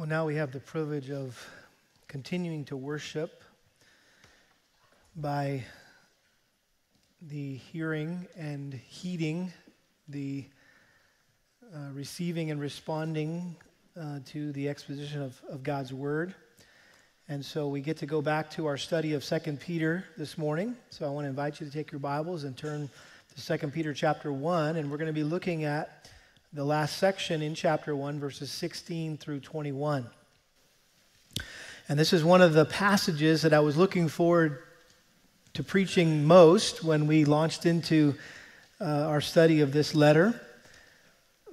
Well, 0.00 0.08
now 0.08 0.24
we 0.24 0.36
have 0.36 0.50
the 0.50 0.60
privilege 0.60 1.10
of 1.10 1.38
continuing 2.08 2.64
to 2.64 2.76
worship 2.78 3.44
by 5.14 5.62
the 7.20 7.56
hearing 7.56 8.26
and 8.34 8.72
heeding, 8.72 9.52
the 10.08 10.46
uh, 11.74 11.92
receiving 11.92 12.50
and 12.50 12.58
responding 12.58 13.56
uh, 13.94 14.20
to 14.28 14.52
the 14.52 14.70
exposition 14.70 15.20
of, 15.20 15.38
of 15.50 15.62
God's 15.62 15.92
Word. 15.92 16.34
And 17.28 17.44
so 17.44 17.68
we 17.68 17.82
get 17.82 17.98
to 17.98 18.06
go 18.06 18.22
back 18.22 18.50
to 18.52 18.64
our 18.68 18.78
study 18.78 19.12
of 19.12 19.22
2 19.22 19.58
Peter 19.60 20.06
this 20.16 20.38
morning. 20.38 20.76
So 20.88 21.04
I 21.04 21.10
want 21.10 21.26
to 21.26 21.28
invite 21.28 21.60
you 21.60 21.66
to 21.66 21.72
take 21.72 21.92
your 21.92 21.98
Bibles 21.98 22.44
and 22.44 22.56
turn 22.56 22.88
to 23.36 23.58
2 23.58 23.68
Peter 23.68 23.92
chapter 23.92 24.32
1. 24.32 24.76
And 24.76 24.90
we're 24.90 24.96
going 24.96 25.08
to 25.08 25.12
be 25.12 25.24
looking 25.24 25.64
at 25.64 26.08
the 26.52 26.64
last 26.64 26.98
section 26.98 27.42
in 27.42 27.54
chapter 27.54 27.94
1, 27.94 28.18
verses 28.18 28.50
16 28.50 29.18
through 29.18 29.38
21. 29.38 30.04
And 31.88 31.96
this 31.96 32.12
is 32.12 32.24
one 32.24 32.42
of 32.42 32.54
the 32.54 32.64
passages 32.64 33.42
that 33.42 33.54
I 33.54 33.60
was 33.60 33.76
looking 33.76 34.08
forward 34.08 34.58
to 35.54 35.62
preaching 35.62 36.24
most 36.24 36.82
when 36.82 37.06
we 37.06 37.24
launched 37.24 37.66
into 37.66 38.16
uh, 38.80 38.84
our 38.84 39.20
study 39.20 39.60
of 39.60 39.72
this 39.72 39.94
letter, 39.94 40.40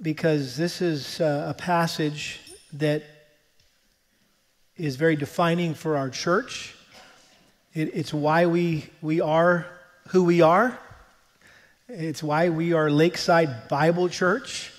because 0.02 0.56
this 0.56 0.82
is 0.82 1.20
uh, 1.20 1.46
a 1.48 1.54
passage 1.54 2.40
that 2.72 3.04
is 4.76 4.96
very 4.96 5.14
defining 5.14 5.74
for 5.74 5.96
our 5.96 6.10
church. 6.10 6.74
It, 7.72 7.94
it's 7.94 8.12
why 8.12 8.46
we, 8.46 8.90
we 9.00 9.20
are 9.20 9.64
who 10.08 10.24
we 10.24 10.40
are. 10.40 10.76
It's 11.88 12.20
why 12.20 12.48
we 12.48 12.72
are 12.72 12.90
Lakeside 12.90 13.68
Bible 13.68 14.08
Church. 14.08 14.72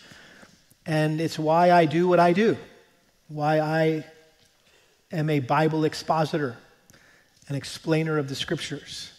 And 0.90 1.22
it's 1.22 1.38
why 1.38 1.70
I 1.70 1.86
do 1.86 2.08
what 2.08 2.20
I 2.20 2.34
do, 2.34 2.58
why 3.28 3.60
I 3.60 4.06
am 5.12 5.30
a 5.30 5.40
Bible 5.40 5.86
expositor, 5.86 6.58
an 7.48 7.56
explainer 7.56 8.18
of 8.18 8.28
the 8.28 8.34
scriptures. 8.34 9.12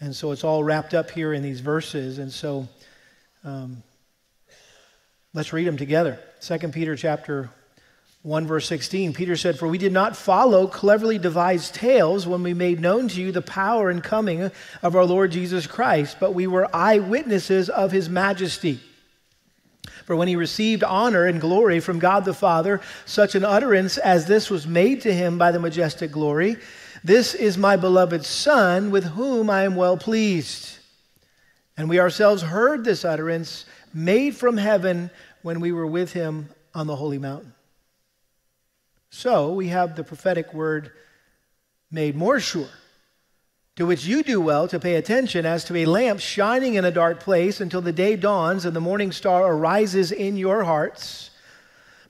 And 0.00 0.16
so 0.16 0.32
it's 0.32 0.42
all 0.42 0.64
wrapped 0.64 0.94
up 0.94 1.10
here 1.10 1.34
in 1.34 1.42
these 1.42 1.60
verses. 1.60 2.16
And 2.16 2.32
so 2.32 2.66
um, 3.44 3.82
let's 5.34 5.52
read 5.52 5.66
them 5.66 5.76
together. 5.76 6.18
2 6.40 6.56
Peter 6.68 6.96
chapter 6.96 7.50
1 8.22 8.44
verse 8.44 8.66
16 8.66 9.12
peter 9.12 9.36
said 9.36 9.56
for 9.56 9.68
we 9.68 9.78
did 9.78 9.92
not 9.92 10.16
follow 10.16 10.66
cleverly 10.66 11.16
devised 11.16 11.76
tales 11.76 12.26
when 12.26 12.42
we 12.42 12.52
made 12.54 12.80
known 12.80 13.06
to 13.06 13.20
you 13.20 13.30
the 13.30 13.40
power 13.40 13.88
and 13.88 14.02
coming 14.02 14.50
of 14.82 14.96
our 14.96 15.04
lord 15.04 15.30
jesus 15.30 15.64
christ 15.68 16.16
but 16.18 16.34
we 16.34 16.48
were 16.48 16.68
eyewitnesses 16.74 17.68
of 17.68 17.92
his 17.92 18.08
majesty 18.08 18.80
for 20.06 20.14
when 20.14 20.28
he 20.28 20.36
received 20.36 20.84
honor 20.84 21.26
and 21.26 21.40
glory 21.40 21.80
from 21.80 21.98
God 21.98 22.24
the 22.24 22.32
Father, 22.32 22.80
such 23.04 23.34
an 23.34 23.44
utterance 23.44 23.98
as 23.98 24.26
this 24.26 24.48
was 24.48 24.64
made 24.64 25.02
to 25.02 25.12
him 25.12 25.36
by 25.36 25.50
the 25.50 25.58
majestic 25.58 26.12
glory 26.12 26.56
This 27.04 27.34
is 27.34 27.58
my 27.58 27.76
beloved 27.76 28.24
Son, 28.24 28.90
with 28.90 29.04
whom 29.04 29.50
I 29.50 29.64
am 29.64 29.76
well 29.76 29.96
pleased. 29.96 30.78
And 31.76 31.88
we 31.88 32.00
ourselves 32.00 32.42
heard 32.42 32.84
this 32.84 33.04
utterance 33.04 33.66
made 33.92 34.34
from 34.34 34.56
heaven 34.56 35.10
when 35.42 35.60
we 35.60 35.72
were 35.72 35.86
with 35.86 36.12
him 36.12 36.48
on 36.74 36.86
the 36.86 36.96
holy 36.96 37.18
mountain. 37.18 37.52
So 39.10 39.52
we 39.52 39.68
have 39.68 39.94
the 39.94 40.04
prophetic 40.04 40.54
word 40.54 40.90
made 41.90 42.16
more 42.16 42.40
sure 42.40 42.68
to 43.76 43.84
which 43.84 44.06
you 44.06 44.22
do 44.22 44.40
well 44.40 44.66
to 44.68 44.80
pay 44.80 44.94
attention 44.94 45.44
as 45.44 45.64
to 45.64 45.76
a 45.76 45.84
lamp 45.84 46.18
shining 46.18 46.74
in 46.74 46.84
a 46.84 46.90
dark 46.90 47.20
place 47.20 47.60
until 47.60 47.82
the 47.82 47.92
day 47.92 48.16
dawns 48.16 48.64
and 48.64 48.74
the 48.74 48.80
morning 48.80 49.12
star 49.12 49.52
arises 49.52 50.10
in 50.10 50.36
your 50.36 50.64
hearts. 50.64 51.30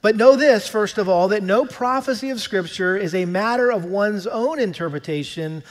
But 0.00 0.14
know 0.14 0.36
this, 0.36 0.68
first 0.68 0.96
of 0.96 1.08
all, 1.08 1.28
that 1.28 1.42
no 1.42 1.64
prophecy 1.64 2.30
of 2.30 2.40
Scripture 2.40 2.96
is 2.96 3.14
a 3.14 3.24
matter 3.24 3.72
of 3.72 3.84
one's 3.84 4.28
own 4.28 4.60
interpretation, 4.60 5.64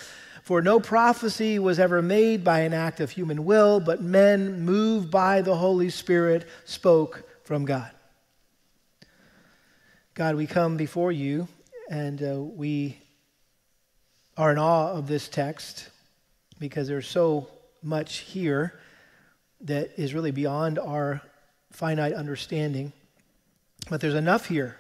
for 0.44 0.62
no 0.62 0.82
prophecy 0.82 1.60
was 1.60 1.80
ever 1.80 2.02
made 2.02 2.44
by 2.44 2.60
an 2.60 2.74
act 2.74 3.00
of 3.00 3.12
human 3.12 3.46
will, 3.46 3.80
but 3.80 4.02
men, 4.02 4.66
moved 4.66 5.10
by 5.10 5.42
the 5.42 5.56
Holy 5.56 5.90
Spirit, 5.90 6.46
spoke 6.66 7.24
from 7.46 7.64
God. 7.64 7.90
God, 10.14 10.36
we 10.36 10.48
come 10.48 10.76
before 10.76 11.14
you 11.14 11.48
and 11.90 12.22
uh, 12.22 12.42
we 12.42 12.98
are 14.38 14.52
in 14.52 14.58
awe 14.58 14.92
of 14.92 15.08
this 15.08 15.28
text 15.30 15.90
because 16.60 16.88
there's 16.88 17.08
so 17.08 17.48
much 17.82 18.18
here 18.18 18.80
that 19.62 19.92
is 19.98 20.14
really 20.14 20.32
beyond 20.32 20.78
our 20.78 21.22
finite 21.72 22.14
understanding. 22.14 22.92
But 23.90 24.02
there's 24.02 24.16
enough 24.16 24.48
here 24.48 24.78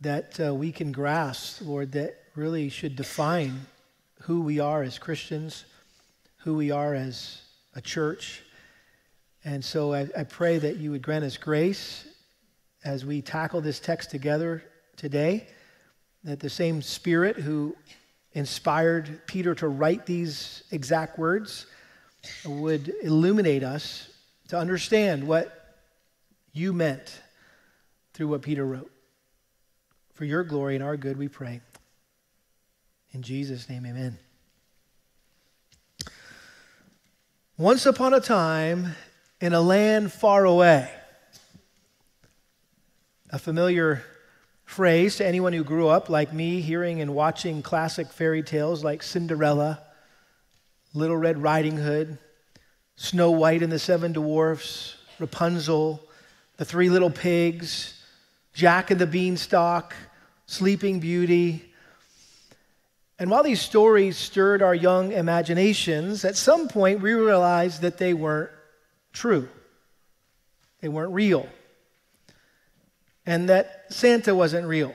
that 0.00 0.38
uh, 0.40 0.54
we 0.54 0.72
can 0.72 0.92
grasp, 0.92 1.62
Lord, 1.62 1.92
that 1.92 2.16
really 2.34 2.68
should 2.68 2.96
define 2.96 3.66
who 4.22 4.42
we 4.42 4.60
are 4.60 4.82
as 4.82 4.98
Christians, 4.98 5.64
who 6.38 6.54
we 6.54 6.70
are 6.70 6.94
as 6.94 7.40
a 7.74 7.80
church. 7.80 8.42
And 9.44 9.64
so 9.64 9.94
I, 9.94 10.08
I 10.16 10.24
pray 10.24 10.58
that 10.58 10.76
you 10.76 10.90
would 10.90 11.02
grant 11.02 11.24
us 11.24 11.36
grace 11.36 12.06
as 12.84 13.04
we 13.04 13.22
tackle 13.22 13.60
this 13.60 13.80
text 13.80 14.10
together 14.10 14.62
today, 14.96 15.48
that 16.24 16.40
the 16.40 16.50
same 16.50 16.82
Spirit 16.82 17.36
who 17.36 17.74
inspired 18.32 19.26
Peter 19.26 19.54
to 19.56 19.68
write 19.68 20.06
these 20.06 20.62
exact 20.70 21.18
words 21.18 21.66
would 22.44 22.92
illuminate 23.02 23.62
us 23.62 24.08
to 24.48 24.58
understand 24.58 25.26
what 25.26 25.76
you 26.52 26.72
meant 26.72 27.20
through 28.14 28.28
what 28.28 28.42
Peter 28.42 28.64
wrote. 28.64 28.90
For 30.14 30.24
your 30.24 30.42
glory 30.42 30.74
and 30.74 30.82
our 30.82 30.96
good, 30.96 31.16
we 31.16 31.28
pray. 31.28 31.60
In 33.12 33.22
Jesus' 33.22 33.68
name, 33.68 33.86
amen. 33.86 34.18
Once 37.56 37.86
upon 37.86 38.14
a 38.14 38.20
time, 38.20 38.94
in 39.40 39.52
a 39.52 39.60
land 39.60 40.12
far 40.12 40.44
away, 40.44 40.90
a 43.30 43.38
familiar 43.38 44.02
phrase 44.68 45.16
to 45.16 45.26
anyone 45.26 45.54
who 45.54 45.64
grew 45.64 45.88
up 45.88 46.10
like 46.10 46.30
me, 46.30 46.60
hearing 46.60 47.00
and 47.00 47.14
watching 47.14 47.62
classic 47.62 48.06
fairy 48.08 48.42
tales 48.42 48.84
like 48.84 49.02
Cinderella, 49.02 49.80
Little 50.92 51.16
Red 51.16 51.42
Riding 51.42 51.78
Hood, 51.78 52.18
Snow 52.94 53.30
White 53.30 53.62
and 53.62 53.72
the 53.72 53.78
Seven 53.78 54.12
Dwarfs, 54.12 54.96
Rapunzel, 55.18 56.06
The 56.58 56.66
Three 56.66 56.90
Little 56.90 57.10
Pigs, 57.10 57.94
Jack 58.52 58.90
and 58.90 59.00
the 59.00 59.06
Beanstalk, 59.06 59.94
Sleeping 60.44 61.00
Beauty. 61.00 61.72
And 63.18 63.30
while 63.30 63.42
these 63.42 63.62
stories 63.62 64.18
stirred 64.18 64.60
our 64.60 64.74
young 64.74 65.12
imaginations, 65.12 66.26
at 66.26 66.36
some 66.36 66.68
point 66.68 67.00
we 67.00 67.14
realized 67.14 67.80
that 67.80 67.96
they 67.96 68.12
weren't 68.12 68.50
true. 69.14 69.48
They 70.82 70.88
weren't 70.88 71.14
real 71.14 71.48
and 73.28 73.50
that 73.50 73.84
Santa 73.90 74.34
wasn't 74.34 74.66
real, 74.66 74.94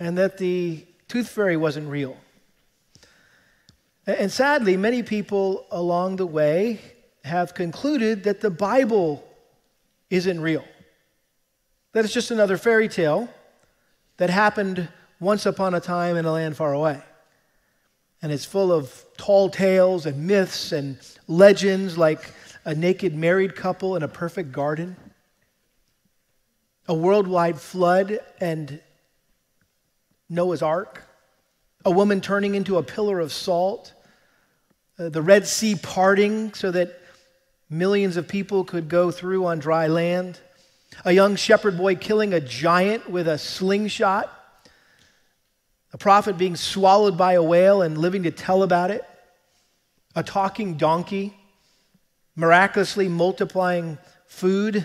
and 0.00 0.16
that 0.16 0.38
the 0.38 0.86
tooth 1.06 1.28
fairy 1.28 1.54
wasn't 1.54 1.86
real. 1.86 2.16
And 4.06 4.32
sadly, 4.32 4.78
many 4.78 5.02
people 5.02 5.66
along 5.70 6.16
the 6.16 6.24
way 6.24 6.80
have 7.22 7.52
concluded 7.52 8.24
that 8.24 8.40
the 8.40 8.48
Bible 8.48 9.22
isn't 10.08 10.40
real, 10.40 10.64
that 11.92 12.06
it's 12.06 12.14
just 12.14 12.30
another 12.30 12.56
fairy 12.56 12.88
tale 12.88 13.28
that 14.16 14.30
happened 14.30 14.88
once 15.20 15.44
upon 15.44 15.74
a 15.74 15.80
time 15.80 16.16
in 16.16 16.24
a 16.24 16.32
land 16.32 16.56
far 16.56 16.72
away. 16.72 17.02
And 18.22 18.32
it's 18.32 18.46
full 18.46 18.72
of 18.72 19.04
tall 19.18 19.50
tales 19.50 20.06
and 20.06 20.26
myths 20.26 20.72
and 20.72 20.96
legends 21.28 21.98
like 21.98 22.32
a 22.64 22.74
naked 22.74 23.14
married 23.14 23.54
couple 23.54 23.94
in 23.94 24.02
a 24.02 24.08
perfect 24.08 24.52
garden 24.52 24.96
a 26.86 26.94
worldwide 26.94 27.58
flood 27.58 28.18
and 28.40 28.80
Noah's 30.28 30.62
Ark, 30.62 31.02
a 31.84 31.90
woman 31.90 32.20
turning 32.20 32.54
into 32.54 32.76
a 32.76 32.82
pillar 32.82 33.20
of 33.20 33.32
salt, 33.32 33.92
uh, 34.98 35.08
the 35.08 35.22
Red 35.22 35.46
Sea 35.46 35.74
parting 35.74 36.52
so 36.54 36.70
that 36.70 37.00
millions 37.70 38.16
of 38.16 38.28
people 38.28 38.64
could 38.64 38.88
go 38.88 39.10
through 39.10 39.46
on 39.46 39.58
dry 39.58 39.86
land, 39.86 40.38
a 41.04 41.12
young 41.12 41.36
shepherd 41.36 41.76
boy 41.76 41.96
killing 41.96 42.32
a 42.34 42.40
giant 42.40 43.10
with 43.10 43.28
a 43.28 43.38
slingshot, 43.38 44.30
a 45.92 45.98
prophet 45.98 46.36
being 46.36 46.56
swallowed 46.56 47.16
by 47.16 47.34
a 47.34 47.42
whale 47.42 47.82
and 47.82 47.98
living 47.98 48.24
to 48.24 48.30
tell 48.30 48.62
about 48.62 48.90
it, 48.90 49.04
a 50.14 50.22
talking 50.22 50.76
donkey 50.76 51.34
miraculously 52.36 53.08
multiplying 53.08 53.98
food 54.26 54.84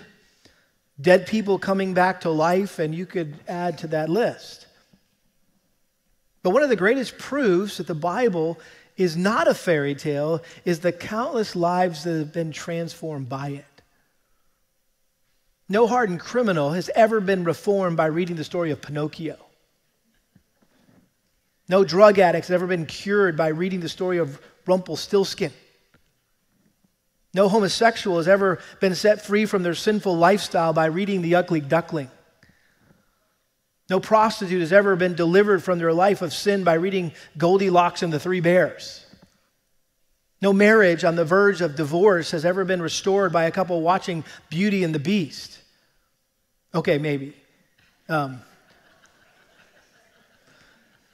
dead 0.99 1.27
people 1.27 1.57
coming 1.57 1.93
back 1.93 2.21
to 2.21 2.29
life, 2.29 2.79
and 2.79 2.93
you 2.93 3.05
could 3.05 3.35
add 3.47 3.77
to 3.79 3.87
that 3.87 4.09
list. 4.09 4.67
But 6.43 6.51
one 6.51 6.63
of 6.63 6.69
the 6.69 6.75
greatest 6.75 7.17
proofs 7.17 7.77
that 7.77 7.87
the 7.87 7.95
Bible 7.95 8.59
is 8.97 9.15
not 9.15 9.47
a 9.47 9.53
fairy 9.53 9.95
tale 9.95 10.41
is 10.65 10.79
the 10.79 10.91
countless 10.91 11.55
lives 11.55 12.03
that 12.03 12.17
have 12.17 12.33
been 12.33 12.51
transformed 12.51 13.29
by 13.29 13.49
it. 13.49 13.65
No 15.69 15.87
hardened 15.87 16.19
criminal 16.19 16.71
has 16.71 16.89
ever 16.95 17.21
been 17.21 17.43
reformed 17.43 17.95
by 17.95 18.07
reading 18.07 18.35
the 18.35 18.43
story 18.43 18.71
of 18.71 18.81
Pinocchio. 18.81 19.37
No 21.69 21.83
drug 21.83 22.17
addict 22.17 22.47
has 22.47 22.53
ever 22.55 22.65
been 22.65 22.87
cured 22.87 23.37
by 23.37 23.49
reading 23.49 23.79
the 23.79 23.89
story 23.89 24.17
of 24.17 24.41
Rumpelstiltskin. 24.65 25.53
No 27.33 27.47
homosexual 27.47 28.17
has 28.17 28.27
ever 28.27 28.59
been 28.79 28.95
set 28.95 29.23
free 29.23 29.45
from 29.45 29.63
their 29.63 29.75
sinful 29.75 30.17
lifestyle 30.17 30.73
by 30.73 30.85
reading 30.85 31.21
The 31.21 31.35
Ugly 31.35 31.61
Duckling. 31.61 32.09
No 33.89 33.99
prostitute 33.99 34.61
has 34.61 34.73
ever 34.73 34.95
been 34.95 35.15
delivered 35.15 35.63
from 35.63 35.79
their 35.79 35.93
life 35.93 36.21
of 36.21 36.33
sin 36.33 36.63
by 36.63 36.73
reading 36.75 37.11
Goldilocks 37.37 38.03
and 38.03 38.13
the 38.13 38.19
Three 38.19 38.39
Bears. 38.39 39.05
No 40.41 40.53
marriage 40.53 41.03
on 41.03 41.15
the 41.15 41.25
verge 41.25 41.61
of 41.61 41.75
divorce 41.75 42.31
has 42.31 42.45
ever 42.45 42.63
been 42.63 42.81
restored 42.81 43.33
by 43.33 43.45
a 43.45 43.51
couple 43.51 43.81
watching 43.81 44.23
Beauty 44.49 44.83
and 44.83 44.95
the 44.95 44.99
Beast. 44.99 45.59
Okay, 46.73 46.97
maybe. 46.97 47.35
Um, 48.07 48.41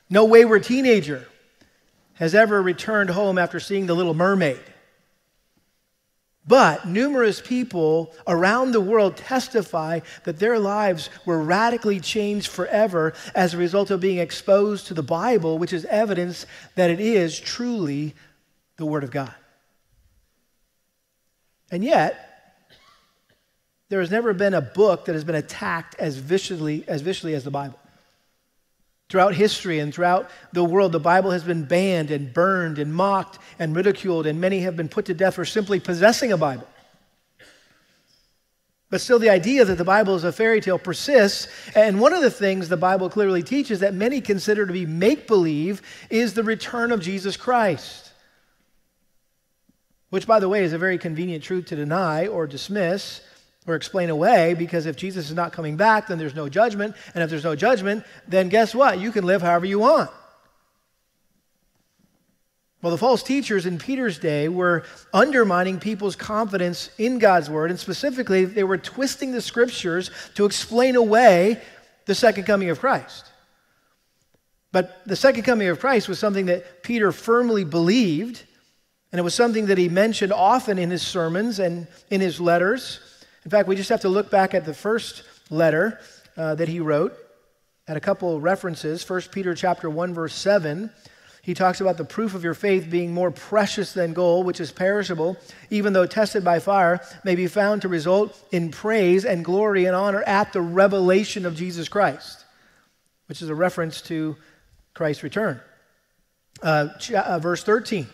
no 0.10 0.26
wayward 0.26 0.64
teenager 0.64 1.28
has 2.14 2.36
ever 2.36 2.62
returned 2.62 3.10
home 3.10 3.38
after 3.38 3.60
seeing 3.60 3.88
The 3.88 3.96
Little 3.96 4.14
Mermaid. 4.14 4.60
But 6.47 6.88
numerous 6.88 7.42
people 7.42 8.13
around 8.27 8.71
the 8.71 8.81
world 8.81 9.18
testify 9.18 10.01
that 10.25 10.38
their 10.38 10.59
lives 10.59 11.09
were 11.25 11.42
radically 11.42 12.00
changed 12.00 12.47
forever 12.47 13.13
as 13.33 13.53
a 13.53 13.57
result 13.57 13.89
of 13.89 14.00
being 14.00 14.19
exposed 14.19 14.88
to 14.88 14.94
the 14.94 15.01
Bible, 15.01 15.57
which 15.57 15.74
is 15.74 15.86
evidence 15.86 16.45
that 16.75 16.92
it 16.92 17.00
is 17.00 17.39
truly 17.39 18.13
the 18.77 18.86
Word 18.86 19.03
of 19.03 19.09
God. 19.09 19.33
And 21.71 21.83
yet, 21.83 22.21
there 23.89 24.00
has 24.00 24.12
never 24.12 24.33
been 24.33 24.53
a 24.53 24.62
book 24.62 25.06
that 25.06 25.13
has 25.13 25.24
been 25.24 25.36
attacked 25.36 25.95
as 25.97 26.18
viciously 26.18 26.83
as, 26.88 27.01
viciously 27.01 27.33
as 27.33 27.44
the 27.44 27.51
Bible. 27.51 27.80
Throughout 29.10 29.36
history 29.36 29.80
and 29.80 29.94
throughout 29.94 30.31
the 30.52 30.63
world, 30.63 30.92
the 30.92 31.00
Bible 31.00 31.31
has 31.31 31.44
been 31.44 31.66
banned 31.66 32.10
and 32.10 32.34
burned 32.34 32.80
and 32.80 32.94
mocked 32.94 33.38
and 33.60 33.75
ridiculed, 33.75 34.25
and 34.25 34.42
many 34.42 34.62
have 34.62 34.75
been 34.75 34.90
put 34.90 35.06
to 35.06 35.13
death 35.13 35.36
for 35.36 35.46
simply 35.46 35.80
possessing 35.80 36.31
a 36.31 36.38
Bible. 36.38 36.68
But 38.90 39.02
still, 39.02 39.19
the 39.19 39.30
idea 39.30 39.66
that 39.66 39.78
the 39.78 39.84
Bible 39.84 40.16
is 40.16 40.24
a 40.24 40.31
fairy 40.31 40.62
tale 40.62 40.80
persists. 40.80 41.48
And 41.75 42.00
one 42.00 42.13
of 42.13 42.22
the 42.22 42.31
things 42.31 42.69
the 42.69 42.78
Bible 42.78 43.10
clearly 43.10 43.44
teaches 43.44 43.80
that 43.80 43.94
many 43.94 44.22
consider 44.22 44.66
to 44.66 44.74
be 44.74 44.86
make 44.86 45.28
believe 45.28 45.81
is 46.10 46.34
the 46.34 46.44
return 46.44 46.92
of 46.92 47.02
Jesus 47.02 47.36
Christ. 47.36 48.12
Which, 50.12 50.28
by 50.28 50.40
the 50.40 50.48
way, 50.48 50.63
is 50.63 50.72
a 50.72 50.78
very 50.78 50.98
convenient 50.98 51.44
truth 51.44 51.66
to 51.68 51.75
deny 51.75 52.28
or 52.28 52.48
dismiss 52.48 53.22
or 53.68 53.76
explain 53.76 54.10
away 54.10 54.54
because 54.54 54.86
if 54.86 54.96
Jesus 54.96 55.30
is 55.30 55.36
not 55.36 55.54
coming 55.54 55.78
back, 55.78 56.08
then 56.08 56.18
there's 56.18 56.36
no 56.36 56.50
judgment. 56.50 56.96
And 57.14 57.24
if 57.24 57.30
there's 57.30 57.44
no 57.44 57.56
judgment, 57.56 58.04
then 58.28 58.50
guess 58.50 58.76
what? 58.76 59.00
You 59.00 59.12
can 59.12 59.26
live 59.26 59.42
however 59.42 59.66
you 59.66 59.80
want. 59.80 60.12
Well, 62.82 62.92
the 62.92 63.00
false 63.00 63.24
teachers 63.24 63.66
in 63.66 63.80
Peter's 63.80 64.20
day 64.20 64.48
were 64.48 64.84
undermining 65.12 65.80
people's 65.80 66.16
confidence 66.16 66.92
in 67.00 67.18
God's 67.18 67.50
word, 67.50 67.72
and 67.72 67.80
specifically, 67.80 68.46
they 68.46 68.64
were 68.64 68.78
twisting 68.78 69.32
the 69.32 69.42
scriptures 69.42 70.12
to 70.36 70.46
explain 70.46 70.96
away 70.96 71.60
the 72.06 72.14
second 72.14 72.44
coming 72.44 72.70
of 72.70 72.80
Christ. 72.80 73.32
But 74.72 75.02
the 75.08 75.16
second 75.16 75.44
coming 75.44 75.68
of 75.70 75.80
Christ 75.80 76.08
was 76.08 76.20
something 76.20 76.46
that 76.46 76.84
Peter 76.84 77.12
firmly 77.12 77.64
believed, 77.64 78.44
and 79.12 79.18
it 79.18 79.24
was 79.24 79.34
something 79.34 79.66
that 79.66 79.80
he 79.80 79.90
mentioned 79.90 80.32
often 80.32 80.78
in 80.78 80.92
his 80.92 81.02
sermons 81.02 81.58
and 81.58 81.88
in 82.12 82.22
his 82.22 82.40
letters. 82.40 83.00
In 83.45 83.51
fact, 83.51 83.68
we 83.68 83.75
just 83.75 83.89
have 83.89 84.01
to 84.01 84.09
look 84.09 84.31
back 84.31 84.56
at 84.56 84.65
the 84.65 84.74
first 84.74 85.24
letter 85.51 86.00
uh, 86.36 86.56
that 86.56 86.68
he 86.68 86.80
wrote 86.80 87.15
at 87.88 87.95
a 87.95 88.00
couple 88.00 88.36
of 88.36 88.44
references. 88.44 89.07
1 89.07 89.21
Peter 89.31 89.53
chapter 89.53 89.88
1 89.89 90.13
verse 90.13 90.33
7. 90.33 90.89
He 91.44 91.53
talks 91.53 91.80
about 91.80 91.97
the 91.97 92.06
proof 92.06 92.33
of 92.33 92.44
your 92.44 92.56
faith 92.56 92.89
being 92.89 93.13
more 93.13 93.30
precious 93.30 93.94
than 93.94 94.13
gold, 94.13 94.47
which 94.47 94.59
is 94.59 94.71
perishable, 94.71 95.38
even 95.69 95.94
though 95.94 96.07
tested 96.07 96.44
by 96.44 96.57
fire, 96.57 97.00
may 97.24 97.36
be 97.36 97.45
found 97.45 97.83
to 97.83 97.88
result 97.88 98.36
in 98.51 98.71
praise 98.71 99.25
and 99.25 99.45
glory 99.45 99.86
and 99.86 99.95
honor 99.95 100.24
at 100.24 100.51
the 100.51 100.62
revelation 100.62 101.45
of 101.45 101.56
Jesus 101.56 101.88
Christ, 101.88 102.44
which 103.27 103.44
is 103.44 103.50
a 103.50 103.56
reference 103.56 104.01
to 104.03 104.36
Christ's 104.95 105.21
return. 105.21 105.62
Uh, 106.63 106.88
uh, 107.15 107.38
verse 107.38 107.63
13. 107.63 108.07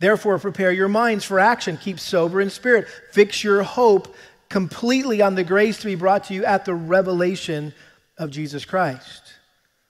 Therefore, 0.00 0.36
prepare 0.40 0.72
your 0.72 0.88
minds 0.88 1.24
for 1.24 1.38
action. 1.38 1.76
Keep 1.76 2.00
sober 2.00 2.40
in 2.40 2.50
spirit. 2.50 2.88
Fix 3.12 3.44
your 3.44 3.62
hope 3.62 4.12
completely 4.48 5.20
on 5.22 5.34
the 5.34 5.44
grace 5.44 5.78
to 5.78 5.86
be 5.86 5.94
brought 5.94 6.24
to 6.24 6.34
you 6.34 6.44
at 6.44 6.64
the 6.64 6.74
revelation 6.74 7.72
of 8.16 8.30
Jesus 8.30 8.64
Christ. 8.64 9.34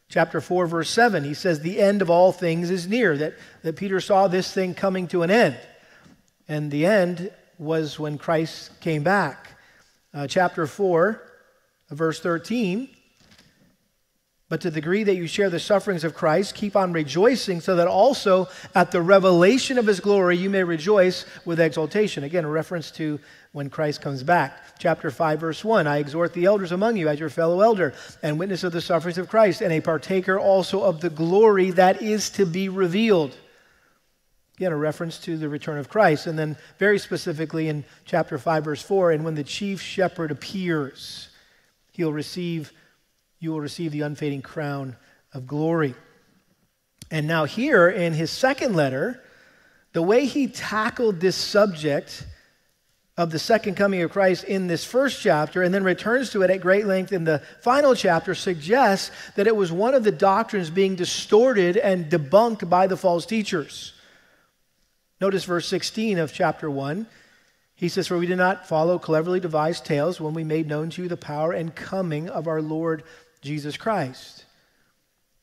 Chapter 0.08 0.40
4, 0.40 0.66
verse 0.66 0.90
7, 0.90 1.22
he 1.22 1.34
says, 1.34 1.60
The 1.60 1.78
end 1.78 2.00
of 2.00 2.08
all 2.08 2.32
things 2.32 2.70
is 2.70 2.86
near, 2.86 3.16
that, 3.18 3.34
that 3.62 3.76
Peter 3.76 4.00
saw 4.00 4.26
this 4.26 4.52
thing 4.52 4.74
coming 4.74 5.06
to 5.08 5.22
an 5.22 5.30
end. 5.30 5.58
And 6.48 6.70
the 6.70 6.86
end 6.86 7.30
was 7.58 7.98
when 7.98 8.16
Christ 8.16 8.80
came 8.80 9.02
back. 9.02 9.48
Uh, 10.14 10.26
chapter 10.26 10.66
4, 10.66 11.22
verse 11.90 12.20
13, 12.20 12.88
but 14.48 14.62
to 14.62 14.70
the 14.70 14.80
degree 14.80 15.04
that 15.04 15.16
you 15.16 15.26
share 15.26 15.50
the 15.50 15.60
sufferings 15.60 16.04
of 16.04 16.14
Christ, 16.14 16.54
keep 16.54 16.74
on 16.74 16.92
rejoicing, 16.92 17.60
so 17.60 17.76
that 17.76 17.86
also 17.86 18.48
at 18.74 18.90
the 18.90 19.02
revelation 19.02 19.76
of 19.76 19.86
his 19.86 20.00
glory 20.00 20.38
you 20.38 20.48
may 20.48 20.64
rejoice 20.64 21.26
with 21.44 21.60
exultation. 21.60 22.24
Again, 22.24 22.46
a 22.46 22.48
reference 22.48 22.90
to 22.92 23.20
when 23.52 23.68
Christ 23.68 24.00
comes 24.00 24.22
back. 24.22 24.78
Chapter 24.78 25.10
5, 25.10 25.40
verse 25.40 25.64
1 25.64 25.86
I 25.86 25.98
exhort 25.98 26.32
the 26.32 26.46
elders 26.46 26.72
among 26.72 26.96
you 26.96 27.08
as 27.08 27.20
your 27.20 27.28
fellow 27.28 27.60
elder 27.60 27.92
and 28.22 28.38
witness 28.38 28.64
of 28.64 28.72
the 28.72 28.80
sufferings 28.80 29.18
of 29.18 29.28
Christ, 29.28 29.60
and 29.60 29.72
a 29.72 29.82
partaker 29.82 30.38
also 30.38 30.82
of 30.82 31.02
the 31.02 31.10
glory 31.10 31.70
that 31.72 32.00
is 32.00 32.30
to 32.30 32.46
be 32.46 32.70
revealed. 32.70 33.36
Again, 34.56 34.72
a 34.72 34.76
reference 34.76 35.18
to 35.20 35.36
the 35.36 35.48
return 35.48 35.78
of 35.78 35.88
Christ. 35.90 36.26
And 36.26 36.38
then, 36.38 36.56
very 36.78 36.98
specifically 36.98 37.68
in 37.68 37.84
chapter 38.06 38.38
5, 38.38 38.64
verse 38.64 38.82
4, 38.82 39.12
and 39.12 39.24
when 39.24 39.34
the 39.34 39.44
chief 39.44 39.80
shepherd 39.80 40.30
appears, 40.30 41.28
he'll 41.92 42.12
receive 42.12 42.72
you 43.40 43.52
will 43.52 43.60
receive 43.60 43.92
the 43.92 44.02
unfading 44.02 44.42
crown 44.42 44.96
of 45.32 45.46
glory. 45.46 45.94
And 47.10 47.26
now, 47.26 47.44
here 47.44 47.88
in 47.88 48.12
his 48.12 48.30
second 48.30 48.74
letter, 48.74 49.22
the 49.92 50.02
way 50.02 50.26
he 50.26 50.46
tackled 50.46 51.20
this 51.20 51.36
subject 51.36 52.26
of 53.16 53.30
the 53.30 53.38
second 53.38 53.74
coming 53.74 54.02
of 54.02 54.12
Christ 54.12 54.44
in 54.44 54.68
this 54.68 54.84
first 54.84 55.20
chapter 55.20 55.62
and 55.62 55.74
then 55.74 55.82
returns 55.82 56.30
to 56.30 56.42
it 56.42 56.50
at 56.50 56.60
great 56.60 56.86
length 56.86 57.12
in 57.12 57.24
the 57.24 57.42
final 57.62 57.94
chapter 57.96 58.34
suggests 58.34 59.10
that 59.34 59.48
it 59.48 59.56
was 59.56 59.72
one 59.72 59.94
of 59.94 60.04
the 60.04 60.12
doctrines 60.12 60.70
being 60.70 60.94
distorted 60.94 61.76
and 61.76 62.08
debunked 62.08 62.68
by 62.70 62.86
the 62.86 62.96
false 62.96 63.26
teachers. 63.26 63.92
Notice 65.20 65.44
verse 65.44 65.66
16 65.66 66.18
of 66.18 66.32
chapter 66.32 66.70
1. 66.70 67.06
He 67.74 67.88
says, 67.88 68.06
For 68.06 68.18
we 68.18 68.26
did 68.26 68.38
not 68.38 68.68
follow 68.68 69.00
cleverly 69.00 69.40
devised 69.40 69.84
tales 69.84 70.20
when 70.20 70.34
we 70.34 70.44
made 70.44 70.68
known 70.68 70.90
to 70.90 71.02
you 71.02 71.08
the 71.08 71.16
power 71.16 71.52
and 71.52 71.74
coming 71.74 72.28
of 72.28 72.46
our 72.46 72.62
Lord 72.62 73.02
Jesus 73.40 73.76
Christ. 73.76 74.44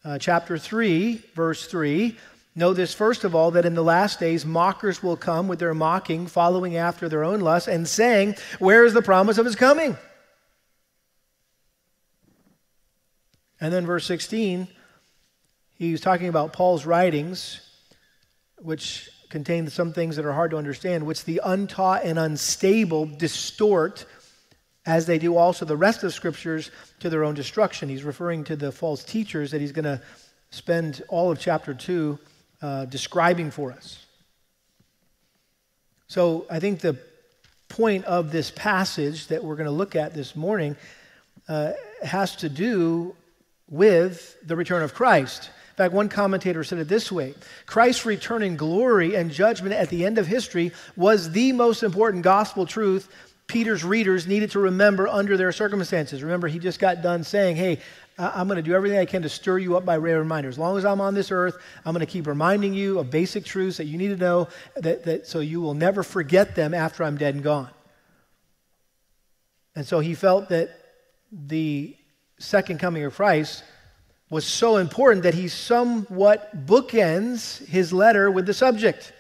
Uh, 0.04 0.18
chapter 0.18 0.58
3, 0.58 1.22
verse 1.34 1.68
3. 1.68 2.18
Know 2.58 2.74
this, 2.74 2.94
first 2.94 3.26
of 3.26 3.36
all, 3.36 3.52
that 3.52 3.66
in 3.66 3.76
the 3.76 3.84
last 3.84 4.20
days 4.20 4.46
mockers 4.46 5.04
will 5.04 5.18
come 5.18 5.48
with 5.48 5.60
their 5.60 5.74
mocking, 5.74 6.28
following 6.28 6.78
after 6.78 7.10
their 7.10 7.24
own 7.24 7.42
lusts, 7.42 7.68
and 7.68 7.88
saying, 7.88 8.36
Where 8.60 8.86
is 8.86 8.94
the 8.94 9.02
promise 9.02 9.38
of 9.38 9.46
his 9.46 9.56
coming? 9.56 9.98
And 13.60 13.74
then 13.74 13.86
verse 13.86 14.06
16, 14.06 14.68
he's 15.78 16.02
talking 16.02 16.28
about 16.28 16.54
Paul's 16.54 16.86
writings, 16.86 17.62
which 18.58 19.10
contain 19.30 19.68
some 19.70 19.92
things 19.92 20.16
that 20.16 20.26
are 20.26 20.34
hard 20.34 20.52
to 20.52 20.58
understand, 20.58 21.06
which 21.06 21.26
the 21.26 21.42
untaught 21.44 22.06
and 22.06 22.18
unstable 22.20 23.06
distort 23.06 24.06
as 24.86 25.06
they 25.06 25.18
do 25.18 25.36
also 25.36 25.66
the 25.66 25.78
rest 25.78 25.98
of 25.98 26.10
the 26.10 26.12
scriptures 26.12 26.72
to 27.00 27.10
their 27.10 27.24
own 27.24 27.34
destruction. 27.34 27.90
He's 27.90 28.04
referring 28.04 28.44
to 28.46 28.56
the 28.56 28.72
false 28.72 29.04
teachers 29.04 29.52
that 29.52 29.62
he's 29.62 29.72
going 29.72 29.86
to 29.86 30.02
spend 30.52 31.02
all 31.10 31.32
of 31.32 31.40
chapter 31.40 31.74
2 31.74 32.20
uh, 32.62 32.86
describing 32.86 33.52
for 33.52 33.72
us. 33.72 34.06
So 36.08 36.46
I 36.50 36.60
think 36.60 36.82
the 36.82 36.98
point 37.68 38.06
of 38.06 38.32
this 38.32 38.52
passage 38.52 39.28
that 39.28 39.44
we're 39.44 39.56
going 39.56 39.66
to 39.66 39.72
look 39.72 39.96
at 39.96 40.14
this 40.14 40.36
morning 40.36 40.76
uh, 41.48 41.74
has 42.04 42.36
to 42.38 42.50
do 42.50 43.16
with 43.70 44.38
the 44.46 44.56
return 44.56 44.84
of 44.84 44.94
Christ. 44.94 45.50
In 45.72 45.78
fact, 45.78 45.94
one 45.94 46.08
commentator 46.08 46.64
said 46.64 46.80
it 46.80 46.88
this 46.88 47.12
way 47.12 47.34
Christ's 47.66 48.06
return 48.06 48.44
in 48.44 48.56
glory 48.56 49.16
and 49.16 49.32
judgment 49.32 49.74
at 49.74 49.90
the 49.90 50.06
end 50.06 50.18
of 50.18 50.28
history 50.28 50.72
was 50.96 51.32
the 51.32 51.52
most 51.52 51.84
important 51.84 52.24
gospel 52.24 52.66
truth 52.66 53.10
Peter's 53.48 53.84
readers 53.84 54.26
needed 54.26 54.52
to 54.52 54.60
remember 54.60 55.08
under 55.08 55.38
their 55.38 55.52
circumstances. 55.52 56.24
Remember, 56.24 56.48
he 56.48 56.60
just 56.60 56.80
got 56.80 57.02
done 57.02 57.24
saying, 57.24 57.56
Hey, 57.56 57.80
I'm 58.18 58.48
going 58.48 58.58
to 58.58 58.64
do 58.64 58.74
everything 58.74 58.98
I 58.98 59.06
can 59.06 59.22
to 59.24 59.30
stir 59.30 59.58
you 59.58 59.76
up 59.76 59.86
by 59.86 59.98
rare 59.98 60.20
reminders. 60.20 60.56
As 60.56 60.60
long 60.60 60.78
as 60.78 60.86
I'm 60.86 61.02
on 61.02 61.14
this 61.14 61.32
earth, 61.32 61.58
I'm 61.86 61.94
going 61.94 62.06
to 62.06 62.12
keep 62.12 62.28
reminding 62.28 62.74
you 62.74 63.00
of 63.00 63.12
basic 63.12 63.44
truths 63.44 63.78
that 63.78 63.86
you 63.86 63.98
need 63.98 64.08
to 64.08 64.18
know 64.18 64.48
that, 64.78 65.04
that, 65.04 65.28
so 65.28 65.42
you 65.42 65.60
will 65.60 65.74
never 65.74 66.02
forget 66.02 66.56
them 66.56 66.74
after 66.74 67.04
I'm 67.04 67.18
dead 67.18 67.36
and 67.36 67.44
gone. 67.44 67.70
And 69.76 69.86
so 69.86 70.00
he 70.00 70.16
felt 70.16 70.50
that 70.50 70.70
the 71.32 71.96
second 72.40 72.80
coming 72.80 73.04
of 73.04 73.14
Christ 73.14 73.64
was 74.30 74.46
so 74.46 74.78
important 74.78 75.24
that 75.24 75.34
he 75.34 75.50
somewhat 75.50 76.66
bookends 76.66 77.66
his 77.66 77.92
letter 77.92 78.32
with 78.32 78.46
the 78.46 78.54
subject. 78.54 79.12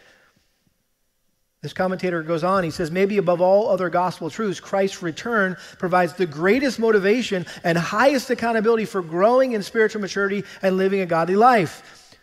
This 1.66 1.74
commentator 1.74 2.22
goes 2.22 2.44
on, 2.44 2.64
he 2.64 2.70
says, 2.70 2.92
maybe 2.92 3.18
above 3.18 3.42
all 3.42 3.70
other 3.70 3.90
gospel 3.90 4.30
truths, 4.30 4.60
Christ's 4.60 5.02
return 5.02 5.58
provides 5.80 6.14
the 6.14 6.28
greatest 6.28 6.78
motivation 6.78 7.44
and 7.64 7.76
highest 7.76 8.30
accountability 8.30 8.86
for 8.86 9.02
growing 9.02 9.54
in 9.54 9.64
spiritual 9.64 10.00
maturity 10.00 10.44
and 10.62 10.78
living 10.78 11.00
a 11.00 11.08
godly 11.08 11.36
life. 11.36 12.16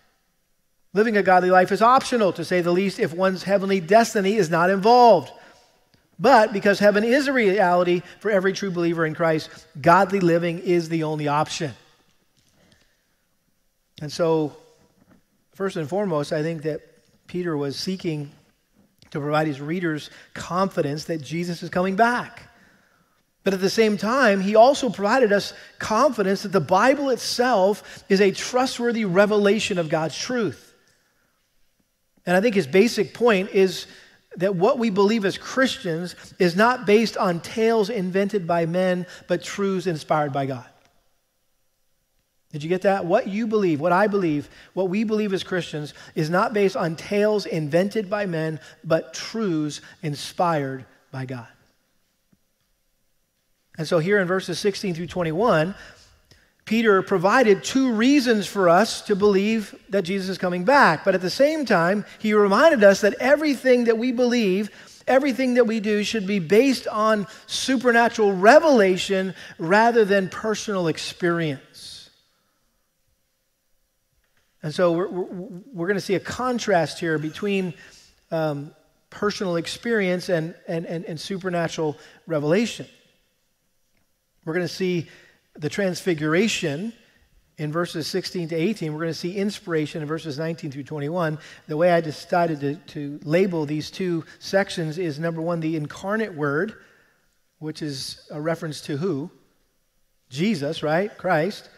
Living 0.94 1.16
a 1.16 1.25
godly 1.25 1.50
life 1.50 1.72
is 1.72 1.82
optional, 1.82 2.32
to 2.34 2.44
say 2.44 2.61
the 2.61 2.70
least, 2.70 3.00
if 3.00 3.12
one's 3.12 3.42
heavenly 3.42 3.80
destiny 3.80 4.37
is 4.37 4.49
not 4.49 4.70
involved. 4.70 5.32
But 6.20 6.52
because 6.52 6.78
heaven 6.78 7.02
is 7.02 7.26
a 7.26 7.32
reality 7.32 8.02
for 8.20 8.30
every 8.30 8.52
true 8.52 8.70
believer 8.70 9.04
in 9.04 9.12
Christ, 9.12 9.50
godly 9.80 10.20
living 10.20 10.61
is 10.61 10.88
the 10.88 11.02
only 11.02 11.26
option. 11.26 11.72
And 14.00 14.12
so, 14.12 14.54
first 15.52 15.75
and 15.75 15.88
foremost, 15.88 16.32
I 16.32 16.44
think 16.44 16.62
that 16.62 16.82
Peter 17.26 17.56
was 17.56 17.76
seeking 17.76 18.30
to 19.12 19.21
provide 19.21 19.47
his 19.47 19.61
readers 19.61 20.11
confidence 20.35 21.04
that 21.04 21.23
Jesus 21.23 21.62
is 21.62 21.71
coming 21.71 21.97
back. 21.97 22.49
But 23.45 23.54
at 23.54 23.61
the 23.61 23.71
same 23.71 23.97
time, 23.97 24.40
he 24.40 24.57
also 24.57 24.88
provided 24.88 25.33
us 25.33 25.52
confidence 25.78 26.42
that 26.42 26.52
the 26.52 26.61
Bible 26.61 27.11
itself 27.11 28.04
is 28.09 28.21
a 28.21 28.31
trustworthy 28.31 29.04
revelation 29.04 29.78
of 29.78 29.88
God's 29.88 30.16
truth. 30.16 30.75
And 32.25 32.37
I 32.37 32.40
think 32.40 32.54
his 32.54 32.66
basic 32.66 33.14
point 33.14 33.50
is 33.50 33.87
that 34.37 34.54
what 34.54 34.78
we 34.78 34.90
believe 34.90 35.25
as 35.25 35.37
Christians 35.37 36.14
is 36.38 36.57
not 36.57 36.87
based 36.87 37.16
on 37.16 37.40
tales 37.40 37.90
invented 37.90 38.47
by 38.47 38.64
men, 38.64 39.07
but 39.26 39.42
truths 39.42 39.87
inspired 39.87 40.33
by 40.33 40.47
God. 40.47 40.66
Did 42.52 42.62
you 42.62 42.68
get 42.68 42.82
that? 42.82 43.06
What 43.06 43.28
you 43.28 43.47
believe, 43.47 43.80
what 43.80 43.92
I 43.92 44.06
believe, 44.06 44.49
what 44.75 44.90
we 44.90 45.04
believe 45.04 45.32
as 45.32 45.42
Christians 45.42 45.94
is 46.14 46.28
not 46.28 46.52
based 46.52 46.76
on 46.76 46.97
tales 46.97 47.47
invented 47.47 48.11
by 48.11 48.26
men, 48.26 48.61
but 48.85 49.14
truths 49.14 49.80
inspired 50.02 50.85
by 51.11 51.25
God. 51.25 51.49
And 53.78 53.88
so 53.88 53.99
here 53.99 54.21
in 54.21 54.28
verses 54.28 54.59
16 54.59 54.94
through 54.94 55.06
21, 55.06 55.75
Peter 56.66 57.02
provided 57.02 57.64
two 57.64 57.92
reasons 57.92 58.47
for 58.47 58.68
us 58.68 59.00
to 59.02 59.16
believe 59.16 59.75
that 59.88 60.02
Jesus 60.02 60.28
is 60.28 60.38
coming 60.38 60.64
back. 60.64 61.04
But 61.04 61.14
at 61.14 61.23
the 61.23 61.30
same 61.30 61.64
time, 61.64 62.04
he 62.18 62.35
reminded 62.35 62.85
us 62.85 63.00
that 63.00 63.14
everything 63.18 63.85
that 63.85 63.99
we 63.99 64.12
believe, 64.12 64.71
everything 65.06 65.54
that 65.54 65.66
we 65.66 65.80
do, 65.80 66.04
should 66.04 66.26
be 66.26 66.38
based 66.38 66.87
on 66.87 67.26
supernatural 67.47 68.35
revelation 68.35 69.35
rather 69.59 70.04
than 70.04 70.28
personal 70.28 70.87
experience. 70.87 71.71
And 74.62 74.75
so 74.75 74.92
we're, 74.92 75.09
we're, 75.09 75.61
we're 75.73 75.87
going 75.87 75.97
to 75.97 76.00
see 76.00 76.14
a 76.14 76.21
contrast 76.21 77.00
here 77.00 77.19
between 77.19 77.75
um, 78.31 78.73
personal 79.11 79.57
experience 79.57 80.28
and, 80.28 80.54
and, 80.66 80.87
and, 80.87 81.04
and 81.04 81.21
supernatural 81.21 81.97
revelation. 82.26 82.87
We're 84.45 84.54
going 84.54 84.66
to 84.66 84.73
see 84.73 85.09
the 85.54 85.69
transfiguration 85.69 86.92
in 87.59 87.71
verses 87.71 88.07
16 88.07 88.49
to 88.49 88.57
18. 88.57 88.92
We're 88.92 89.00
going 89.00 89.12
to 89.12 89.19
see 89.19 89.37
inspiration 89.37 90.02
in 90.02 90.09
verses 90.09 90.38
19 90.38 90.71
through 90.71 90.85
21. 90.85 91.38
The 91.69 91.76
way 91.76 91.92
I 91.92 92.00
decided 92.00 92.61
to, 92.61 92.75
to 92.75 93.21
label 93.25 93.66
these 93.66 93.90
two 93.90 94.25
sections 94.38 94.99
is 94.99 95.19
number 95.19 95.40
one, 95.40 95.61
the 95.61 95.76
incarnate 95.76 96.35
word, 96.35 96.75
which 97.59 97.83
is 97.83 98.26
a 98.31 98.40
reference 98.40 98.81
to 98.83 98.97
who? 98.97 99.31
Jesus, 100.31 100.83
right? 100.83 101.16
Christ. 101.16 101.69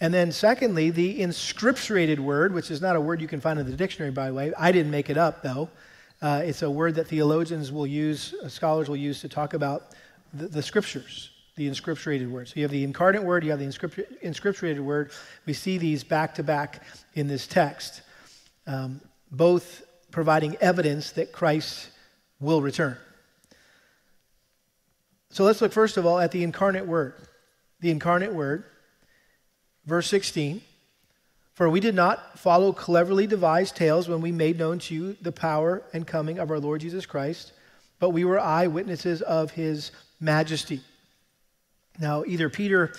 And 0.00 0.14
then, 0.14 0.30
secondly, 0.30 0.90
the 0.90 1.20
inscripturated 1.20 2.20
word, 2.20 2.54
which 2.54 2.70
is 2.70 2.80
not 2.80 2.94
a 2.94 3.00
word 3.00 3.20
you 3.20 3.26
can 3.26 3.40
find 3.40 3.58
in 3.58 3.66
the 3.66 3.76
dictionary, 3.76 4.12
by 4.12 4.28
the 4.28 4.34
way. 4.34 4.52
I 4.56 4.70
didn't 4.70 4.92
make 4.92 5.10
it 5.10 5.16
up, 5.16 5.42
though. 5.42 5.68
Uh, 6.22 6.42
it's 6.44 6.62
a 6.62 6.70
word 6.70 6.94
that 6.96 7.06
theologians 7.08 7.72
will 7.72 7.86
use, 7.86 8.34
uh, 8.42 8.48
scholars 8.48 8.88
will 8.88 8.96
use 8.96 9.20
to 9.20 9.28
talk 9.28 9.54
about 9.54 9.94
the, 10.32 10.46
the, 10.48 10.62
scriptures, 10.62 11.30
the 11.56 11.68
inscripturated 11.68 12.30
word. 12.30 12.48
So 12.48 12.54
you 12.56 12.62
have 12.62 12.70
the 12.70 12.84
incarnate 12.84 13.22
word, 13.22 13.44
you 13.44 13.50
have 13.50 13.60
the 13.60 13.66
inscripturated 13.66 14.80
word. 14.80 15.10
We 15.46 15.52
see 15.52 15.78
these 15.78 16.04
back 16.04 16.34
to 16.36 16.42
back 16.42 16.82
in 17.14 17.28
this 17.28 17.46
text, 17.46 18.02
um, 18.66 19.00
both 19.30 19.82
providing 20.10 20.56
evidence 20.56 21.12
that 21.12 21.32
Christ 21.32 21.90
will 22.40 22.62
return. 22.62 22.96
So 25.30 25.44
let's 25.44 25.60
look 25.60 25.72
first 25.72 25.96
of 25.96 26.06
all 26.06 26.18
at 26.18 26.32
the 26.32 26.42
incarnate 26.42 26.86
word. 26.86 27.14
The 27.80 27.90
incarnate 27.90 28.32
word. 28.32 28.64
Verse 29.88 30.06
16 30.08 30.60
For 31.54 31.70
we 31.70 31.80
did 31.80 31.94
not 31.94 32.38
follow 32.38 32.74
cleverly 32.74 33.26
devised 33.26 33.74
tales 33.74 34.06
when 34.06 34.20
we 34.20 34.30
made 34.30 34.58
known 34.58 34.78
to 34.80 34.94
you 34.94 35.16
the 35.22 35.32
power 35.32 35.82
and 35.94 36.06
coming 36.06 36.38
of 36.38 36.50
our 36.50 36.60
Lord 36.60 36.82
Jesus 36.82 37.06
Christ, 37.06 37.52
but 37.98 38.10
we 38.10 38.26
were 38.26 38.38
eyewitnesses 38.38 39.22
of 39.22 39.52
his 39.52 39.90
majesty. 40.20 40.82
Now, 41.98 42.22
either 42.26 42.50
Peter 42.50 42.92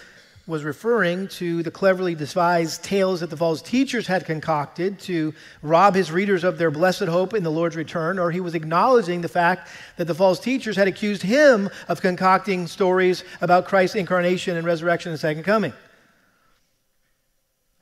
was 0.48 0.64
referring 0.64 1.28
to 1.28 1.62
the 1.62 1.70
cleverly 1.70 2.16
devised 2.16 2.84
tales 2.84 3.20
that 3.20 3.30
the 3.30 3.38
false 3.38 3.62
teachers 3.62 4.08
had 4.08 4.26
concocted 4.26 4.98
to 5.02 5.32
rob 5.62 5.94
his 5.94 6.12
readers 6.12 6.44
of 6.44 6.58
their 6.58 6.72
blessed 6.72 7.04
hope 7.04 7.36
in 7.36 7.44
the 7.44 7.52
Lord's 7.52 7.76
return, 7.76 8.18
or 8.18 8.32
he 8.32 8.40
was 8.40 8.56
acknowledging 8.56 9.22
the 9.22 9.28
fact 9.28 9.70
that 9.98 10.06
the 10.06 10.16
false 10.16 10.40
teachers 10.40 10.76
had 10.76 10.88
accused 10.88 11.22
him 11.22 11.70
of 11.88 12.02
concocting 12.02 12.66
stories 12.66 13.24
about 13.42 13.66
Christ's 13.66 13.96
incarnation 13.96 14.58
and 14.58 14.66
resurrection 14.66 15.12
and 15.12 15.20
second 15.20 15.44
coming. 15.44 15.72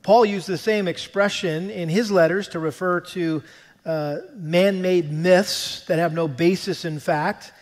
Paul 0.08 0.24
used 0.24 0.46
the 0.46 0.56
same 0.56 0.88
expression 0.88 1.68
in 1.68 1.90
his 1.90 2.10
letters 2.10 2.48
to 2.48 2.58
refer 2.58 3.00
to 3.12 3.42
uh, 3.84 4.16
man 4.34 4.80
made 4.80 5.12
myths 5.12 5.84
that 5.84 5.98
have 5.98 6.14
no 6.14 6.26
basis 6.26 6.86
in 6.86 6.98
fact. 6.98 7.52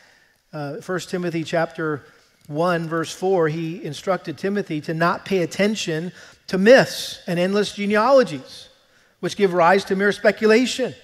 Uh, 0.53 0.75
1 0.75 1.01
Timothy 1.01 1.43
chapter 1.43 2.05
1, 2.47 2.87
verse 2.87 3.13
4, 3.13 3.49
he 3.49 3.83
instructed 3.83 4.39
Timothy 4.39 4.81
to 4.83 4.95
not 4.95 5.25
pay 5.25 5.43
attention 5.43 6.13
to 6.47 6.57
myths 6.57 7.21
and 7.27 7.41
endless 7.41 7.75
genealogies, 7.75 8.69
which 9.19 9.37
give 9.37 9.53
rise 9.53 9.85
to 9.87 9.97
mere 9.97 10.13
speculation. 10.13 10.95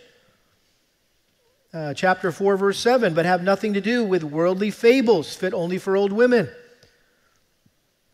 Uh, 1.75 1.93
chapter 1.93 2.31
4, 2.31 2.57
verse 2.57 2.79
7, 2.79 3.15
but 3.15 3.27
have 3.27 3.43
nothing 3.43 3.73
to 3.73 3.81
do 3.81 4.05
with 4.05 4.23
worldly 4.23 4.71
fables 4.71 5.35
fit 5.35 5.55
only 5.55 5.79
for 5.79 5.97
old 5.97 6.13
women. 6.13 6.49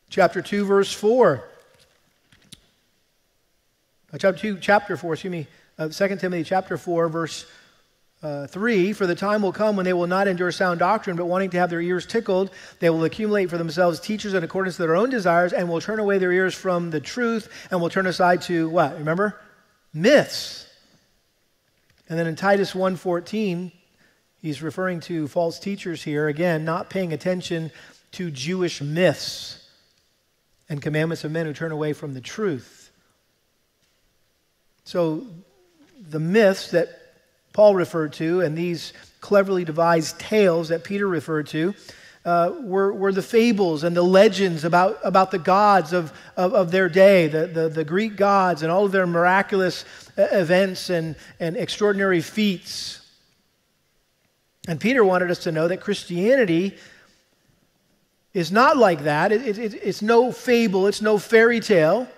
Chapter 0.09 0.41
2, 0.41 0.65
verse 0.65 0.95
4, 0.95 1.37
uh, 1.37 1.58
chapter 4.17 4.41
2, 4.41 4.59
chapter 4.61 4.97
4, 4.97 5.13
excuse 5.13 5.31
me, 5.31 5.47
uh, 5.79 5.89
2 5.89 6.17
Timothy 6.17 6.43
chapter 6.43 6.79
4, 6.79 7.09
verse 7.09 7.45
uh, 8.23 8.47
3 8.47 8.93
For 8.93 9.07
the 9.07 9.15
time 9.15 9.43
will 9.43 9.53
come 9.53 9.77
when 9.77 9.85
they 9.85 9.93
will 9.93 10.07
not 10.07 10.29
endure 10.29 10.51
sound 10.51 10.81
doctrine, 10.81 11.17
but 11.17 11.27
wanting 11.27 11.51
to 11.51 11.59
have 11.59 11.71
their 11.71 11.81
ears 11.81 12.07
tickled, 12.07 12.51
they 12.81 12.91
will 12.91 13.05
accumulate 13.05 13.51
for 13.51 13.59
themselves 13.59 14.01
teachers 14.01 14.35
in 14.35 14.43
accordance 14.43 14.77
to 14.77 14.83
their 14.83 14.97
own 14.97 15.11
desires, 15.11 15.53
and 15.53 15.69
will 15.69 15.81
turn 15.81 15.99
away 15.99 16.19
their 16.19 16.33
ears 16.33 16.55
from 16.55 16.91
the 16.91 17.01
truth, 17.01 17.49
and 17.71 17.81
will 17.81 17.91
turn 17.91 18.07
aside 18.07 18.43
to 18.43 18.69
what? 18.71 18.97
Remember? 18.99 19.39
Myths. 19.93 20.67
And 22.09 22.19
then 22.19 22.27
in 22.27 22.37
Titus 22.37 22.73
1:14, 22.75 23.73
he's 24.41 24.63
referring 24.63 25.01
to 25.01 25.29
false 25.29 25.59
teachers 25.59 26.03
here, 26.03 26.29
again, 26.29 26.65
not 26.65 26.89
paying 26.89 27.13
attention 27.13 27.71
to 28.13 28.31
Jewish 28.31 28.81
myths 28.81 29.69
and 30.71 30.81
commandments 30.81 31.25
of 31.25 31.31
men 31.31 31.47
who 31.47 31.53
turn 31.53 31.73
away 31.73 31.93
from 31.93 32.15
the 32.15 32.21
truth. 32.21 32.78
So 34.89 35.27
the 36.09 36.19
myths 36.19 36.71
that 36.71 36.89
Paul 37.53 37.75
referred 37.75 38.15
to 38.15 38.41
and 38.41 38.57
these 38.57 38.95
cleverly 39.21 39.63
devised 39.63 40.19
tales 40.19 40.71
that 40.71 40.83
Peter 40.83 41.07
referred 41.07 41.47
to 41.49 41.75
uh, 42.25 42.55
were, 42.63 42.95
were 42.95 43.13
the 43.13 43.21
fables 43.21 43.85
and 43.85 43.95
the 43.95 44.01
legends 44.01 44.65
about, 44.65 44.99
about 45.05 45.31
the 45.31 45.39
gods 45.39 45.93
of, 45.93 46.11
of, 46.39 46.55
of 46.55 46.71
their 46.71 46.89
day, 46.89 47.29
the, 47.29 47.47
the, 47.47 47.69
the, 47.69 47.85
Greek 47.85 48.17
gods 48.17 48.63
and 48.63 48.73
all 48.73 48.87
of 48.87 48.93
their 48.93 49.07
miraculous 49.07 49.85
uh, 50.17 50.23
events 50.33 50.89
and, 50.89 51.17
and 51.39 51.59
extraordinary 51.59 52.23
feats. 52.23 53.03
And 54.69 54.81
Peter 54.81 55.05
wanted 55.05 55.31
us 55.31 55.41
to 55.41 55.53
know 55.53 55.69
that 55.69 55.83
Christianity 55.83 56.79
is 58.33 58.51
not 58.51 58.79
like 58.79 59.03
that. 59.03 59.33
It, 59.33 59.59
it, 59.59 59.75
it's 59.75 60.01
no 60.01 60.33
fable, 60.33 60.87
it's 60.87 61.03
no 61.03 61.19
fairy 61.19 61.61
tale. 61.61 62.09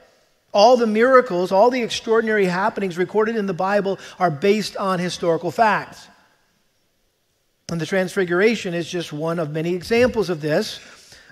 All 0.52 0.76
the 0.76 0.86
miracles, 0.86 1.52
all 1.52 1.70
the 1.70 1.82
extraordinary 1.82 2.46
happenings 2.46 2.98
recorded 2.98 3.36
in 3.36 3.46
the 3.46 3.54
Bible 3.54 3.98
are 4.18 4.30
based 4.30 4.76
on 4.76 4.98
historical 4.98 5.50
facts. 5.50 6.08
And 7.70 7.80
the 7.80 7.86
Transfiguration 7.86 8.74
is 8.74 8.90
just 8.90 9.12
one 9.12 9.38
of 9.38 9.52
many 9.52 9.74
examples 9.74 10.28
of 10.28 10.40
this. 10.40 10.80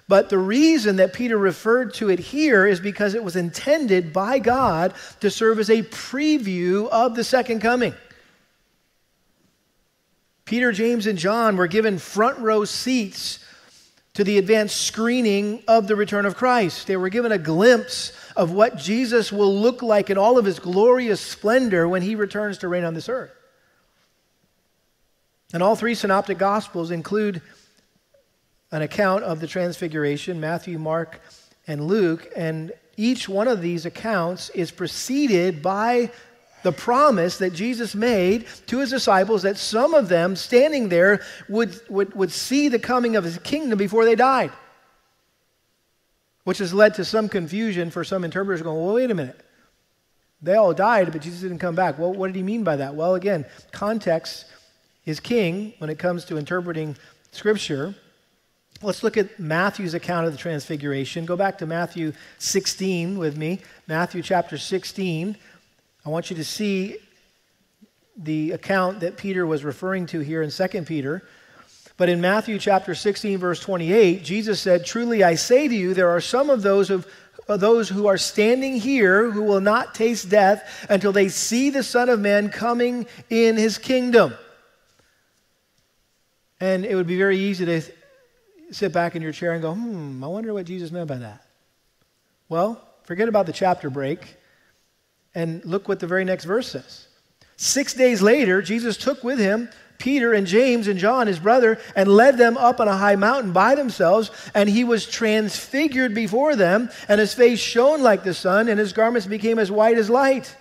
But 0.06 0.30
the 0.30 0.38
reason 0.38 0.96
that 0.96 1.12
Peter 1.12 1.36
referred 1.36 1.94
to 1.94 2.08
it 2.08 2.18
here 2.18 2.66
is 2.66 2.80
because 2.80 3.14
it 3.14 3.22
was 3.22 3.36
intended 3.36 4.12
by 4.12 4.38
God 4.38 4.94
to 5.20 5.30
serve 5.30 5.58
as 5.58 5.68
a 5.68 5.82
preview 5.82 6.88
of 6.88 7.14
the 7.14 7.24
second 7.24 7.60
coming. 7.60 7.94
Peter, 10.46 10.72
James, 10.72 11.06
and 11.06 11.18
John 11.18 11.58
were 11.58 11.66
given 11.66 11.98
front 11.98 12.38
row 12.38 12.64
seats 12.64 13.40
to 14.18 14.24
the 14.24 14.38
advanced 14.38 14.80
screening 14.80 15.62
of 15.68 15.86
the 15.86 15.94
return 15.94 16.26
of 16.26 16.34
Christ. 16.34 16.88
They 16.88 16.96
were 16.96 17.08
given 17.08 17.30
a 17.30 17.38
glimpse 17.38 18.10
of 18.34 18.50
what 18.50 18.76
Jesus 18.76 19.30
will 19.30 19.54
look 19.54 19.80
like 19.80 20.10
in 20.10 20.18
all 20.18 20.38
of 20.38 20.44
his 20.44 20.58
glorious 20.58 21.20
splendor 21.20 21.88
when 21.88 22.02
he 22.02 22.16
returns 22.16 22.58
to 22.58 22.68
reign 22.68 22.82
on 22.82 22.94
this 22.94 23.08
earth. 23.08 23.30
And 25.52 25.62
all 25.62 25.76
three 25.76 25.94
synoptic 25.94 26.36
gospels 26.36 26.90
include 26.90 27.40
an 28.72 28.82
account 28.82 29.22
of 29.22 29.38
the 29.38 29.46
transfiguration 29.46 30.40
Matthew, 30.40 30.80
Mark, 30.80 31.20
and 31.68 31.86
Luke. 31.86 32.28
And 32.34 32.72
each 32.96 33.28
one 33.28 33.46
of 33.46 33.62
these 33.62 33.86
accounts 33.86 34.50
is 34.50 34.72
preceded 34.72 35.62
by 35.62 36.10
the 36.62 36.72
promise 36.72 37.38
that 37.38 37.52
Jesus 37.52 37.94
made 37.94 38.46
to 38.66 38.78
his 38.78 38.90
disciples 38.90 39.42
that 39.42 39.58
some 39.58 39.94
of 39.94 40.08
them 40.08 40.36
standing 40.36 40.88
there 40.88 41.22
would, 41.48 41.80
would, 41.88 42.14
would 42.14 42.32
see 42.32 42.68
the 42.68 42.78
coming 42.78 43.16
of 43.16 43.24
his 43.24 43.38
kingdom 43.38 43.78
before 43.78 44.04
they 44.04 44.14
died. 44.14 44.52
Which 46.44 46.58
has 46.58 46.72
led 46.72 46.94
to 46.94 47.04
some 47.04 47.28
confusion 47.28 47.90
for 47.90 48.04
some 48.04 48.24
interpreters 48.24 48.62
going, 48.62 48.82
well, 48.82 48.94
wait 48.94 49.10
a 49.10 49.14
minute. 49.14 49.40
They 50.40 50.54
all 50.54 50.72
died, 50.72 51.10
but 51.12 51.22
Jesus 51.22 51.40
didn't 51.40 51.58
come 51.58 51.74
back. 51.74 51.98
Well, 51.98 52.12
what 52.12 52.28
did 52.28 52.36
he 52.36 52.42
mean 52.42 52.64
by 52.64 52.76
that? 52.76 52.94
Well, 52.94 53.16
again, 53.16 53.44
context 53.72 54.46
is 55.04 55.20
king 55.20 55.74
when 55.78 55.90
it 55.90 55.98
comes 55.98 56.24
to 56.26 56.36
interpreting 56.36 56.96
Scripture. 57.32 57.94
Let's 58.80 59.02
look 59.02 59.16
at 59.16 59.40
Matthew's 59.40 59.94
account 59.94 60.26
of 60.26 60.32
the 60.32 60.38
Transfiguration. 60.38 61.26
Go 61.26 61.36
back 61.36 61.58
to 61.58 61.66
Matthew 61.66 62.12
16 62.38 63.18
with 63.18 63.36
me. 63.36 63.60
Matthew 63.88 64.22
chapter 64.22 64.56
16. 64.56 65.36
I 66.08 66.10
want 66.10 66.30
you 66.30 66.36
to 66.36 66.44
see 66.44 66.96
the 68.16 68.52
account 68.52 69.00
that 69.00 69.18
Peter 69.18 69.46
was 69.46 69.62
referring 69.62 70.06
to 70.06 70.20
here 70.20 70.40
in 70.40 70.50
2 70.50 70.66
Peter. 70.86 71.22
But 71.98 72.08
in 72.08 72.22
Matthew 72.22 72.58
chapter 72.58 72.94
16, 72.94 73.36
verse 73.36 73.60
28, 73.60 74.24
Jesus 74.24 74.58
said, 74.58 74.86
Truly 74.86 75.22
I 75.22 75.34
say 75.34 75.68
to 75.68 75.74
you, 75.74 75.92
there 75.92 76.08
are 76.08 76.22
some 76.22 76.48
of 76.48 76.62
those 76.62 76.88
of 76.88 77.06
those 77.46 77.90
who 77.90 78.06
are 78.06 78.16
standing 78.16 78.76
here 78.76 79.30
who 79.30 79.42
will 79.42 79.60
not 79.60 79.94
taste 79.94 80.30
death 80.30 80.86
until 80.88 81.12
they 81.12 81.28
see 81.28 81.68
the 81.68 81.82
Son 81.82 82.08
of 82.08 82.18
Man 82.18 82.48
coming 82.48 83.06
in 83.28 83.58
his 83.58 83.76
kingdom. 83.76 84.32
And 86.58 86.86
it 86.86 86.94
would 86.94 87.06
be 87.06 87.18
very 87.18 87.36
easy 87.38 87.66
to 87.66 87.82
sit 88.70 88.94
back 88.94 89.14
in 89.14 89.20
your 89.20 89.32
chair 89.32 89.52
and 89.52 89.60
go, 89.60 89.74
hmm, 89.74 90.24
I 90.24 90.26
wonder 90.26 90.54
what 90.54 90.64
Jesus 90.64 90.90
meant 90.90 91.08
by 91.08 91.18
that. 91.18 91.44
Well, 92.48 92.82
forget 93.02 93.28
about 93.28 93.44
the 93.44 93.52
chapter 93.52 93.90
break 93.90 94.37
and 95.34 95.64
look 95.64 95.88
what 95.88 96.00
the 96.00 96.06
very 96.06 96.24
next 96.24 96.44
verse 96.44 96.70
says. 96.70 97.06
Six 97.56 97.94
days 97.94 98.22
later, 98.22 98.62
Jesus 98.62 98.96
took 98.96 99.24
with 99.24 99.38
him 99.38 99.68
Peter 99.98 100.32
and 100.32 100.46
James 100.46 100.86
and 100.86 100.98
John, 100.98 101.26
his 101.26 101.40
brother, 101.40 101.78
and 101.96 102.08
led 102.08 102.38
them 102.38 102.56
up 102.56 102.80
on 102.80 102.88
a 102.88 102.96
high 102.96 103.16
mountain 103.16 103.52
by 103.52 103.74
themselves. 103.74 104.30
And 104.54 104.68
he 104.68 104.84
was 104.84 105.06
transfigured 105.06 106.14
before 106.14 106.56
them, 106.56 106.90
and 107.08 107.20
his 107.20 107.34
face 107.34 107.58
shone 107.58 108.02
like 108.02 108.22
the 108.22 108.34
sun, 108.34 108.68
and 108.68 108.78
his 108.78 108.92
garments 108.92 109.26
became 109.26 109.58
as 109.58 109.70
white 109.70 109.98
as 109.98 110.08
light. 110.08 110.54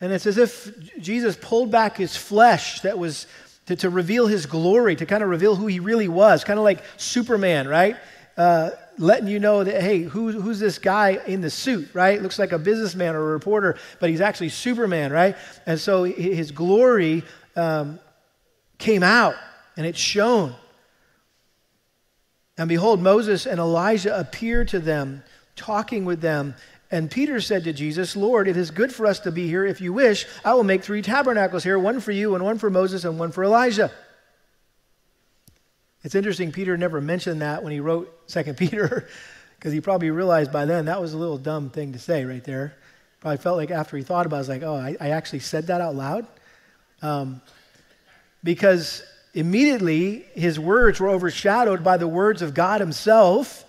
And 0.00 0.12
it's 0.12 0.26
as 0.26 0.38
if 0.38 0.98
Jesus 0.98 1.38
pulled 1.40 1.70
back 1.70 1.96
his 1.96 2.16
flesh 2.16 2.80
that 2.80 2.98
was 2.98 3.26
to, 3.66 3.76
to 3.76 3.90
reveal 3.90 4.26
his 4.26 4.46
glory, 4.46 4.96
to 4.96 5.06
kind 5.06 5.22
of 5.22 5.28
reveal 5.28 5.56
who 5.56 5.66
he 5.66 5.80
really 5.80 6.08
was, 6.08 6.44
kind 6.44 6.58
of 6.58 6.64
like 6.64 6.82
Superman, 6.96 7.66
right? 7.68 7.96
Uh, 8.36 8.70
letting 8.98 9.28
you 9.28 9.38
know 9.38 9.62
that, 9.62 9.82
hey, 9.82 10.02
who, 10.02 10.32
who's 10.32 10.58
this 10.58 10.78
guy 10.78 11.20
in 11.26 11.40
the 11.40 11.50
suit, 11.50 11.88
right? 11.92 12.20
Looks 12.20 12.38
like 12.38 12.52
a 12.52 12.58
businessman 12.58 13.14
or 13.14 13.20
a 13.20 13.32
reporter, 13.32 13.76
but 14.00 14.10
he's 14.10 14.20
actually 14.20 14.48
Superman, 14.48 15.12
right? 15.12 15.36
And 15.66 15.78
so 15.78 16.04
his 16.04 16.50
glory 16.50 17.22
um, 17.54 17.98
came 18.78 19.02
out 19.02 19.34
and 19.76 19.86
it 19.86 19.96
shone. 19.96 20.54
And 22.58 22.68
behold, 22.68 23.00
Moses 23.02 23.46
and 23.46 23.60
Elijah 23.60 24.18
appeared 24.18 24.68
to 24.68 24.78
them, 24.78 25.22
talking 25.56 26.04
with 26.04 26.20
them. 26.20 26.54
And 26.90 27.10
Peter 27.10 27.40
said 27.40 27.64
to 27.64 27.72
Jesus, 27.72 28.16
Lord, 28.16 28.48
it 28.48 28.56
is 28.56 28.70
good 28.70 28.94
for 28.94 29.06
us 29.06 29.20
to 29.20 29.32
be 29.32 29.46
here. 29.46 29.66
If 29.66 29.80
you 29.80 29.92
wish, 29.92 30.26
I 30.44 30.54
will 30.54 30.64
make 30.64 30.82
three 30.82 31.02
tabernacles 31.02 31.64
here 31.64 31.78
one 31.78 32.00
for 32.00 32.12
you, 32.12 32.34
and 32.34 32.44
one 32.44 32.58
for 32.58 32.70
Moses, 32.70 33.04
and 33.04 33.18
one 33.18 33.32
for 33.32 33.44
Elijah. 33.44 33.90
It's 36.06 36.14
interesting, 36.14 36.52
Peter 36.52 36.76
never 36.76 37.00
mentioned 37.00 37.42
that 37.42 37.64
when 37.64 37.72
he 37.72 37.80
wrote 37.80 38.16
Second 38.30 38.56
Peter, 38.58 39.08
because 39.56 39.72
he 39.72 39.80
probably 39.80 40.12
realized 40.12 40.52
by 40.52 40.64
then 40.64 40.84
that 40.84 41.00
was 41.00 41.14
a 41.14 41.18
little 41.18 41.36
dumb 41.36 41.68
thing 41.68 41.94
to 41.94 41.98
say 41.98 42.24
right 42.24 42.44
there. 42.44 42.76
Probably 43.18 43.38
felt 43.38 43.56
like 43.56 43.72
after 43.72 43.96
he 43.96 44.04
thought 44.04 44.24
about 44.24 44.36
it, 44.36 44.38
I 44.38 44.42
was 44.42 44.48
like, 44.48 44.62
oh, 44.62 44.76
I, 44.76 44.96
I 45.00 45.08
actually 45.10 45.40
said 45.40 45.66
that 45.66 45.80
out 45.80 45.96
loud. 45.96 46.28
Um, 47.02 47.42
because 48.44 49.02
immediately 49.34 50.24
his 50.34 50.60
words 50.60 51.00
were 51.00 51.08
overshadowed 51.08 51.82
by 51.82 51.96
the 51.96 52.06
words 52.06 52.40
of 52.40 52.54
God 52.54 52.80
himself. 52.80 53.64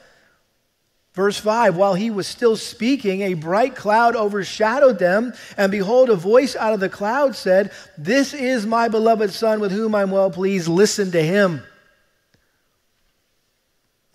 Verse 1.15 1.39
5 1.39 1.75
While 1.75 1.95
he 1.95 2.11
was 2.11 2.27
still 2.27 2.55
speaking, 2.55 3.23
a 3.23 3.33
bright 3.33 3.75
cloud 3.75 4.15
overshadowed 4.15 4.99
them, 4.99 5.33
and 5.57 5.71
behold, 5.71 6.11
a 6.11 6.15
voice 6.15 6.55
out 6.55 6.73
of 6.73 6.81
the 6.81 6.87
cloud 6.87 7.35
said, 7.35 7.71
This 7.97 8.35
is 8.35 8.67
my 8.67 8.89
beloved 8.89 9.31
Son 9.31 9.59
with 9.59 9.71
whom 9.71 9.95
I'm 9.95 10.11
well 10.11 10.29
pleased. 10.29 10.67
Listen 10.67 11.09
to 11.13 11.23
him. 11.23 11.63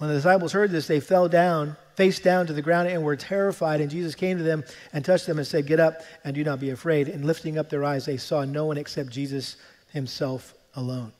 When 0.02 0.08
the 0.08 0.16
disciples 0.16 0.50
heard 0.50 0.72
this, 0.72 0.88
they 0.88 0.98
fell 0.98 1.28
down, 1.28 1.76
face 1.94 2.18
down 2.18 2.48
to 2.48 2.52
the 2.52 2.60
ground, 2.60 2.88
and 2.88 3.04
were 3.04 3.14
terrified. 3.14 3.80
And 3.80 3.88
Jesus 3.88 4.16
came 4.16 4.36
to 4.36 4.42
them 4.42 4.64
and 4.92 5.04
touched 5.04 5.26
them 5.26 5.38
and 5.38 5.46
said, 5.46 5.64
Get 5.64 5.78
up 5.78 6.02
and 6.24 6.34
do 6.34 6.42
not 6.42 6.58
be 6.58 6.70
afraid. 6.70 7.06
And 7.06 7.24
lifting 7.24 7.56
up 7.56 7.70
their 7.70 7.84
eyes, 7.84 8.04
they 8.04 8.16
saw 8.16 8.44
no 8.44 8.64
one 8.64 8.78
except 8.78 9.10
Jesus 9.10 9.54
himself 9.92 10.54
alone. 10.74 11.12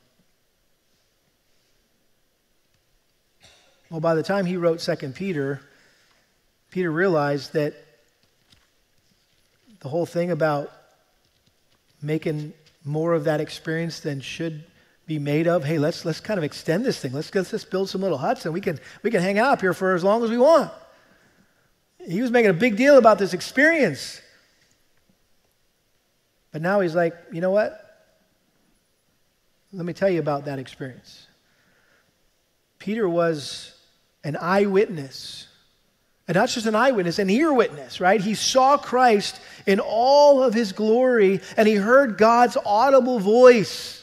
Well, 3.88 4.00
by 4.00 4.16
the 4.16 4.22
time 4.24 4.46
he 4.46 4.56
wrote 4.56 4.80
2 4.80 5.10
Peter, 5.10 5.60
Peter 6.72 6.90
realized 6.90 7.52
that 7.52 7.74
the 9.78 9.90
whole 9.90 10.06
thing 10.06 10.32
about 10.32 10.72
making 12.02 12.52
more 12.84 13.12
of 13.12 13.22
that 13.22 13.40
experience 13.40 14.00
than 14.00 14.20
should 14.20 14.64
be 15.12 15.18
made 15.18 15.46
of. 15.46 15.62
Hey, 15.62 15.78
let's 15.78 16.06
let's 16.06 16.20
kind 16.20 16.38
of 16.38 16.44
extend 16.44 16.86
this 16.86 16.98
thing. 16.98 17.12
Let's 17.12 17.34
let's 17.34 17.50
just 17.50 17.70
build 17.70 17.90
some 17.90 18.00
little 18.00 18.16
huts 18.16 18.46
and 18.46 18.54
we 18.54 18.62
can 18.62 18.80
we 19.02 19.10
can 19.10 19.20
hang 19.20 19.38
out 19.38 19.60
here 19.60 19.74
for 19.74 19.94
as 19.94 20.02
long 20.02 20.24
as 20.24 20.30
we 20.30 20.38
want. 20.38 20.70
He 21.98 22.22
was 22.22 22.30
making 22.30 22.50
a 22.50 22.54
big 22.54 22.76
deal 22.76 22.96
about 22.96 23.18
this 23.18 23.34
experience. 23.34 24.22
But 26.50 26.62
now 26.62 26.80
he's 26.80 26.94
like, 26.94 27.14
you 27.30 27.40
know 27.40 27.50
what? 27.50 27.78
Let 29.72 29.84
me 29.84 29.92
tell 29.92 30.08
you 30.08 30.20
about 30.20 30.46
that 30.46 30.58
experience. 30.58 31.26
Peter 32.78 33.08
was 33.08 33.74
an 34.24 34.36
eyewitness. 34.36 35.46
And 36.28 36.36
not 36.36 36.48
just 36.48 36.66
an 36.66 36.74
eyewitness, 36.74 37.18
an 37.18 37.28
ear 37.30 37.52
witness, 37.52 38.00
right? 38.00 38.20
He 38.20 38.34
saw 38.34 38.78
Christ 38.78 39.40
in 39.66 39.80
all 39.80 40.42
of 40.42 40.54
his 40.54 40.72
glory 40.72 41.40
and 41.56 41.68
he 41.68 41.74
heard 41.74 42.16
God's 42.16 42.56
audible 42.64 43.18
voice. 43.18 44.01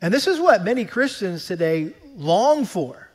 And 0.00 0.14
this 0.14 0.26
is 0.26 0.38
what 0.38 0.64
many 0.64 0.84
Christians 0.84 1.46
today 1.46 1.92
long 2.16 2.64
for, 2.64 3.08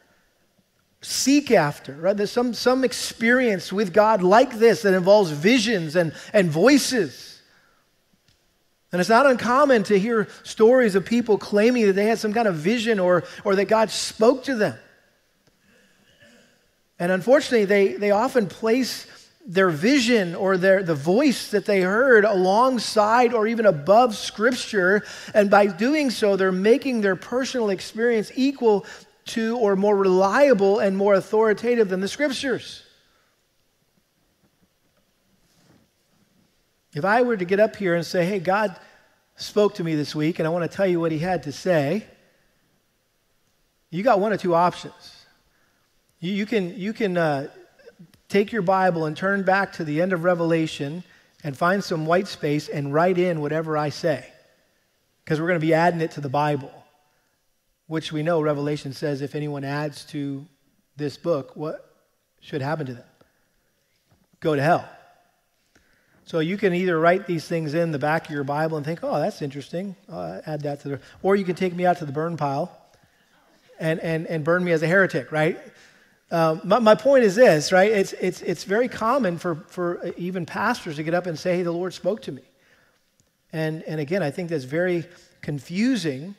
seek 1.02 1.52
after, 1.52 1.94
right? 1.94 2.16
There's 2.16 2.32
some, 2.32 2.54
some 2.54 2.84
experience 2.84 3.72
with 3.72 3.94
God 3.94 4.22
like 4.22 4.58
this 4.58 4.82
that 4.84 4.94
involves 4.94 5.32
visions 5.32 5.96
and, 5.96 6.14
and 6.34 6.50
voices. 6.50 7.42
And 8.92 9.00
it's 9.00 9.10
not 9.10 9.26
uncommon 9.26 9.84
to 9.84 9.98
hear 9.98 10.28
stories 10.44 10.96
of 10.96 11.04
people 11.06 11.38
claiming 11.38 11.88
that 11.88 11.94
they 11.94 12.06
had 12.06 12.20
some 12.20 12.34
kind 12.34 12.48
of 12.48 12.56
vision 12.56 13.00
or, 13.00 13.24
or 13.44 13.56
that 13.56 13.66
God 13.66 13.90
spoke 13.90 14.44
to 14.44 14.56
them. 14.56 14.78
And 17.00 17.12
unfortunately, 17.12 17.66
they, 17.66 17.94
they 17.94 18.12
often 18.12 18.48
place 18.48 19.08
their 19.46 19.70
vision 19.70 20.36
or 20.36 20.58
their, 20.58 20.84
the 20.84 20.96
voice 20.96 21.52
that 21.52 21.66
they 21.66 21.82
heard 21.82 22.24
alongside 22.24 23.34
or 23.34 23.46
even 23.46 23.66
above 23.66 24.16
Scripture. 24.16 25.04
And 25.34 25.50
by 25.50 25.68
doing 25.68 26.10
so, 26.10 26.36
they're 26.36 26.52
making 26.52 27.02
their 27.02 27.16
personal 27.16 27.70
experience 27.70 28.32
equal 28.36 28.86
to 29.26 29.58
or 29.58 29.76
more 29.76 29.96
reliable 29.96 30.80
and 30.80 30.96
more 30.96 31.14
authoritative 31.14 31.90
than 31.90 32.00
the 32.00 32.08
Scriptures. 32.08 32.84
If 36.94 37.04
I 37.04 37.24
were 37.24 37.36
to 37.36 37.46
get 37.46 37.60
up 37.60 37.76
here 37.76 37.96
and 37.96 38.06
say, 38.06 38.26
hey, 38.26 38.40
God 38.40 38.76
spoke 39.36 39.76
to 39.76 39.84
me 39.84 39.96
this 39.96 40.14
week 40.14 40.40
and 40.40 40.48
I 40.48 40.52
want 40.52 40.70
to 40.70 40.74
tell 40.74 40.86
you 40.86 41.00
what 41.00 41.12
he 41.12 41.20
had 41.20 41.44
to 41.44 41.52
say, 41.52 42.06
you 43.90 44.04
got 44.04 44.20
one 44.20 44.32
or 44.32 44.38
two 44.38 44.56
options. 44.56 45.26
You, 46.20 46.32
you 46.32 46.46
can, 46.46 46.78
you 46.78 46.94
can 46.94 47.18
uh, 47.18 47.48
take 48.34 48.52
your 48.52 48.64
Bible 48.64 49.06
and 49.06 49.16
turn 49.16 49.44
back 49.44 49.74
to 49.74 49.84
the 49.84 50.02
end 50.02 50.12
of 50.12 50.24
Revelation 50.24 51.04
and 51.44 51.56
find 51.56 51.84
some 51.84 52.08
white 52.08 52.28
space 52.28 52.68
and 52.68 52.92
write 52.92 53.20
in 53.20 53.42
whatever 53.42 53.78
I 53.78 53.90
say. 53.90 54.26
Because 55.24 55.40
we're 55.40 55.48
going 55.48 55.60
to 55.60 55.66
be 55.66 55.76
adding 55.76 56.02
it 56.02 56.12
to 56.12 56.22
the 56.22 56.30
Bible, 56.30 56.72
which 57.86 58.12
we 58.12 58.24
know 58.24 58.42
Revelation 58.42 58.92
says 58.92 59.22
if 59.22 59.36
anyone 59.36 59.64
adds 59.64 60.04
to 60.06 60.44
this 60.98 61.16
book, 61.16 61.56
what 61.56 61.96
should 62.40 62.64
happen 62.64 62.88
to 62.88 62.94
them? 62.96 63.06
Go 64.40 64.56
to 64.56 64.64
hell. 64.64 64.90
So 66.26 66.40
you 66.40 66.58
can 66.58 66.74
either 66.74 67.00
write 67.00 67.28
these 67.28 67.48
things 67.48 67.76
in 67.76 67.92
the 67.92 68.00
back 68.00 68.26
of 68.26 68.32
your 68.32 68.44
Bible 68.44 68.78
and 68.78 68.86
think, 68.86 69.02
oh, 69.04 69.20
that's 69.20 69.44
interesting. 69.44 69.96
Add 70.12 70.62
that 70.62 70.80
to 70.82 70.90
the, 70.90 71.00
or 71.22 71.36
you 71.36 71.46
can 71.46 71.56
take 71.56 71.76
me 71.76 71.86
out 71.86 72.00
to 72.00 72.06
the 72.06 72.12
burn 72.12 72.36
pile 72.38 72.76
and, 73.80 74.00
and, 74.00 74.26
and 74.26 74.44
burn 74.44 74.64
me 74.64 74.72
as 74.72 74.82
a 74.82 74.88
heretic, 74.88 75.32
right? 75.32 75.60
Um, 76.32 76.62
my, 76.64 76.80
my 76.80 76.96
point 76.96 77.24
is 77.24 77.36
this, 77.36 77.72
right? 77.72 77.92
It's, 77.92 78.14
it's, 78.14 78.42
it's 78.42 78.64
very 78.64 78.88
common 78.88 79.38
for, 79.38 79.56
for 79.68 80.04
even 80.18 80.46
pastors 80.46 80.96
to 80.96 81.04
get 81.04 81.14
up 81.14 81.28
and 81.28 81.38
say, 81.38 81.58
hey, 81.58 81.64
the 81.64 81.72
Lord 81.72 81.94
spoke 81.94 82.22
to 82.24 82.32
me. 82.32 82.42
And, 83.52 83.84
and 83.84 84.00
again, 84.00 84.24
I 84.24 84.32
think 84.32 84.50
that's 84.50 84.64
very 84.64 85.06
confusing. 85.42 86.34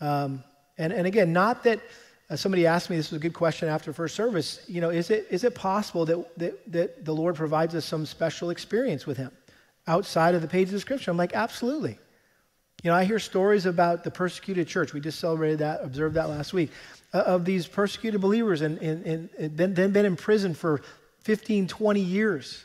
Um, 0.00 0.42
and, 0.78 0.92
and 0.92 1.06
again, 1.06 1.32
not 1.32 1.62
that 1.64 1.80
uh, 2.30 2.36
somebody 2.36 2.66
asked 2.66 2.88
me, 2.88 2.96
this 2.96 3.10
was 3.10 3.18
a 3.18 3.22
good 3.22 3.34
question 3.34 3.68
after 3.68 3.92
first 3.92 4.14
service, 4.14 4.60
you 4.66 4.80
know, 4.80 4.90
is 4.90 5.10
it, 5.10 5.26
is 5.30 5.44
it 5.44 5.54
possible 5.54 6.04
that, 6.06 6.38
that, 6.38 6.72
that 6.72 7.04
the 7.04 7.14
Lord 7.14 7.34
provides 7.34 7.74
us 7.74 7.84
some 7.84 8.06
special 8.06 8.50
experience 8.50 9.06
with 9.06 9.16
Him 9.16 9.30
outside 9.86 10.34
of 10.34 10.42
the 10.42 10.48
pages 10.48 10.74
of 10.74 10.80
Scripture? 10.80 11.10
I'm 11.10 11.16
like, 11.16 11.34
absolutely. 11.34 11.98
You 12.82 12.90
know, 12.90 12.96
I 12.96 13.04
hear 13.04 13.18
stories 13.18 13.66
about 13.66 14.04
the 14.04 14.10
persecuted 14.10 14.68
church. 14.68 14.92
We 14.92 15.00
just 15.00 15.18
celebrated 15.18 15.58
that, 15.58 15.80
observed 15.82 16.14
that 16.14 16.28
last 16.28 16.52
week, 16.52 16.70
Uh, 17.10 17.20
of 17.20 17.46
these 17.46 17.66
persecuted 17.66 18.20
believers 18.20 18.60
and, 18.60 18.76
and, 18.82 19.30
and 19.38 19.56
then, 19.56 19.72
then 19.72 19.92
been 19.92 20.04
in 20.04 20.14
prison 20.14 20.52
for 20.52 20.82
15, 21.22 21.66
20 21.66 22.00
years. 22.00 22.62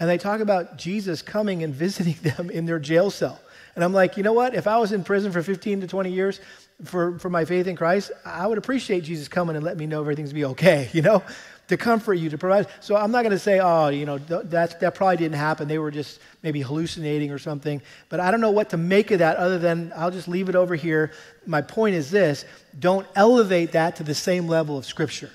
And 0.00 0.10
they 0.10 0.18
talk 0.18 0.40
about 0.40 0.76
Jesus 0.78 1.22
coming 1.22 1.62
and 1.62 1.72
visiting 1.86 2.16
them 2.20 2.50
in 2.50 2.66
their 2.66 2.80
jail 2.80 3.08
cell. 3.12 3.40
And 3.76 3.84
I'm 3.84 3.92
like, 3.92 4.16
you 4.16 4.24
know 4.24 4.32
what? 4.32 4.54
If 4.54 4.66
I 4.66 4.78
was 4.78 4.90
in 4.90 5.04
prison 5.04 5.30
for 5.30 5.44
15 5.44 5.82
to 5.82 5.86
20 5.86 6.10
years 6.10 6.40
for, 6.84 7.20
for 7.20 7.30
my 7.30 7.44
faith 7.44 7.68
in 7.68 7.76
Christ, 7.76 8.10
I 8.24 8.48
would 8.48 8.58
appreciate 8.58 9.04
Jesus 9.04 9.28
coming 9.28 9.54
and 9.54 9.64
letting 9.64 9.78
me 9.78 9.86
know 9.86 10.00
everything's 10.00 10.32
be 10.32 10.44
okay, 10.44 10.90
you 10.92 11.02
know, 11.02 11.22
to 11.68 11.76
comfort 11.76 12.14
you, 12.14 12.30
to 12.30 12.38
provide. 12.38 12.66
So 12.80 12.96
I'm 12.96 13.10
not 13.10 13.22
going 13.22 13.32
to 13.32 13.38
say, 13.38 13.60
oh, 13.60 13.88
you 13.88 14.06
know, 14.06 14.18
that, 14.18 14.80
that 14.80 14.94
probably 14.94 15.16
didn't 15.16 15.38
happen. 15.38 15.68
They 15.68 15.78
were 15.78 15.90
just 15.90 16.20
maybe 16.42 16.60
hallucinating 16.60 17.30
or 17.30 17.38
something. 17.38 17.80
But 18.08 18.20
I 18.20 18.30
don't 18.30 18.40
know 18.40 18.50
what 18.50 18.70
to 18.70 18.76
make 18.76 19.10
of 19.10 19.20
that 19.20 19.36
other 19.36 19.58
than 19.58 19.92
I'll 19.96 20.10
just 20.10 20.28
leave 20.28 20.48
it 20.48 20.54
over 20.54 20.74
here. 20.74 21.12
My 21.46 21.62
point 21.62 21.94
is 21.94 22.10
this 22.10 22.44
don't 22.78 23.06
elevate 23.16 23.72
that 23.72 23.96
to 23.96 24.02
the 24.02 24.14
same 24.14 24.46
level 24.46 24.76
of 24.76 24.84
Scripture. 24.84 25.30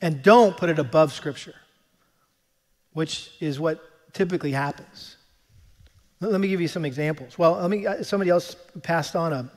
And 0.00 0.22
don't 0.22 0.56
put 0.56 0.70
it 0.70 0.78
above 0.78 1.12
Scripture, 1.12 1.56
which 2.92 3.32
is 3.40 3.58
what 3.58 3.82
typically 4.12 4.52
happens. 4.52 5.16
Let 6.20 6.40
me 6.40 6.48
give 6.48 6.60
you 6.60 6.68
some 6.68 6.84
examples. 6.84 7.38
Well, 7.38 7.54
let 7.54 7.70
me, 7.70 7.86
uh, 7.86 8.02
somebody 8.02 8.30
else 8.30 8.56
passed 8.82 9.14
on 9.14 9.32
a, 9.32 9.50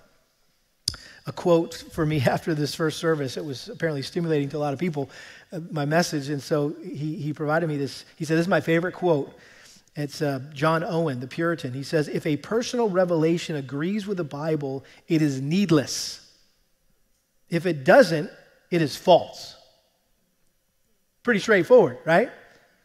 a 1.27 1.31
quote 1.31 1.75
for 1.91 2.05
me 2.05 2.21
after 2.27 2.53
this 2.53 2.75
first 2.75 2.99
service. 2.99 3.38
It 3.38 3.45
was 3.45 3.69
apparently 3.69 4.01
stimulating 4.01 4.49
to 4.49 4.57
a 4.57 4.60
lot 4.60 4.73
of 4.73 4.79
people, 4.79 5.10
uh, 5.51 5.60
my 5.71 5.86
message. 5.86 6.29
And 6.29 6.41
so 6.41 6.75
he, 6.84 7.15
he 7.15 7.34
provided 7.34 7.67
me 7.67 7.77
this. 7.77 8.05
He 8.17 8.25
said, 8.25 8.38
This 8.38 8.45
is 8.45 8.49
my 8.49 8.62
favorite 8.62 8.93
quote. 8.93 9.34
It's 9.95 10.21
uh, 10.21 10.39
John 10.53 10.86
Owen, 10.86 11.19
the 11.19 11.27
Puritan. 11.27 11.73
He 11.73 11.84
says, 11.84 12.07
If 12.07 12.25
a 12.25 12.38
personal 12.38 12.89
revelation 12.89 13.55
agrees 13.55 14.07
with 14.07 14.17
the 14.17 14.23
Bible, 14.23 14.86
it 15.07 15.21
is 15.21 15.41
needless. 15.41 16.17
If 17.49 17.65
it 17.65 17.84
doesn't, 17.84 18.29
it 18.69 18.81
is 18.81 18.95
false. 18.95 19.55
Pretty 21.23 21.41
straightforward, 21.41 21.97
right? 22.05 22.31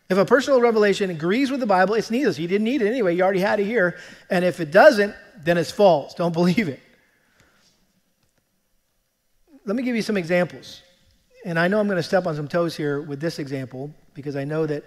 If 0.08 0.18
a 0.18 0.24
personal 0.24 0.60
revelation 0.60 1.10
agrees 1.10 1.50
with 1.50 1.60
the 1.60 1.66
Bible, 1.66 1.94
it's 1.94 2.10
needless. 2.10 2.38
You 2.38 2.48
didn't 2.48 2.64
need 2.64 2.82
it 2.82 2.88
anyway. 2.88 3.16
You 3.16 3.22
already 3.22 3.40
had 3.40 3.60
it 3.60 3.64
here. 3.64 3.96
And 4.28 4.44
if 4.44 4.60
it 4.60 4.70
doesn't, 4.70 5.14
then 5.42 5.58
it's 5.58 5.70
false. 5.70 6.14
Don't 6.14 6.32
believe 6.40 6.68
it. 6.68 6.80
Let 9.66 9.74
me 9.74 9.82
give 9.82 9.96
you 9.96 10.02
some 10.02 10.16
examples. 10.16 10.82
And 11.44 11.58
I 11.58 11.66
know 11.66 11.80
I'm 11.80 11.88
going 11.88 11.96
to 11.96 12.02
step 12.02 12.24
on 12.28 12.36
some 12.36 12.46
toes 12.46 12.76
here 12.76 13.00
with 13.00 13.20
this 13.20 13.40
example 13.40 13.92
because 14.14 14.36
I 14.36 14.44
know 14.44 14.64
that 14.64 14.84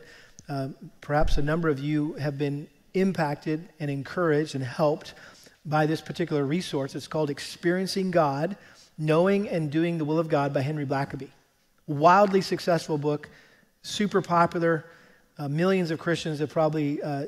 uh, 0.48 0.70
perhaps 1.02 1.38
a 1.38 1.42
number 1.42 1.68
of 1.68 1.80
you 1.80 2.13
have 2.13 2.38
been 2.38 2.65
impacted 2.94 3.68
and 3.82 3.92
encouraged 3.92 4.56
and 4.56 4.63
helped 4.63 5.15
by 5.65 5.86
this 5.86 6.00
particular 6.00 6.46
resource. 6.46 6.96
It's 6.96 7.08
called 7.08 7.30
Experiencing 7.30 8.12
God 8.12 8.56
Knowing 8.98 9.50
and 9.50 9.70
Doing 9.70 9.98
the 9.98 10.06
Will 10.06 10.18
of 10.18 10.30
God 10.30 10.54
by 10.54 10.62
Henry 10.62 10.86
Blackaby. 10.86 11.28
Wildly 11.86 12.39
successful 12.39 12.98
book, 12.98 13.28
super 13.82 14.22
popular 14.22 14.86
uh, 15.39 15.48
millions 15.48 15.89
of 15.89 16.00
Christians 16.00 16.39
have 16.39 16.50
probably 16.50 17.02
uh, 17.02 17.26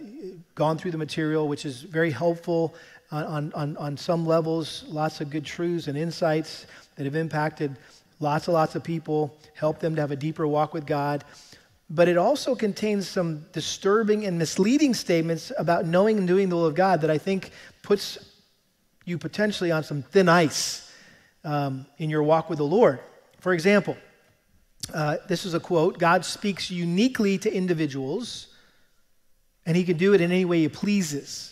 gone 0.53 0.77
through 0.77 0.91
the 0.91 0.97
material, 0.97 1.47
which 1.47 1.65
is 1.65 1.81
very 1.81 2.11
helpful 2.11 2.75
on, 3.11 3.51
on, 3.53 3.77
on 3.77 3.97
some 3.97 4.25
levels. 4.25 4.85
Lots 4.87 5.21
of 5.21 5.29
good 5.29 5.45
truths 5.45 5.87
and 5.87 5.97
insights 5.97 6.65
that 6.95 7.05
have 7.05 7.15
impacted 7.15 7.77
lots 8.21 8.47
and 8.47 8.53
lots 8.53 8.75
of 8.75 8.83
people, 8.83 9.35
helped 9.55 9.81
them 9.81 9.95
to 9.95 10.01
have 10.01 10.11
a 10.11 10.15
deeper 10.15 10.47
walk 10.47 10.73
with 10.73 10.85
God. 10.85 11.23
But 11.89 12.07
it 12.07 12.17
also 12.17 12.55
contains 12.55 13.07
some 13.07 13.45
disturbing 13.51 14.25
and 14.25 14.37
misleading 14.37 14.93
statements 14.93 15.51
about 15.57 15.85
knowing 15.85 16.17
and 16.17 16.27
doing 16.27 16.47
the 16.47 16.55
will 16.55 16.65
of 16.65 16.75
God 16.75 17.01
that 17.01 17.09
I 17.09 17.17
think 17.17 17.51
puts 17.83 18.17
you 19.03 19.17
potentially 19.17 19.71
on 19.71 19.83
some 19.83 20.03
thin 20.03 20.29
ice 20.29 20.89
um, 21.43 21.85
in 21.97 22.09
your 22.09 22.23
walk 22.23 22.49
with 22.49 22.59
the 22.59 22.65
Lord. 22.65 22.99
For 23.39 23.53
example, 23.53 23.97
uh, 24.93 25.17
this 25.27 25.45
is 25.45 25.53
a 25.53 25.59
quote 25.59 25.97
God 25.99 26.23
speaks 26.23 26.71
uniquely 26.71 27.37
to 27.39 27.53
individuals, 27.53 28.47
and 29.65 29.75
he 29.75 29.83
can 29.83 29.97
do 29.97 30.13
it 30.13 30.21
in 30.21 30.31
any 30.31 30.45
way 30.45 30.61
he 30.61 30.69
pleases. 30.69 31.50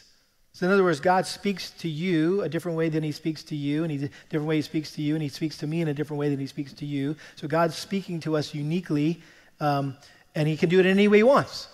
So, 0.60 0.66
in 0.66 0.74
other 0.74 0.84
words, 0.84 1.00
God 1.00 1.26
speaks 1.26 1.72
to 1.72 1.88
you 1.88 2.42
a 2.42 2.50
different 2.50 2.78
way 2.78 2.90
than 2.90 3.02
he 3.02 3.14
speaks 3.14 3.44
to 3.44 3.56
you, 3.56 3.86
and 3.86 3.92
he, 3.94 4.10
different 4.28 4.46
way 4.46 4.58
he 4.58 4.62
speaks 4.62 4.92
to 4.92 5.02
you, 5.02 5.14
and 5.14 5.24
he 5.24 5.30
speaks 5.30 5.58
to 5.60 5.68
me 5.68 5.80
in 5.80 5.88
a 5.88 5.94
different 5.94 6.20
way 6.20 6.28
than 6.28 6.38
he 6.38 6.48
speaks 6.48 6.74
to 6.74 6.86
you. 6.86 7.16
So, 7.38 7.48
God's 7.48 7.76
speaking 7.76 8.20
to 8.20 8.36
us 8.36 8.54
uniquely, 8.54 9.22
um, 9.62 9.96
and 10.36 10.50
he 10.50 10.58
can 10.58 10.68
do 10.68 10.82
it 10.82 10.86
any 10.86 11.08
way 11.08 11.20
he 11.20 11.24
wants. 11.24 11.70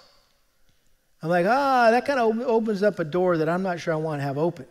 I'm 1.24 1.30
like, 1.30 1.48
ah, 1.48 1.90
that 1.90 2.06
kind 2.06 2.20
of 2.20 2.40
opens 2.42 2.84
up 2.84 3.00
a 3.00 3.04
door 3.04 3.38
that 3.38 3.50
I'm 3.50 3.64
not 3.64 3.80
sure 3.80 3.92
I 3.92 3.98
want 3.98 4.20
to 4.20 4.24
have 4.24 4.38
opened. 4.38 4.68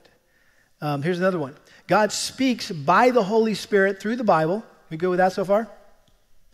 Um, 0.81 1.03
here's 1.03 1.19
another 1.19 1.41
one 1.41 1.57
God 1.89 2.13
speaks 2.13 2.71
by 2.71 3.11
the 3.11 3.25
Holy 3.25 3.55
Spirit 3.55 3.99
through 3.99 4.15
the 4.15 4.23
Bible. 4.23 4.65
We 4.91 4.97
go 4.97 5.11
with 5.11 5.19
that 5.19 5.33
so 5.33 5.45
far? 5.45 5.69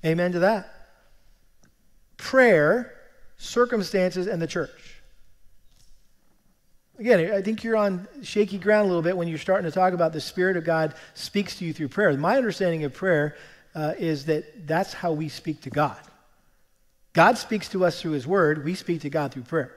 Amen 0.03 0.33
to 0.33 0.39
that. 0.39 0.73
Prayer, 2.17 2.95
circumstances, 3.37 4.29
and 4.29 4.41
the 4.41 4.47
church. 4.47 4.90
Again, 7.01 7.33
I 7.33 7.41
think 7.41 7.65
you're 7.65 7.79
on 7.79 8.07
shaky 8.23 8.59
ground 8.59 8.85
a 8.85 8.89
little 8.89 9.01
bit 9.01 9.17
when 9.17 9.27
you're 9.27 9.39
starting 9.39 9.65
to 9.65 9.75
talk 9.75 9.95
about 9.95 10.13
the 10.13 10.21
Spirit 10.21 10.59
of 10.59 10.65
God 10.65 10.95
speaks 11.15 11.57
to 11.57 11.65
you 11.65 11.73
through 11.73 11.89
prayer. 11.89 12.13
My 12.13 12.37
understanding 12.37 12.85
of 12.85 12.93
prayer 12.93 13.37
uh, 13.75 13.95
is 13.99 14.27
that 14.27 14.67
that's 14.67 14.93
how 14.93 15.13
we 15.13 15.31
speak 15.31 15.63
to 15.63 15.71
God. 15.71 15.97
God 17.15 17.39
speaks 17.39 17.71
to 17.71 17.87
us 17.87 18.03
through 18.03 18.13
His 18.13 18.27
Word, 18.27 18.67
we 18.67 18.75
speak 18.75 19.01
to 19.01 19.09
God 19.09 19.33
through 19.33 19.45
prayer. 19.45 19.75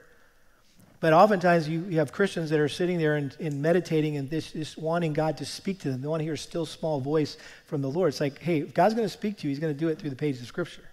But 0.99 1.13
oftentimes 1.13 1.67
you, 1.67 1.85
you 1.89 1.99
have 1.99 2.11
Christians 2.11 2.49
that 2.49 2.59
are 2.59 2.67
sitting 2.67 2.97
there 2.97 3.15
and, 3.15 3.33
and 3.39 3.61
meditating 3.61 4.17
and 4.17 4.29
this, 4.29 4.51
just 4.51 4.77
wanting 4.77 5.13
God 5.13 5.37
to 5.37 5.45
speak 5.45 5.79
to 5.79 5.91
them. 5.91 6.01
They 6.01 6.07
want 6.09 6.19
to 6.19 6.25
hear 6.25 6.33
a 6.33 6.37
still 6.37 6.65
small 6.65 6.99
voice 6.99 7.37
from 7.67 7.81
the 7.81 7.89
Lord. 7.89 8.09
It's 8.09 8.19
like, 8.19 8.39
hey, 8.39 8.59
if 8.59 8.73
God's 8.73 8.95
going 8.95 9.05
to 9.05 9.13
speak 9.13 9.37
to 9.37 9.47
you, 9.47 9.49
He's 9.49 9.59
going 9.59 9.73
to 9.73 9.79
do 9.79 9.87
it 9.87 9.97
through 9.97 10.09
the 10.09 10.17
pages 10.17 10.41
of 10.41 10.47
Scripture. 10.47 10.83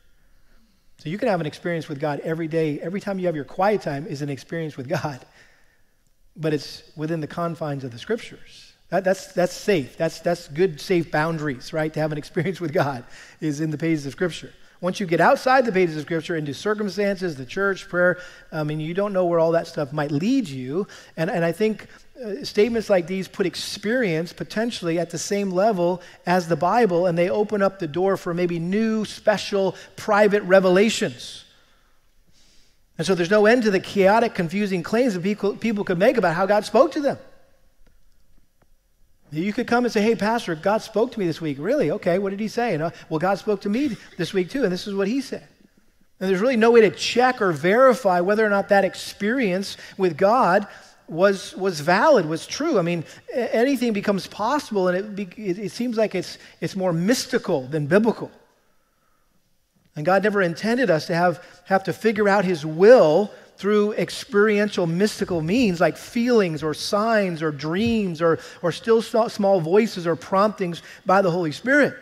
So 0.98 1.08
you 1.08 1.18
can 1.18 1.28
have 1.28 1.40
an 1.40 1.46
experience 1.46 1.88
with 1.88 1.98
God 1.98 2.20
every 2.20 2.46
day. 2.46 2.78
Every 2.78 3.00
time 3.00 3.18
you 3.18 3.26
have 3.26 3.34
your 3.34 3.44
quiet 3.44 3.82
time 3.82 4.06
is 4.06 4.22
an 4.22 4.30
experience 4.30 4.76
with 4.76 4.88
God. 4.88 5.18
But 6.36 6.54
it's 6.54 6.82
within 6.96 7.20
the 7.20 7.26
confines 7.26 7.84
of 7.84 7.90
the 7.90 7.98
Scriptures. 7.98 8.72
That, 8.90 9.04
that's, 9.04 9.28
that's 9.32 9.52
safe. 9.52 9.96
That's, 9.96 10.20
that's 10.20 10.48
good, 10.48 10.80
safe 10.80 11.10
boundaries, 11.10 11.72
right? 11.72 11.92
To 11.94 12.00
have 12.00 12.12
an 12.12 12.18
experience 12.18 12.60
with 12.60 12.72
God 12.72 13.04
is 13.40 13.60
in 13.60 13.70
the 13.70 13.78
pages 13.78 14.06
of 14.06 14.12
Scripture. 14.12 14.52
Once 14.80 14.98
you 14.98 15.06
get 15.06 15.20
outside 15.20 15.66
the 15.66 15.72
pages 15.72 15.96
of 15.96 16.02
Scripture 16.02 16.36
into 16.36 16.54
circumstances, 16.54 17.36
the 17.36 17.44
church, 17.44 17.88
prayer, 17.88 18.18
I 18.50 18.64
mean, 18.64 18.80
you 18.80 18.94
don't 18.94 19.12
know 19.12 19.26
where 19.26 19.38
all 19.38 19.52
that 19.52 19.66
stuff 19.66 19.92
might 19.92 20.10
lead 20.10 20.48
you. 20.48 20.86
And, 21.16 21.30
and 21.30 21.44
I 21.44 21.52
think 21.52 21.86
uh, 22.24 22.42
statements 22.44 22.88
like 22.90 23.06
these 23.06 23.28
put 23.28 23.46
experience 23.46 24.32
potentially 24.32 24.98
at 24.98 25.10
the 25.10 25.18
same 25.18 25.50
level 25.50 26.02
as 26.26 26.48
the 26.48 26.56
Bible, 26.56 27.06
and 27.06 27.16
they 27.16 27.30
open 27.30 27.62
up 27.62 27.78
the 27.78 27.86
door 27.86 28.16
for 28.16 28.34
maybe 28.34 28.58
new, 28.58 29.04
special, 29.04 29.76
private 29.96 30.42
revelations. 30.44 31.44
And 33.00 33.06
so 33.06 33.14
there's 33.14 33.30
no 33.30 33.46
end 33.46 33.62
to 33.62 33.70
the 33.70 33.80
chaotic, 33.80 34.34
confusing 34.34 34.82
claims 34.82 35.14
that 35.14 35.22
people, 35.22 35.56
people 35.56 35.84
could 35.84 35.96
make 35.96 36.18
about 36.18 36.34
how 36.34 36.44
God 36.44 36.66
spoke 36.66 36.92
to 36.92 37.00
them. 37.00 37.16
You 39.32 39.54
could 39.54 39.66
come 39.66 39.86
and 39.86 39.90
say, 39.90 40.02
hey, 40.02 40.14
Pastor, 40.14 40.54
God 40.54 40.82
spoke 40.82 41.10
to 41.12 41.18
me 41.18 41.26
this 41.26 41.40
week. 41.40 41.56
Really? 41.58 41.92
Okay, 41.92 42.18
what 42.18 42.28
did 42.28 42.40
he 42.40 42.48
say? 42.48 42.74
And, 42.74 42.82
uh, 42.82 42.90
well, 43.08 43.18
God 43.18 43.38
spoke 43.38 43.62
to 43.62 43.70
me 43.70 43.96
this 44.18 44.34
week 44.34 44.50
too, 44.50 44.64
and 44.64 44.70
this 44.70 44.86
is 44.86 44.94
what 44.94 45.08
he 45.08 45.22
said. 45.22 45.48
And 46.20 46.28
there's 46.28 46.42
really 46.42 46.58
no 46.58 46.72
way 46.72 46.82
to 46.82 46.90
check 46.90 47.40
or 47.40 47.52
verify 47.52 48.20
whether 48.20 48.44
or 48.44 48.50
not 48.50 48.68
that 48.68 48.84
experience 48.84 49.78
with 49.96 50.18
God 50.18 50.66
was, 51.08 51.56
was 51.56 51.80
valid, 51.80 52.26
was 52.26 52.46
true. 52.46 52.78
I 52.78 52.82
mean, 52.82 53.06
anything 53.32 53.94
becomes 53.94 54.26
possible, 54.26 54.88
and 54.88 54.98
it, 54.98 55.16
be, 55.16 55.22
it, 55.42 55.58
it 55.58 55.72
seems 55.72 55.96
like 55.96 56.14
it's, 56.14 56.36
it's 56.60 56.76
more 56.76 56.92
mystical 56.92 57.62
than 57.62 57.86
biblical. 57.86 58.30
And 59.96 60.06
God 60.06 60.22
never 60.22 60.40
intended 60.40 60.90
us 60.90 61.06
to 61.06 61.14
have, 61.14 61.44
have 61.66 61.84
to 61.84 61.92
figure 61.92 62.28
out 62.28 62.44
his 62.44 62.64
will 62.64 63.30
through 63.56 63.92
experiential 63.92 64.86
mystical 64.86 65.42
means 65.42 65.80
like 65.80 65.96
feelings 65.96 66.62
or 66.62 66.72
signs 66.72 67.42
or 67.42 67.50
dreams 67.50 68.22
or, 68.22 68.38
or 68.62 68.72
still 68.72 69.02
small 69.02 69.60
voices 69.60 70.06
or 70.06 70.16
promptings 70.16 70.82
by 71.04 71.20
the 71.20 71.30
Holy 71.30 71.52
Spirit. 71.52 71.94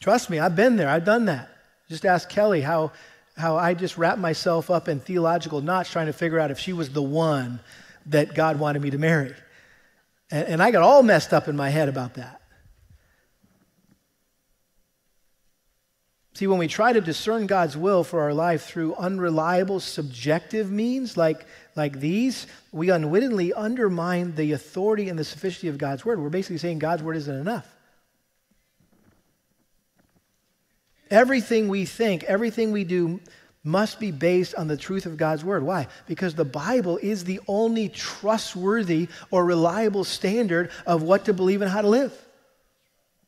Trust 0.00 0.30
me, 0.30 0.38
I've 0.38 0.56
been 0.56 0.76
there, 0.76 0.88
I've 0.88 1.04
done 1.04 1.26
that. 1.26 1.48
Just 1.88 2.06
ask 2.06 2.28
Kelly 2.28 2.60
how, 2.60 2.92
how 3.36 3.56
I 3.56 3.74
just 3.74 3.98
wrapped 3.98 4.18
myself 4.18 4.70
up 4.70 4.88
in 4.88 5.00
theological 5.00 5.60
knots 5.60 5.90
trying 5.90 6.06
to 6.06 6.12
figure 6.12 6.40
out 6.40 6.50
if 6.50 6.58
she 6.58 6.72
was 6.72 6.90
the 6.90 7.02
one 7.02 7.60
that 8.06 8.34
God 8.34 8.58
wanted 8.58 8.82
me 8.82 8.90
to 8.90 8.98
marry. 8.98 9.34
And, 10.30 10.48
and 10.48 10.62
I 10.62 10.70
got 10.70 10.82
all 10.82 11.02
messed 11.02 11.32
up 11.32 11.46
in 11.46 11.56
my 11.56 11.68
head 11.68 11.88
about 11.88 12.14
that. 12.14 12.41
See, 16.34 16.46
when 16.46 16.58
we 16.58 16.66
try 16.66 16.94
to 16.94 17.00
discern 17.00 17.46
God's 17.46 17.76
will 17.76 18.04
for 18.04 18.22
our 18.22 18.32
life 18.32 18.62
through 18.64 18.94
unreliable, 18.94 19.80
subjective 19.80 20.70
means 20.70 21.16
like, 21.16 21.44
like 21.76 22.00
these, 22.00 22.46
we 22.72 22.88
unwittingly 22.88 23.52
undermine 23.52 24.34
the 24.34 24.52
authority 24.52 25.10
and 25.10 25.18
the 25.18 25.24
sufficiency 25.24 25.68
of 25.68 25.76
God's 25.76 26.06
word. 26.06 26.18
We're 26.18 26.30
basically 26.30 26.58
saying 26.58 26.78
God's 26.78 27.02
word 27.02 27.16
isn't 27.16 27.40
enough. 27.40 27.68
Everything 31.10 31.68
we 31.68 31.84
think, 31.84 32.24
everything 32.24 32.72
we 32.72 32.84
do 32.84 33.20
must 33.62 34.00
be 34.00 34.10
based 34.10 34.54
on 34.54 34.66
the 34.66 34.76
truth 34.78 35.04
of 35.04 35.18
God's 35.18 35.44
word. 35.44 35.62
Why? 35.62 35.86
Because 36.06 36.34
the 36.34 36.46
Bible 36.46 36.96
is 36.96 37.24
the 37.24 37.40
only 37.46 37.90
trustworthy 37.90 39.08
or 39.30 39.44
reliable 39.44 40.04
standard 40.04 40.70
of 40.86 41.02
what 41.02 41.26
to 41.26 41.34
believe 41.34 41.60
and 41.60 41.70
how 41.70 41.82
to 41.82 41.88
live. 41.88 42.18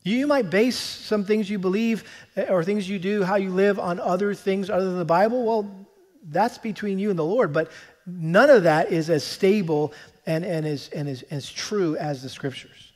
You 0.04 0.26
might 0.26 0.50
base 0.50 0.76
some 0.76 1.24
things 1.24 1.48
you 1.48 1.58
believe 1.58 2.04
eh, 2.36 2.46
or 2.50 2.62
things 2.62 2.88
you 2.88 2.98
do, 2.98 3.22
how 3.22 3.36
you 3.36 3.50
live, 3.50 3.78
on 3.78 3.98
other 3.98 4.34
things 4.34 4.68
other 4.68 4.84
than 4.84 4.98
the 4.98 5.04
Bible. 5.04 5.44
Well, 5.44 5.88
that's 6.28 6.58
between 6.58 6.98
you 6.98 7.08
and 7.10 7.18
the 7.18 7.24
Lord. 7.24 7.52
But 7.52 7.70
none 8.06 8.50
of 8.50 8.64
that 8.64 8.92
is 8.92 9.08
as 9.08 9.24
stable 9.24 9.94
and, 10.26 10.44
and, 10.44 10.66
as, 10.66 10.90
and 10.90 11.08
as, 11.08 11.22
as 11.22 11.50
true 11.50 11.96
as 11.96 12.22
the 12.22 12.28
scriptures. 12.28 12.92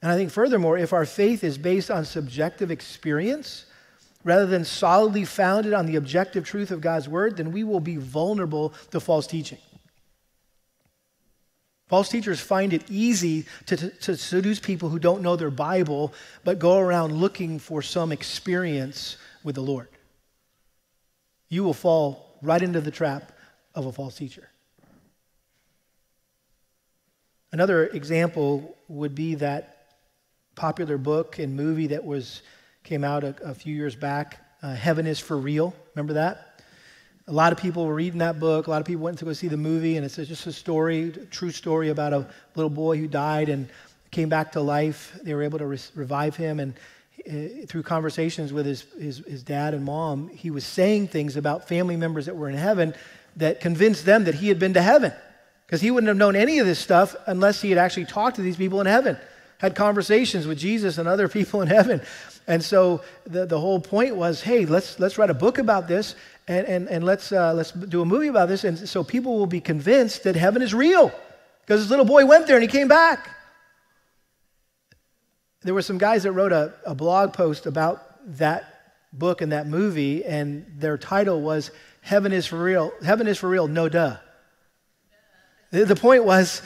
And 0.00 0.10
I 0.10 0.16
think, 0.16 0.30
furthermore, 0.30 0.78
if 0.78 0.92
our 0.92 1.04
faith 1.04 1.44
is 1.44 1.58
based 1.58 1.90
on 1.90 2.04
subjective 2.04 2.70
experience 2.70 3.66
rather 4.24 4.46
than 4.46 4.64
solidly 4.64 5.24
founded 5.24 5.72
on 5.72 5.86
the 5.86 5.96
objective 5.96 6.44
truth 6.44 6.70
of 6.70 6.80
God's 6.80 7.08
word, 7.08 7.36
then 7.36 7.50
we 7.50 7.64
will 7.64 7.80
be 7.80 7.96
vulnerable 7.96 8.74
to 8.90 9.00
false 9.00 9.26
teaching. 9.26 9.58
False 11.92 12.08
teachers 12.08 12.40
find 12.40 12.72
it 12.72 12.90
easy 12.90 13.44
to, 13.66 13.76
to, 13.76 13.90
to, 13.90 14.16
seduce 14.16 14.58
people 14.58 14.88
who 14.88 14.98
don't 14.98 15.20
know 15.20 15.36
their 15.36 15.50
Bible, 15.50 16.14
but 16.42 16.58
go 16.58 16.78
around 16.78 17.12
looking 17.12 17.58
for 17.58 17.82
some 17.82 18.12
experience 18.12 19.18
with 19.44 19.56
the 19.56 19.60
Lord. 19.60 19.88
You 21.50 21.64
will 21.64 21.74
fall 21.74 22.38
right 22.40 22.62
into 22.62 22.80
the 22.80 22.90
trap 22.90 23.32
of 23.74 23.84
a 23.84 23.92
false 23.92 24.16
teacher. 24.16 24.48
Another 27.52 27.88
example 27.88 28.74
would 28.88 29.14
be 29.14 29.34
that 29.34 29.88
popular 30.54 30.96
book 30.96 31.38
and 31.38 31.54
movie 31.54 31.88
that 31.88 32.02
was 32.02 32.40
came 32.84 33.04
out 33.04 33.22
a, 33.22 33.36
a 33.44 33.54
few 33.54 33.76
years 33.76 33.94
back, 33.94 34.40
uh, 34.62 34.74
Heaven 34.74 35.06
is 35.06 35.18
for 35.18 35.36
Real. 35.36 35.74
Remember 35.94 36.14
that? 36.14 36.51
A 37.32 37.34
lot 37.34 37.50
of 37.50 37.56
people 37.56 37.86
were 37.86 37.94
reading 37.94 38.18
that 38.18 38.38
book. 38.38 38.66
A 38.66 38.70
lot 38.70 38.82
of 38.82 38.86
people 38.86 39.04
went 39.04 39.18
to 39.20 39.24
go 39.24 39.32
see 39.32 39.48
the 39.48 39.56
movie, 39.56 39.96
and 39.96 40.04
it's 40.04 40.16
just 40.16 40.46
a 40.46 40.52
story, 40.52 41.04
a 41.04 41.24
true 41.24 41.50
story 41.50 41.88
about 41.88 42.12
a 42.12 42.26
little 42.56 42.68
boy 42.68 42.98
who 42.98 43.08
died 43.08 43.48
and 43.48 43.70
came 44.10 44.28
back 44.28 44.52
to 44.52 44.60
life. 44.60 45.18
They 45.22 45.32
were 45.32 45.42
able 45.42 45.58
to 45.60 45.64
re- 45.64 45.78
revive 45.94 46.36
him, 46.36 46.60
and 46.60 46.74
uh, 47.26 47.64
through 47.66 47.84
conversations 47.84 48.52
with 48.52 48.66
his, 48.66 48.84
his, 49.00 49.18
his 49.26 49.42
dad 49.42 49.72
and 49.72 49.82
mom, 49.82 50.28
he 50.28 50.50
was 50.50 50.66
saying 50.66 51.08
things 51.08 51.38
about 51.38 51.68
family 51.68 51.96
members 51.96 52.26
that 52.26 52.36
were 52.36 52.50
in 52.50 52.54
heaven 52.54 52.92
that 53.36 53.60
convinced 53.60 54.04
them 54.04 54.24
that 54.24 54.34
he 54.34 54.48
had 54.48 54.58
been 54.58 54.74
to 54.74 54.82
heaven. 54.82 55.10
Because 55.64 55.80
he 55.80 55.90
wouldn't 55.90 56.08
have 56.08 56.18
known 56.18 56.36
any 56.36 56.58
of 56.58 56.66
this 56.66 56.80
stuff 56.80 57.16
unless 57.26 57.62
he 57.62 57.70
had 57.70 57.78
actually 57.78 58.04
talked 58.04 58.36
to 58.36 58.42
these 58.42 58.58
people 58.58 58.82
in 58.82 58.86
heaven, 58.86 59.16
had 59.56 59.74
conversations 59.74 60.46
with 60.46 60.58
Jesus 60.58 60.98
and 60.98 61.08
other 61.08 61.28
people 61.30 61.62
in 61.62 61.68
heaven. 61.68 62.02
And 62.46 62.62
so 62.62 63.00
the, 63.24 63.46
the 63.46 63.58
whole 63.58 63.80
point 63.80 64.16
was 64.16 64.42
hey, 64.42 64.66
let's, 64.66 65.00
let's 65.00 65.16
write 65.16 65.30
a 65.30 65.34
book 65.34 65.56
about 65.56 65.88
this 65.88 66.14
and, 66.48 66.66
and, 66.66 66.88
and 66.88 67.04
let's, 67.04 67.32
uh, 67.32 67.54
let's 67.54 67.70
do 67.72 68.02
a 68.02 68.04
movie 68.04 68.28
about 68.28 68.48
this. 68.48 68.64
And 68.64 68.88
so 68.88 69.04
people 69.04 69.38
will 69.38 69.46
be 69.46 69.60
convinced 69.60 70.24
that 70.24 70.36
heaven 70.36 70.62
is 70.62 70.74
real 70.74 71.12
because 71.60 71.80
this 71.80 71.90
little 71.90 72.04
boy 72.04 72.26
went 72.26 72.46
there 72.46 72.56
and 72.56 72.62
he 72.62 72.68
came 72.68 72.88
back. 72.88 73.28
There 75.62 75.74
were 75.74 75.82
some 75.82 75.98
guys 75.98 76.24
that 76.24 76.32
wrote 76.32 76.52
a, 76.52 76.74
a 76.84 76.94
blog 76.94 77.32
post 77.32 77.66
about 77.66 78.02
that 78.38 78.64
book 79.12 79.40
and 79.40 79.52
that 79.52 79.66
movie, 79.66 80.24
and 80.24 80.66
their 80.78 80.98
title 80.98 81.40
was 81.40 81.70
Heaven 82.00 82.32
is 82.32 82.46
for 82.46 82.60
Real. 82.60 82.92
Heaven 83.04 83.28
is 83.28 83.38
for 83.38 83.48
Real, 83.48 83.68
no 83.68 83.88
duh. 83.88 84.16
The, 85.70 85.96
point 85.96 86.24
was, 86.24 86.60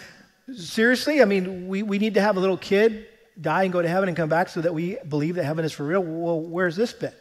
seriously, 0.54 1.22
I 1.22 1.26
mean, 1.26 1.68
we, 1.68 1.82
we 1.82 1.98
need 1.98 2.14
to 2.14 2.20
have 2.20 2.36
a 2.36 2.40
little 2.40 2.56
kid 2.56 3.06
die 3.40 3.64
and 3.64 3.72
go 3.72 3.82
to 3.82 3.88
heaven 3.88 4.08
and 4.08 4.16
come 4.16 4.28
back 4.28 4.48
so 4.48 4.62
that 4.62 4.74
we 4.74 4.96
believe 5.08 5.36
that 5.36 5.44
heaven 5.44 5.64
is 5.64 5.72
for 5.72 5.84
real. 5.84 6.02
Well, 6.02 6.40
where's 6.40 6.74
this 6.74 6.92
bit? 6.92 7.14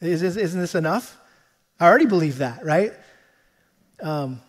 Is 0.00 0.20
this, 0.20 0.36
isn't 0.36 0.60
this 0.60 0.74
enough? 0.74 1.19
I 1.82 1.86
already 1.86 2.04
believe 2.04 2.38
that, 2.38 2.62
right? 2.62 2.92
Um, 4.02 4.42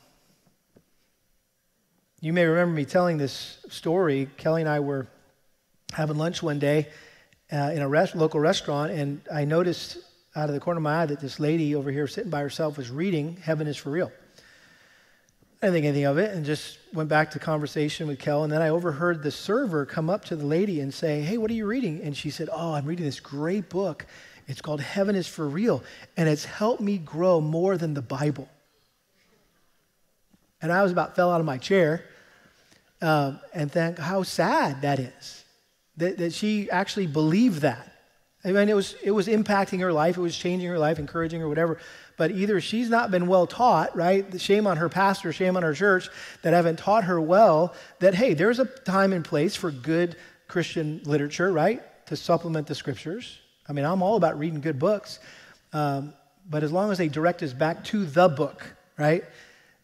you 2.20 2.34
may 2.34 2.44
remember 2.44 2.74
me 2.76 2.84
telling 2.84 3.18
this 3.18 3.58
story. 3.70 4.28
Kelly 4.36 4.62
and 4.62 4.70
I 4.70 4.82
were 4.82 5.08
having 5.94 6.18
lunch 6.18 6.44
one 6.44 6.60
day 6.60 6.90
uh, 7.50 7.72
in 7.74 7.82
a 7.82 7.88
local 7.88 8.42
restaurant, 8.42 8.92
and 8.92 9.22
I 9.34 9.46
noticed 9.46 10.00
out 10.36 10.50
of 10.50 10.56
the 10.56 10.60
corner 10.60 10.80
of 10.80 10.84
my 10.84 11.04
eye 11.04 11.06
that 11.06 11.22
this 11.22 11.40
lady 11.40 11.74
over 11.74 11.90
here 11.90 12.06
sitting 12.06 12.30
by 12.30 12.42
herself 12.42 12.78
was 12.78 12.90
reading 12.90 13.38
Heaven 13.38 13.66
is 13.66 13.78
for 13.78 13.92
Real. 13.92 14.12
I 15.62 15.68
didn't 15.68 15.76
think 15.76 15.86
anything 15.86 16.06
of 16.08 16.18
it 16.18 16.36
and 16.36 16.46
just 16.46 16.80
went 16.94 17.08
back 17.08 17.32
to 17.32 17.40
conversation 17.40 18.08
with 18.08 18.20
Kel. 18.20 18.44
And 18.44 18.52
then 18.52 18.62
I 18.62 18.70
overheard 18.70 19.24
the 19.24 19.32
server 19.32 19.86
come 19.86 20.10
up 20.10 20.26
to 20.26 20.36
the 20.36 20.46
lady 20.46 20.82
and 20.82 20.94
say, 20.94 21.22
Hey, 21.22 21.38
what 21.38 21.50
are 21.50 21.54
you 21.54 21.66
reading? 21.66 22.02
And 22.02 22.18
she 22.18 22.30
said, 22.30 22.50
Oh, 22.52 22.74
I'm 22.74 22.86
reading 22.86 23.06
this 23.06 23.22
great 23.22 23.70
book 23.70 24.06
it's 24.52 24.62
called 24.62 24.82
Heaven 24.82 25.16
is 25.16 25.28
for 25.28 25.48
Real, 25.48 25.84
and 26.18 26.28
it's 26.28 26.46
helped 26.46 26.82
me 26.82 26.98
grow 26.98 27.42
more 27.42 27.78
than 27.78 27.94
the 27.94 28.02
Bible. 28.02 28.50
And 30.62 30.72
I 30.72 30.84
was 30.84 30.92
about 30.92 31.10
to 31.10 31.16
fell 31.16 31.32
out 31.32 31.40
of 31.40 31.46
my 31.46 31.58
chair 31.58 32.04
um, 33.02 33.40
and 33.54 33.72
think 33.72 33.98
how 33.98 34.24
sad 34.24 34.84
that 34.84 35.00
is 35.00 35.44
that, 35.98 36.18
that 36.18 36.34
she 36.34 36.70
actually 36.70 37.08
believed 37.08 37.62
that. 37.62 37.88
I 38.44 38.52
mean, 38.52 38.70
it 38.70 38.76
was, 38.76 38.96
it 39.04 39.12
was 39.12 39.28
impacting 39.28 39.82
her 39.82 39.94
life, 39.94 40.18
it 40.18 40.22
was 40.22 40.36
changing 40.36 40.68
her 40.70 40.80
life, 40.80 40.98
encouraging 40.98 41.42
her, 41.42 41.48
whatever. 41.48 41.78
But 42.18 42.32
either 42.32 42.60
she's 42.60 42.90
not 42.90 43.12
been 43.12 43.28
well 43.28 43.46
taught, 43.46 43.96
right? 43.96 44.40
Shame 44.42 44.66
on 44.66 44.78
her 44.78 44.90
pastor, 44.90 45.32
shame 45.32 45.56
on 45.58 45.64
her 45.64 45.74
church 45.74 46.10
that 46.42 46.54
haven't 46.54 46.80
taught 46.80 47.04
her 47.04 47.22
well 47.22 47.76
that, 48.00 48.16
hey, 48.16 48.34
there's 48.34 48.60
a 48.60 48.66
time 48.66 49.14
and 49.14 49.24
place 49.24 49.56
for 49.56 49.70
good 49.70 50.16
Christian 50.48 51.02
literature, 51.06 51.52
right? 51.52 51.82
To 52.08 52.16
supplement 52.16 52.68
the 52.68 52.76
scriptures. 52.76 53.40
I 53.68 53.74
mean, 53.74 53.86
I'm 53.86 54.02
all 54.02 54.16
about 54.18 54.38
reading 54.40 54.62
good 54.62 54.80
books, 54.80 55.20
um, 55.74 56.14
but 56.50 56.64
as 56.64 56.72
long 56.72 56.92
as 56.92 56.98
they 56.98 57.08
direct 57.08 57.44
us 57.44 57.54
back 57.54 57.84
to 57.86 58.06
the 58.06 58.28
book, 58.28 58.66
right? 58.98 59.24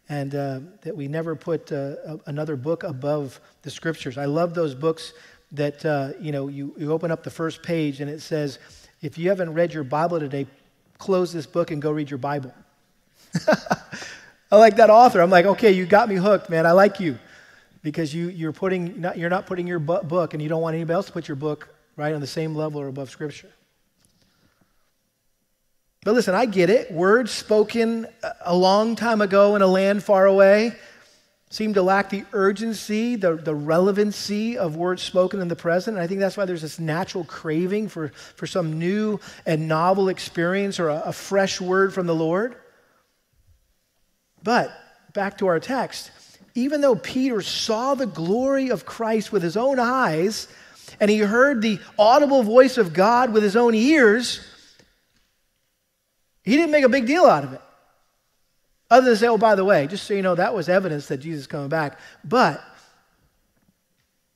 And 0.09 0.33
uh, 0.35 0.59
that 0.81 0.95
we 0.95 1.07
never 1.07 1.35
put 1.35 1.71
uh, 1.71 2.17
another 2.25 2.55
book 2.55 2.83
above 2.83 3.39
the 3.61 3.69
scriptures. 3.69 4.17
I 4.17 4.25
love 4.25 4.53
those 4.53 4.73
books 4.73 5.13
that, 5.51 5.85
uh, 5.85 6.09
you 6.19 6.31
know, 6.31 6.47
you, 6.47 6.73
you 6.77 6.91
open 6.91 7.11
up 7.11 7.23
the 7.23 7.29
first 7.29 7.63
page 7.63 8.01
and 8.01 8.09
it 8.09 8.21
says, 8.21 8.59
if 9.01 9.17
you 9.17 9.29
haven't 9.29 9.53
read 9.53 9.73
your 9.73 9.83
Bible 9.83 10.19
today, 10.19 10.47
close 10.97 11.31
this 11.31 11.45
book 11.45 11.71
and 11.71 11.81
go 11.81 11.91
read 11.91 12.09
your 12.09 12.17
Bible. 12.17 12.53
I 14.51 14.55
like 14.55 14.77
that 14.77 14.89
author. 14.89 15.21
I'm 15.21 15.29
like, 15.29 15.45
okay, 15.45 15.71
you 15.71 15.85
got 15.85 16.09
me 16.09 16.15
hooked, 16.15 16.49
man. 16.49 16.65
I 16.65 16.71
like 16.71 16.99
you 16.99 17.17
because 17.81 18.13
you, 18.13 18.29
you're, 18.29 18.53
putting, 18.53 18.99
not, 19.01 19.17
you're 19.17 19.29
not 19.29 19.45
putting 19.45 19.67
your 19.67 19.79
book 19.79 20.33
and 20.33 20.41
you 20.41 20.49
don't 20.49 20.61
want 20.61 20.75
anybody 20.75 20.95
else 20.95 21.07
to 21.07 21.11
put 21.11 21.27
your 21.27 21.35
book 21.35 21.69
right 21.95 22.13
on 22.13 22.21
the 22.21 22.27
same 22.27 22.55
level 22.55 22.81
or 22.81 22.87
above 22.87 23.09
Scripture. 23.09 23.49
But 26.07 26.13
listen, 26.13 26.35
I 26.35 26.45
get 26.45 26.69
it. 26.69 26.89
Words 26.89 27.31
spoken 27.31 28.07
a 28.45 28.55
long 28.55 28.95
time 28.95 29.19
ago 29.19 29.57
in 29.57 29.61
a 29.61 29.67
land 29.67 30.01
far 30.01 30.25
away 30.25 30.71
seem 31.49 31.73
to 31.73 31.81
lack 31.81 32.09
the 32.09 32.23
urgency, 32.31 33.17
the, 33.17 33.35
the 33.35 33.53
relevancy 33.53 34.57
of 34.57 34.77
words 34.77 35.01
spoken 35.01 35.41
in 35.41 35.49
the 35.49 35.55
present. 35.57 35.97
And 35.97 36.01
I 36.01 36.07
think 36.07 36.21
that's 36.21 36.37
why 36.37 36.45
there's 36.45 36.61
this 36.61 36.79
natural 36.79 37.25
craving 37.25 37.89
for, 37.89 38.07
for 38.07 38.47
some 38.47 38.79
new 38.79 39.19
and 39.45 39.67
novel 39.67 40.07
experience 40.07 40.79
or 40.79 40.87
a, 40.87 41.01
a 41.07 41.11
fresh 41.11 41.59
word 41.59 41.93
from 41.93 42.07
the 42.07 42.15
Lord. 42.15 42.55
But 44.41 44.71
back 45.11 45.39
to 45.39 45.47
our 45.47 45.59
text, 45.59 46.11
even 46.55 46.79
though 46.79 46.95
Peter 46.95 47.41
saw 47.41 47.95
the 47.95 48.07
glory 48.07 48.71
of 48.71 48.85
Christ 48.85 49.33
with 49.33 49.43
his 49.43 49.57
own 49.57 49.77
eyes 49.77 50.47
and 51.01 51.11
he 51.11 51.17
heard 51.17 51.61
the 51.61 51.79
audible 51.99 52.43
voice 52.43 52.77
of 52.77 52.93
God 52.93 53.33
with 53.33 53.43
his 53.43 53.57
own 53.57 53.75
ears, 53.75 54.39
he 56.47 56.55
didn't 56.55 56.71
make 56.71 56.86
a 56.86 56.89
big 56.89 57.05
deal 57.05 57.25
out 57.25 57.43
of 57.43 57.51
it. 57.51 57.62
Other 58.89 59.07
than 59.07 59.17
say, 59.17 59.27
oh, 59.27 59.38
by 59.38 59.55
the 59.55 59.65
way, 59.65 59.86
just 59.86 60.05
so 60.05 60.13
you 60.13 60.21
know, 60.21 60.36
that 60.36 60.55
was 60.55 60.69
evidence 60.69 61.07
that 61.07 61.17
Jesus 61.17 61.41
is 61.41 61.47
coming 61.47 61.67
back. 61.67 61.99
But 62.23 62.63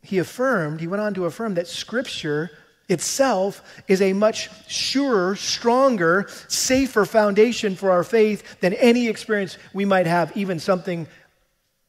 he 0.02 0.18
affirmed, 0.18 0.82
he 0.82 0.88
went 0.88 1.02
on 1.02 1.14
to 1.14 1.24
affirm 1.24 1.54
that 1.54 1.70
Scripture 1.70 2.52
itself 2.90 3.64
is 3.88 4.02
a 4.02 4.12
much 4.12 4.50
surer, 4.68 5.38
stronger, 5.38 6.28
safer 6.50 7.06
foundation 7.06 7.78
for 7.78 7.92
our 7.92 8.04
faith 8.04 8.60
than 8.60 8.74
any 8.74 9.08
experience 9.08 9.58
we 9.74 9.86
might 9.86 10.06
have, 10.06 10.36
even 10.36 10.60
something 10.60 11.08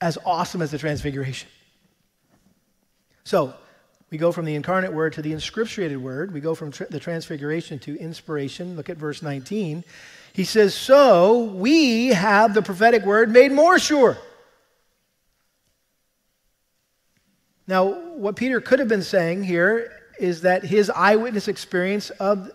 as 0.00 0.18
awesome 0.24 0.62
as 0.62 0.70
the 0.70 0.78
Transfiguration. 0.78 1.48
So, 3.24 3.54
We 4.12 4.18
go 4.18 4.30
from 4.30 4.44
the 4.44 4.54
incarnate 4.54 4.92
word 4.92 5.14
to 5.14 5.22
the 5.22 5.32
inscripturated 5.32 5.96
word. 5.96 6.34
We 6.34 6.40
go 6.40 6.54
from 6.54 6.70
the 6.90 7.00
transfiguration 7.00 7.78
to 7.78 7.98
inspiration. 7.98 8.76
Look 8.76 8.90
at 8.90 8.98
verse 8.98 9.22
19. 9.22 9.84
He 10.34 10.44
says, 10.44 10.74
So 10.74 11.44
we 11.44 12.08
have 12.08 12.52
the 12.52 12.60
prophetic 12.60 13.06
word 13.06 13.30
made 13.30 13.52
more 13.52 13.78
sure. 13.78 14.18
Now, 17.66 17.86
what 18.12 18.36
Peter 18.36 18.60
could 18.60 18.80
have 18.80 18.88
been 18.88 19.02
saying 19.02 19.44
here 19.44 19.90
is 20.18 20.42
that 20.42 20.62
his 20.62 20.90
eyewitness 20.90 21.48
experience 21.48 22.10
of 22.10 22.50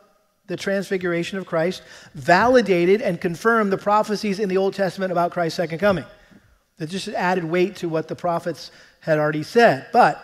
the 0.46 0.58
transfiguration 0.58 1.40
of 1.40 1.48
Christ 1.48 1.82
validated 2.14 3.02
and 3.02 3.20
confirmed 3.20 3.74
the 3.74 3.80
prophecies 3.80 4.40
in 4.40 4.48
the 4.48 4.58
Old 4.58 4.76
Testament 4.76 5.12
about 5.12 5.32
Christ's 5.32 5.58
second 5.58 5.80
coming. 5.80 6.06
That 6.78 6.92
just 6.92 7.08
added 7.08 7.46
weight 7.46 7.78
to 7.78 7.90
what 7.90 8.08
the 8.08 8.16
prophets 8.16 8.70
had 9.00 9.18
already 9.18 9.42
said. 9.42 9.88
But 9.92 10.24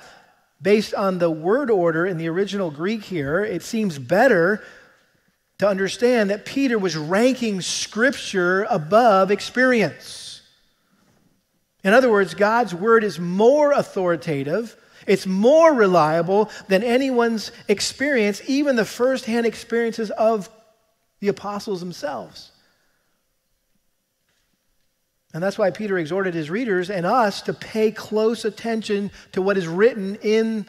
based 0.64 0.94
on 0.94 1.20
the 1.20 1.30
word 1.30 1.70
order 1.70 2.06
in 2.06 2.18
the 2.18 2.30
original 2.30 2.72
Greek 2.72 3.04
here, 3.04 3.44
it 3.44 3.62
seems 3.62 4.00
better 4.00 4.64
to 5.60 5.68
understand 5.68 6.30
that 6.30 6.46
Peter 6.46 6.80
was 6.80 6.96
ranking 6.96 7.62
Scripture 7.62 8.66
above 8.70 9.30
experience. 9.30 10.42
In 11.84 11.94
other 11.94 12.10
words, 12.10 12.34
God's 12.34 12.74
word 12.74 13.04
is 13.04 13.20
more 13.20 13.74
authoritative, 13.74 14.76
it's 15.06 15.28
more 15.28 15.74
reliable 15.74 16.50
than 16.70 16.82
anyone's 16.82 17.52
experience, 17.68 18.42
even 18.48 18.78
the 18.78 18.86
firsthand 18.86 19.46
experiences 19.46 20.10
of 20.12 20.50
the 21.20 21.28
apostles 21.28 21.82
themselves. 21.82 22.53
And 25.34 25.42
that's 25.42 25.58
why 25.58 25.72
Peter 25.72 25.98
exhorted 25.98 26.36
his 26.36 26.50
readers 26.50 26.90
and 26.90 27.06
us 27.06 27.42
to 27.44 27.54
pay 27.54 27.92
close 27.92 28.46
attention 28.46 29.10
to 29.32 29.42
what 29.42 29.58
is 29.58 29.68
written 29.68 30.16
in 30.22 30.68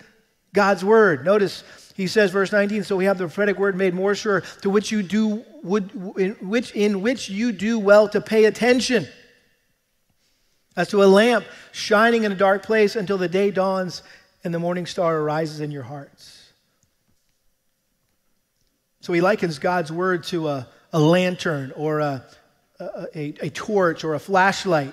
God's 0.55 0.85
word. 0.85 1.25
Notice 1.25 1.65
he 1.95 2.07
says, 2.07 2.31
verse 2.31 2.51
19, 2.51 2.83
so 2.83 2.97
we 2.97 3.05
have 3.05 3.19
the 3.19 3.25
prophetic 3.25 3.59
word 3.59 3.77
made 3.77 3.95
more 3.95 4.15
sure, 4.15 4.41
to 4.63 4.71
which 4.71 4.91
you 4.91 5.03
do 5.03 5.45
would 5.63 5.91
in 6.19 6.33
which 6.49 6.73
in 6.73 7.03
which 7.03 7.29
you 7.29 7.53
do 7.53 7.79
well 7.79 8.09
to 8.09 8.21
pay 8.21 8.47
attention. 8.47 9.07
As 10.77 10.89
to 10.89 11.05
a 11.05 11.07
lamp 11.07 11.45
shining 11.71 12.25
in 12.25 12.33
a 12.33 12.35
dark 12.35 12.65
place 12.65 12.97
until 12.97 13.17
the 13.17 13.29
day 13.29 13.53
dawns 13.53 14.03
and 14.43 14.53
the 14.53 14.59
morning 14.59 14.87
star 14.87 15.17
arises 15.17 15.61
in 15.61 15.71
your 15.71 15.85
hearts. 15.85 16.53
So 19.01 19.13
he 19.13 19.21
likens 19.21 19.61
God's 19.61 19.93
word 19.93 20.25
to 20.25 20.49
a, 20.49 20.69
a 20.93 20.99
lantern 20.99 21.73
or 21.77 22.01
a, 22.81 23.07
a, 23.15 23.35
a 23.43 23.51
torch 23.51 24.05
or 24.05 24.15
a 24.15 24.19
flashlight 24.19 24.93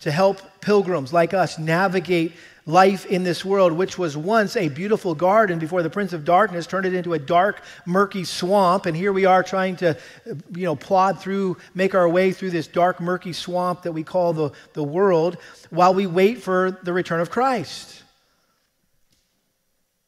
to 0.00 0.10
help 0.10 0.40
pilgrims 0.60 1.12
like 1.12 1.34
us 1.34 1.58
navigate 1.58 2.32
life 2.66 3.06
in 3.06 3.22
this 3.22 3.44
world, 3.44 3.72
which 3.72 3.98
was 3.98 4.16
once 4.16 4.56
a 4.56 4.68
beautiful 4.68 5.14
garden 5.14 5.58
before 5.58 5.82
the 5.82 5.90
Prince 5.90 6.12
of 6.12 6.24
Darkness 6.24 6.66
turned 6.66 6.86
it 6.86 6.94
into 6.94 7.14
a 7.14 7.18
dark, 7.18 7.62
murky 7.86 8.24
swamp. 8.24 8.86
And 8.86 8.96
here 8.96 9.12
we 9.12 9.24
are 9.24 9.42
trying 9.42 9.76
to, 9.76 9.96
you 10.26 10.64
know, 10.64 10.76
plod 10.76 11.20
through, 11.20 11.56
make 11.74 11.94
our 11.94 12.08
way 12.08 12.32
through 12.32 12.50
this 12.50 12.66
dark, 12.66 13.00
murky 13.00 13.32
swamp 13.32 13.82
that 13.82 13.92
we 13.92 14.02
call 14.02 14.32
the, 14.32 14.50
the 14.72 14.82
world 14.82 15.36
while 15.70 15.94
we 15.94 16.06
wait 16.06 16.42
for 16.42 16.78
the 16.82 16.92
return 16.92 17.20
of 17.20 17.30
Christ. 17.30 18.02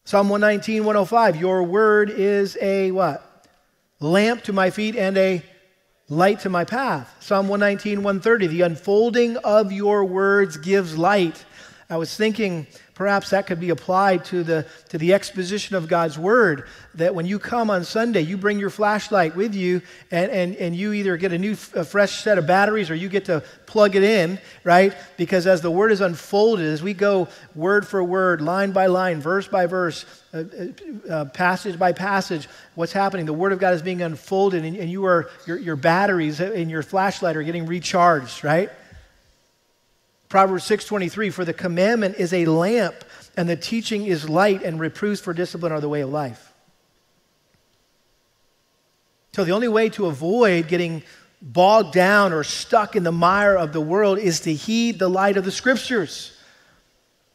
Psalm 0.05 0.29
119, 0.29 0.85
105, 0.85 1.37
your 1.37 1.63
word 1.63 2.11
is 2.11 2.59
a 2.61 2.91
what? 2.91 3.29
Lamp 4.01 4.43
to 4.45 4.53
my 4.53 4.71
feet 4.71 4.97
and 4.97 5.17
a 5.17 5.43
light 6.13 6.41
to 6.41 6.51
my 6.51 6.63
path. 6.63 7.17
Psalm 7.21 7.49
119, 7.49 8.03
130, 8.03 8.47
the 8.49 8.61
unfolding 8.61 9.39
of 9.39 9.73
your 9.73 10.05
words 10.05 10.59
gives 10.59 10.99
light. 10.99 11.47
I 11.89 11.97
was 11.97 12.15
thinking 12.15 12.67
perhaps 12.95 13.31
that 13.31 13.47
could 13.47 13.59
be 13.59 13.71
applied 13.71 14.25
to 14.27 14.43
the, 14.43 14.67
to 14.91 14.99
the 14.99 15.15
exposition 15.15 15.77
of 15.77 15.89
God's 15.89 16.19
word. 16.19 16.69
That 16.95 17.15
when 17.15 17.25
you 17.25 17.39
come 17.39 17.71
on 17.71 17.85
Sunday, 17.85 18.21
you 18.21 18.37
bring 18.37 18.59
your 18.59 18.71
flashlight 18.71 19.35
with 19.35 19.55
you 19.55 19.81
and, 20.11 20.31
and, 20.31 20.57
and 20.57 20.77
you 20.77 20.93
either 20.93 21.17
get 21.17 21.33
a 21.33 21.39
new, 21.39 21.53
a 21.75 21.85
fresh 21.85 22.23
set 22.23 22.37
of 22.37 22.47
batteries 22.47 22.91
or 22.91 22.95
you 22.95 23.09
get 23.09 23.25
to 23.27 23.43
plug 23.65 23.97
it 23.97 24.03
in, 24.03 24.39
right? 24.63 24.95
Because 25.17 25.47
as 25.47 25.63
the 25.63 25.71
word 25.71 25.91
is 25.91 26.03
unfolded, 26.03 26.67
as 26.67 26.83
we 26.83 26.93
go 26.93 27.29
word 27.55 27.87
for 27.87 28.05
word, 28.05 28.43
line 28.43 28.73
by 28.73 28.87
line, 28.87 29.21
verse 29.21 29.49
by 29.49 29.65
verse, 29.65 30.05
uh, 30.35 30.45
uh, 30.59 31.13
uh 31.13 31.25
passage 31.27 31.79
by 31.79 31.93
passage, 31.93 32.47
what's 32.75 32.93
happening? 32.93 33.25
The 33.25 33.33
word 33.33 33.53
of 33.53 33.59
God 33.59 33.73
is 33.73 33.81
being 33.81 34.03
unfolded 34.03 34.65
and, 34.65 34.77
and 34.77 34.91
you 34.91 35.07
are, 35.07 35.31
your, 35.47 35.57
your 35.57 35.77
batteries 35.77 36.41
in 36.41 36.69
your 36.69 36.83
flashlight 36.83 37.37
are 37.37 37.43
getting 37.43 37.65
recharged, 37.65 38.45
right? 38.45 38.71
Proverbs 40.33 40.65
6:23 40.65 41.29
for 41.29 41.45
the 41.45 41.53
commandment 41.53 42.17
is 42.17 42.33
a 42.33 42.47
lamp 42.47 43.05
and 43.37 43.47
the 43.47 43.55
teaching 43.55 44.07
is 44.07 44.31
light 44.31 44.63
and 44.63 44.81
reproofs 44.81 45.21
for 45.21 45.35
discipline 45.35 45.73
are 45.73 45.81
the 45.83 45.91
way 45.91 46.01
of 46.01 46.09
life. 46.09 46.55
So 49.35 49.45
the 49.45 49.53
only 49.53 49.69
way 49.69 49.91
to 49.91 50.07
avoid 50.07 50.69
getting 50.69 51.03
bogged 51.43 51.93
down 51.93 52.33
or 52.33 52.45
stuck 52.45 52.97
in 52.97 53.03
the 53.03 53.13
mire 53.13 53.55
of 53.55 53.75
the 53.75 53.81
world 53.83 54.19
is 54.19 54.41
to 54.41 54.55
heed 54.55 54.99
the 54.99 55.11
light 55.11 55.37
of 55.37 55.45
the 55.45 55.53
scriptures, 55.53 56.33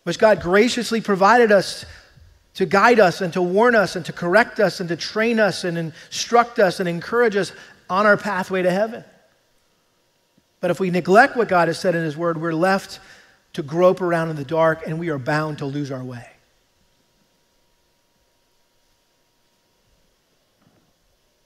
which 0.02 0.18
God 0.18 0.42
graciously 0.42 1.00
provided 1.00 1.52
us 1.52 1.86
to 2.56 2.66
guide 2.66 3.00
us 3.00 3.22
and 3.22 3.32
to 3.34 3.44
warn 3.44 3.76
us 3.76 3.96
and 3.96 4.08
to 4.08 4.12
correct 4.12 4.60
us 4.60 4.80
and 4.80 4.90
to 4.90 4.96
train 4.96 5.40
us 5.40 5.64
and 5.64 5.78
instruct 5.78 6.58
us 6.58 6.80
and 6.80 6.90
encourage 6.90 7.36
us 7.36 7.52
on 7.92 8.08
our 8.08 8.18
pathway 8.18 8.64
to 8.64 8.72
heaven. 8.72 9.04
But 10.60 10.72
if 10.72 10.80
we 10.80 10.90
neglect 10.90 11.36
what 11.36 11.48
God 11.48 11.68
has 11.68 11.80
said 11.80 11.96
in 11.96 12.04
His 12.04 12.18
Word, 12.18 12.42
we're 12.42 12.54
left 12.54 13.00
to 13.54 13.64
grope 13.64 14.02
around 14.02 14.30
in 14.30 14.36
the 14.36 14.46
dark 14.46 14.86
and 14.86 15.00
we 15.00 15.10
are 15.10 15.18
bound 15.18 15.60
to 15.60 15.66
lose 15.66 15.92
our 15.92 16.04
way. 16.04 16.28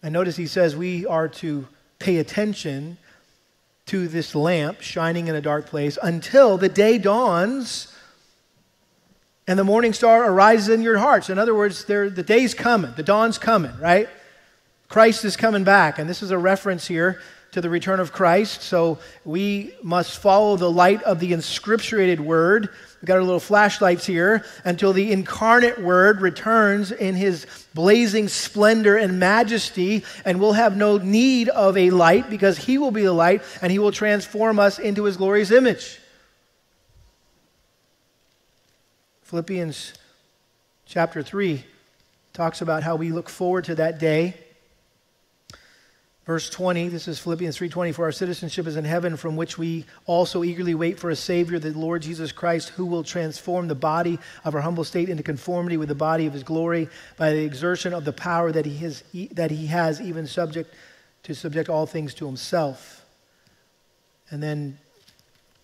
And 0.04 0.14
notice 0.14 0.36
he 0.36 0.48
says 0.48 0.76
we 0.76 1.06
are 1.06 1.28
to 1.28 1.68
pay 2.00 2.18
attention 2.18 2.98
to 3.86 4.08
this 4.08 4.34
lamp 4.34 4.82
shining 4.82 5.28
in 5.28 5.36
a 5.36 5.42
dark 5.42 5.68
place 5.68 5.98
until 6.02 6.58
the 6.58 6.70
day 6.70 6.98
dawns 6.98 7.96
and 9.48 9.60
the 9.60 9.64
morning 9.64 9.94
star 9.94 10.30
arises 10.30 10.70
in 10.70 10.82
your 10.82 10.98
hearts. 10.98 11.30
In 11.30 11.38
other 11.38 11.54
words, 11.54 11.86
the 11.86 12.24
day's 12.26 12.54
coming, 12.54 12.94
the 12.96 13.04
dawn's 13.04 13.38
coming, 13.38 13.78
right? 13.80 14.08
Christ 14.88 15.24
is 15.24 15.38
coming 15.38 15.64
back. 15.64 16.00
And 16.00 16.10
this 16.10 16.22
is 16.22 16.32
a 16.32 16.38
reference 16.38 16.88
here 16.88 17.22
to 17.52 17.62
the 17.62 17.70
return 17.70 18.00
of 18.00 18.14
Christ. 18.14 18.62
So 18.62 18.98
we 19.26 19.74
must 19.84 20.20
follow 20.20 20.56
the 20.56 20.72
light 20.72 21.04
of 21.04 21.20
the 21.20 21.34
inscripturated 21.34 22.20
word. 22.20 22.70
We've 23.02 23.08
got 23.08 23.18
our 23.18 23.24
little 23.24 23.40
flashlights 23.40 24.06
here 24.06 24.46
until 24.64 24.94
the 24.94 25.12
incarnate 25.12 25.82
word 25.82 26.22
returns 26.22 26.92
in 26.92 27.16
his 27.16 27.46
blazing 27.74 28.28
splendor 28.28 28.96
and 28.96 29.20
majesty, 29.20 30.06
and 30.24 30.40
we'll 30.40 30.54
have 30.54 30.78
no 30.78 30.98
need 30.98 31.50
of 31.50 31.78
a 31.78 31.90
light 31.90 32.30
because 32.30 32.58
he 32.58 32.78
will 32.78 32.92
be 32.92 33.04
the 33.04 33.14
light 33.14 33.42
and 33.62 33.72
he 33.72 33.80
will 33.80 33.92
transform 33.92 34.60
us 34.60 34.80
into 34.80 35.04
his 35.04 35.18
glorious 35.18 35.52
image. 35.52 36.00
Philippians 39.24 39.94
chapter 40.86 41.24
3 41.24 41.66
talks 42.34 42.62
about 42.62 42.84
how 42.84 42.96
we 42.96 43.12
look 43.12 43.30
forward 43.30 43.66
to 43.66 43.76
that 43.76 44.00
day 44.00 44.36
Verse 46.26 46.52
20, 46.52 46.90
this 46.90 47.08
is 47.08 47.18
Philippians 47.18 47.58
3:20 47.58 47.94
for 47.96 48.06
our 48.06 48.12
citizenship 48.12 48.68
is 48.68 48.76
in 48.76 48.86
heaven 48.86 49.18
from 49.18 49.36
which 49.36 49.58
we 49.58 49.86
also 50.06 50.44
eagerly 50.44 50.76
wait 50.76 51.00
for 51.00 51.10
a 51.10 51.16
savior 51.16 51.58
the 51.58 51.72
Lord 51.72 52.04
Jesus 52.04 52.32
Christ 52.32 52.70
who 52.70 52.86
will 52.86 53.04
transform 53.04 53.68
the 53.68 53.76
body 53.76 54.20
of 54.46 54.54
our 54.54 54.62
humble 54.62 54.84
state 54.84 55.10
into 55.10 55.24
conformity 55.24 55.78
with 55.78 55.90
the 55.90 55.96
body 55.96 56.28
of 56.28 56.34
his 56.34 56.44
glory 56.44 56.90
by 57.18 57.32
the 57.32 57.44
exertion 57.44 57.92
of 57.92 58.06
the 58.06 58.14
power 58.14 58.52
that 58.52 58.68
he 58.68 58.78
has 58.78 59.04
that 59.32 59.50
he 59.50 59.66
has 59.68 60.00
even 60.00 60.28
subject 60.28 60.76
to 61.24 61.34
subject 61.34 61.70
all 61.70 61.88
things 61.88 62.14
to 62.14 62.28
himself. 62.28 63.04
And 64.30 64.44
then 64.44 64.78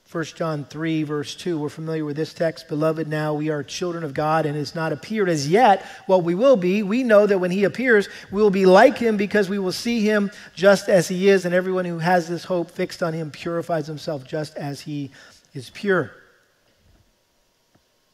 1 0.09 0.23
John 0.23 0.63
3, 0.63 1.03
verse 1.03 1.35
2. 1.35 1.59
We're 1.59 1.67
familiar 1.67 2.05
with 2.05 2.15
this 2.15 2.33
text. 2.33 2.69
Beloved, 2.69 3.09
now 3.09 3.33
we 3.33 3.49
are 3.49 3.61
children 3.61 4.05
of 4.05 4.13
God 4.13 4.45
and 4.45 4.55
has 4.55 4.73
not 4.73 4.93
appeared 4.93 5.27
as 5.27 5.49
yet 5.49 5.85
what 6.05 6.23
we 6.23 6.33
will 6.33 6.55
be. 6.55 6.81
We 6.81 7.03
know 7.03 7.27
that 7.27 7.39
when 7.39 7.51
he 7.51 7.65
appears, 7.65 8.07
we 8.31 8.41
will 8.41 8.49
be 8.49 8.65
like 8.65 8.97
him 8.97 9.17
because 9.17 9.49
we 9.49 9.59
will 9.59 9.73
see 9.73 9.99
him 9.99 10.31
just 10.55 10.87
as 10.87 11.09
he 11.09 11.27
is. 11.27 11.43
And 11.43 11.53
everyone 11.53 11.83
who 11.83 11.99
has 11.99 12.29
this 12.29 12.45
hope 12.45 12.71
fixed 12.71 13.03
on 13.03 13.11
him 13.11 13.31
purifies 13.31 13.85
himself 13.85 14.23
just 14.23 14.55
as 14.55 14.79
he 14.79 15.11
is 15.53 15.69
pure. 15.71 16.13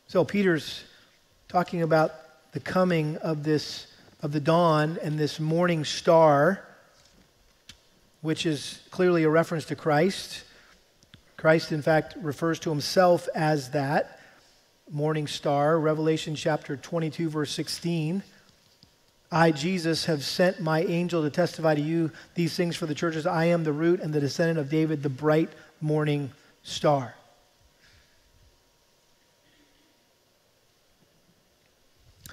So 0.08 0.26
Peter's 0.26 0.84
talking 1.48 1.84
about 1.84 2.12
the 2.54 2.60
coming 2.60 3.18
of 3.18 3.44
this 3.44 3.88
of 4.24 4.32
the 4.32 4.40
dawn 4.40 4.98
and 5.04 5.20
this 5.20 5.40
morning 5.40 5.84
star, 5.84 6.64
which 8.22 8.48
is 8.48 8.80
clearly 8.90 9.24
a 9.26 9.30
reference 9.30 9.66
to 9.66 9.76
Christ. 9.76 10.44
Christ, 11.44 11.74
in 11.74 11.82
fact, 11.82 12.16
refers 12.22 12.58
to 12.60 12.70
himself 12.70 13.28
as 13.36 13.72
that 13.72 14.18
morning 14.90 15.28
star. 15.28 15.78
Revelation 15.78 16.36
chapter 16.36 16.78
22, 16.78 17.30
verse 17.30 17.52
16. 17.52 18.24
I, 19.30 19.52
Jesus, 19.52 20.06
have 20.06 20.24
sent 20.24 20.62
my 20.62 20.84
angel 20.84 21.22
to 21.22 21.30
testify 21.30 21.76
to 21.76 21.82
you 21.82 22.12
these 22.34 22.56
things 22.56 22.78
for 22.78 22.86
the 22.86 22.96
churches. 22.96 23.28
I 23.28 23.48
am 23.48 23.66
the 23.66 23.74
root 23.74 24.00
and 24.00 24.14
the 24.14 24.22
descendant 24.22 24.58
of 24.58 24.70
David, 24.70 25.04
the 25.04 25.10
bright 25.10 25.50
morning 25.82 26.32
star. 26.62 27.14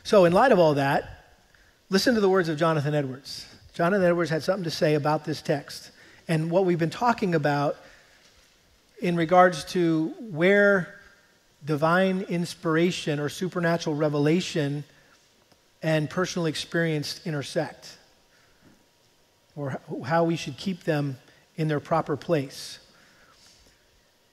So, 0.04 0.24
in 0.24 0.32
light 0.32 0.52
of 0.52 0.60
all 0.60 0.74
that, 0.74 1.24
listen 1.88 2.14
to 2.14 2.20
the 2.20 2.28
words 2.28 2.48
of 2.48 2.56
Jonathan 2.56 2.94
Edwards. 2.94 3.48
Jonathan 3.74 4.06
Edwards 4.06 4.30
had 4.30 4.44
something 4.44 4.62
to 4.62 4.70
say 4.70 4.94
about 4.94 5.24
this 5.24 5.42
text 5.42 5.90
and 6.28 6.48
what 6.48 6.64
we've 6.64 6.78
been 6.78 6.90
talking 6.90 7.34
about 7.34 7.76
in 9.00 9.16
regards 9.16 9.64
to 9.64 10.14
where 10.18 11.00
divine 11.64 12.22
inspiration 12.22 13.20
or 13.20 13.28
supernatural 13.28 13.96
revelation 13.96 14.84
and 15.82 16.08
personal 16.08 16.46
experience 16.46 17.20
intersect, 17.24 17.96
or 19.56 19.80
how 20.06 20.24
we 20.24 20.36
should 20.36 20.56
keep 20.56 20.84
them 20.84 21.16
in 21.56 21.68
their 21.68 21.80
proper 21.80 22.16
place. 22.16 22.78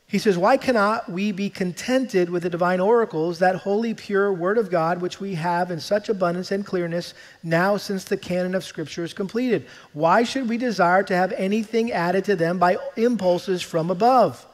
He 0.10 0.20
says, 0.20 0.38
Why 0.38 0.56
cannot 0.56 1.12
we 1.12 1.34
be 1.34 1.50
contented 1.50 2.30
with 2.30 2.44
the 2.44 2.50
divine 2.50 2.80
oracles, 2.80 3.40
that 3.40 3.58
holy, 3.58 3.94
pure 3.94 4.32
Word 4.32 4.58
of 4.58 4.72
God, 4.72 5.02
which 5.02 5.20
we 5.20 5.36
have 5.36 5.70
in 5.70 5.82
such 5.82 6.08
abundance 6.08 6.52
and 6.52 6.66
clearness 6.66 7.14
now 7.44 7.76
since 7.76 8.06
the 8.06 8.16
canon 8.16 8.56
of 8.56 8.64
Scripture 8.64 9.04
is 9.04 9.14
completed? 9.14 9.68
Why 9.92 10.24
should 10.24 10.48
we 10.48 10.58
desire 10.58 11.04
to 11.04 11.16
have 11.16 11.34
anything 11.34 11.92
added 11.92 12.24
to 12.26 12.38
them 12.38 12.58
by 12.58 12.78
impulses 12.96 13.62
from 13.62 13.92
above? 13.92 14.46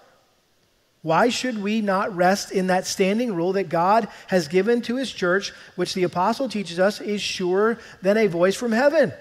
Why 1.04 1.28
should 1.28 1.62
we 1.62 1.82
not 1.82 2.16
rest 2.16 2.52
in 2.52 2.68
that 2.68 2.88
standing 2.88 3.36
rule 3.36 3.54
that 3.54 3.68
God 3.68 4.08
has 4.28 4.48
given 4.48 4.82
to 4.84 4.96
His 4.96 5.12
church, 5.12 5.52
which 5.76 5.94
the 5.94 6.04
apostle 6.04 6.48
teaches 6.48 6.80
us 6.80 7.02
is 7.02 7.22
surer 7.22 7.78
than 8.02 8.18
a 8.18 8.28
voice 8.28 8.56
from 8.56 8.72
heaven? 8.72 9.14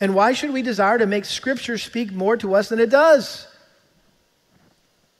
And 0.00 0.14
why 0.14 0.32
should 0.32 0.50
we 0.50 0.62
desire 0.62 0.96
to 0.96 1.06
make 1.06 1.26
Scripture 1.26 1.76
speak 1.76 2.10
more 2.10 2.38
to 2.38 2.54
us 2.54 2.70
than 2.70 2.80
it 2.80 2.88
does? 2.88 3.46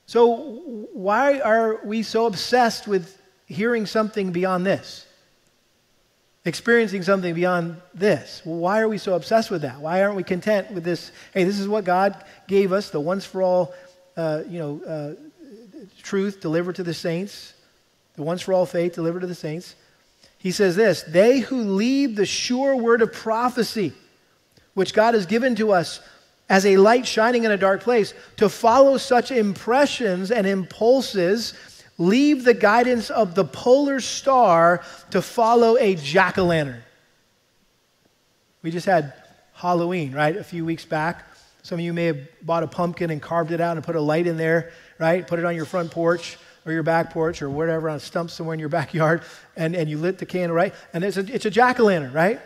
So, 0.07 0.87
why 0.95 1.41
are 1.41 1.85
we 1.85 2.03
so 2.03 2.25
obsessed 2.25 2.89
with 2.89 3.21
hearing 3.45 3.85
something 3.85 4.33
beyond 4.33 4.65
this? 4.65 5.07
Experiencing 6.47 7.03
something 7.03 7.35
beyond 7.35 7.77
this? 7.93 8.41
why 8.45 8.81
are 8.81 8.89
we 8.89 8.97
so 8.97 9.15
obsessed 9.15 9.51
with 9.51 9.63
that? 9.63 9.81
Why 9.81 10.03
aren't 10.03 10.17
we 10.17 10.23
content 10.23 10.71
with 10.71 10.83
this? 10.83 11.13
Hey, 11.35 11.45
this 11.45 11.61
is 11.61 11.69
what 11.69 11.85
God 11.85 12.25
gave 12.49 12.73
us, 12.73 12.89
the 12.89 12.99
once 12.99 13.27
for 13.27 13.43
all, 13.43 13.75
uh, 14.21 14.43
you 14.49 14.59
know, 14.59 14.83
uh, 14.87 15.15
truth 16.03 16.41
delivered 16.41 16.77
to 16.77 16.83
the 16.83 16.93
saints, 16.93 17.55
the 18.17 18.23
once 18.23 18.43
for 18.43 18.53
all 18.53 18.67
faith 18.67 18.95
delivered 18.95 19.21
to 19.21 19.27
the 19.27 19.35
saints. 19.35 19.75
He 20.37 20.51
says 20.51 20.77
this 20.77 21.03
They 21.03 21.41
who 21.41 21.63
leave 21.63 22.17
the 22.17 22.27
sure 22.27 22.77
word 22.77 23.01
of 23.01 23.13
prophecy, 23.13 23.93
which 24.75 24.93
God 24.93 25.15
has 25.15 25.25
given 25.25 25.55
to 25.57 25.73
us 25.73 26.01
as 26.51 26.67
a 26.67 26.77
light 26.77 27.07
shining 27.07 27.45
in 27.45 27.51
a 27.51 27.57
dark 27.57 27.81
place, 27.83 28.13
to 28.37 28.49
follow 28.49 28.99
such 28.99 29.31
impressions 29.31 30.31
and 30.31 30.47
impulses, 30.47 31.55
leave 31.97 32.45
the 32.45 32.55
guidance 32.55 33.09
of 33.09 33.35
the 33.35 33.45
polar 33.45 34.01
star 34.01 34.83
to 35.11 35.23
follow 35.23 35.79
a 35.79 35.95
jack 35.95 36.37
o' 36.37 36.45
lantern. 36.45 36.83
We 38.63 38.71
just 38.71 38.87
had 38.87 39.15
Halloween, 39.55 40.13
right, 40.13 40.37
a 40.37 40.45
few 40.45 40.67
weeks 40.67 40.85
back. 40.85 41.30
Some 41.63 41.79
of 41.79 41.85
you 41.85 41.93
may 41.93 42.07
have 42.07 42.19
bought 42.43 42.63
a 42.63 42.67
pumpkin 42.67 43.11
and 43.11 43.21
carved 43.21 43.53
it 43.53 43.61
out 43.61 43.77
and 43.77 43.85
put 43.85 43.97
a 43.97 44.01
light 44.01 44.27
in 44.27 44.37
there, 44.37 44.73
right? 44.99 45.27
Put 45.27 45.39
it 45.39 45.45
on 45.45 45.55
your 45.55 45.65
front 45.65 45.91
porch 45.91 46.39
or 46.67 46.73
your 46.73 46.83
back 46.83 47.11
porch 47.11 47.43
or 47.43 47.51
whatever 47.51 47.89
on 47.89 47.97
a 47.97 48.01
stump 48.01 48.31
somewhere 48.31 48.55
in 48.55 48.61
your 48.61 48.69
backyard, 48.81 49.23
and, 49.57 49.75
and 49.75 49.89
you 49.89 49.99
lit 49.99 50.19
the 50.19 50.27
candle, 50.27 50.57
right? 50.57 50.75
And 50.93 51.05
it's 51.05 51.17
a, 51.17 51.35
it's 51.35 51.45
a 51.45 51.51
jack 51.51 51.81
o' 51.81 51.85
lantern, 51.85 52.13
right? 52.13 52.41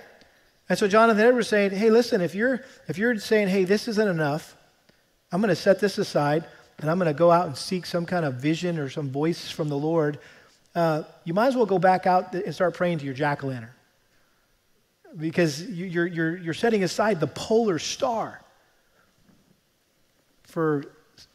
And 0.68 0.78
so 0.78 0.88
Jonathan 0.88 1.22
Edwards 1.22 1.48
saying, 1.48 1.72
hey, 1.72 1.90
listen, 1.90 2.20
if 2.20 2.34
you're, 2.34 2.64
if 2.88 2.96
you're 2.96 3.18
saying, 3.18 3.48
hey, 3.48 3.64
this 3.64 3.86
isn't 3.86 4.08
enough, 4.08 4.56
I'm 5.30 5.40
going 5.40 5.50
to 5.50 5.56
set 5.56 5.78
this 5.78 5.98
aside 5.98 6.44
and 6.78 6.90
I'm 6.90 6.98
going 6.98 7.12
to 7.12 7.18
go 7.18 7.30
out 7.30 7.46
and 7.46 7.56
seek 7.56 7.86
some 7.86 8.06
kind 8.06 8.24
of 8.24 8.34
vision 8.34 8.78
or 8.78 8.88
some 8.88 9.10
voice 9.10 9.50
from 9.50 9.68
the 9.68 9.76
Lord, 9.76 10.18
uh, 10.74 11.02
you 11.24 11.34
might 11.34 11.48
as 11.48 11.56
well 11.56 11.66
go 11.66 11.78
back 11.78 12.06
out 12.06 12.34
and 12.34 12.54
start 12.54 12.74
praying 12.74 12.98
to 12.98 13.04
your 13.04 13.14
jack 13.14 13.44
o' 13.44 13.48
lantern. 13.48 13.70
Because 15.16 15.62
you're, 15.70 16.06
you're, 16.06 16.36
you're 16.36 16.54
setting 16.54 16.82
aside 16.82 17.20
the 17.20 17.28
polar 17.28 17.78
star 17.78 18.40
for 20.55 20.84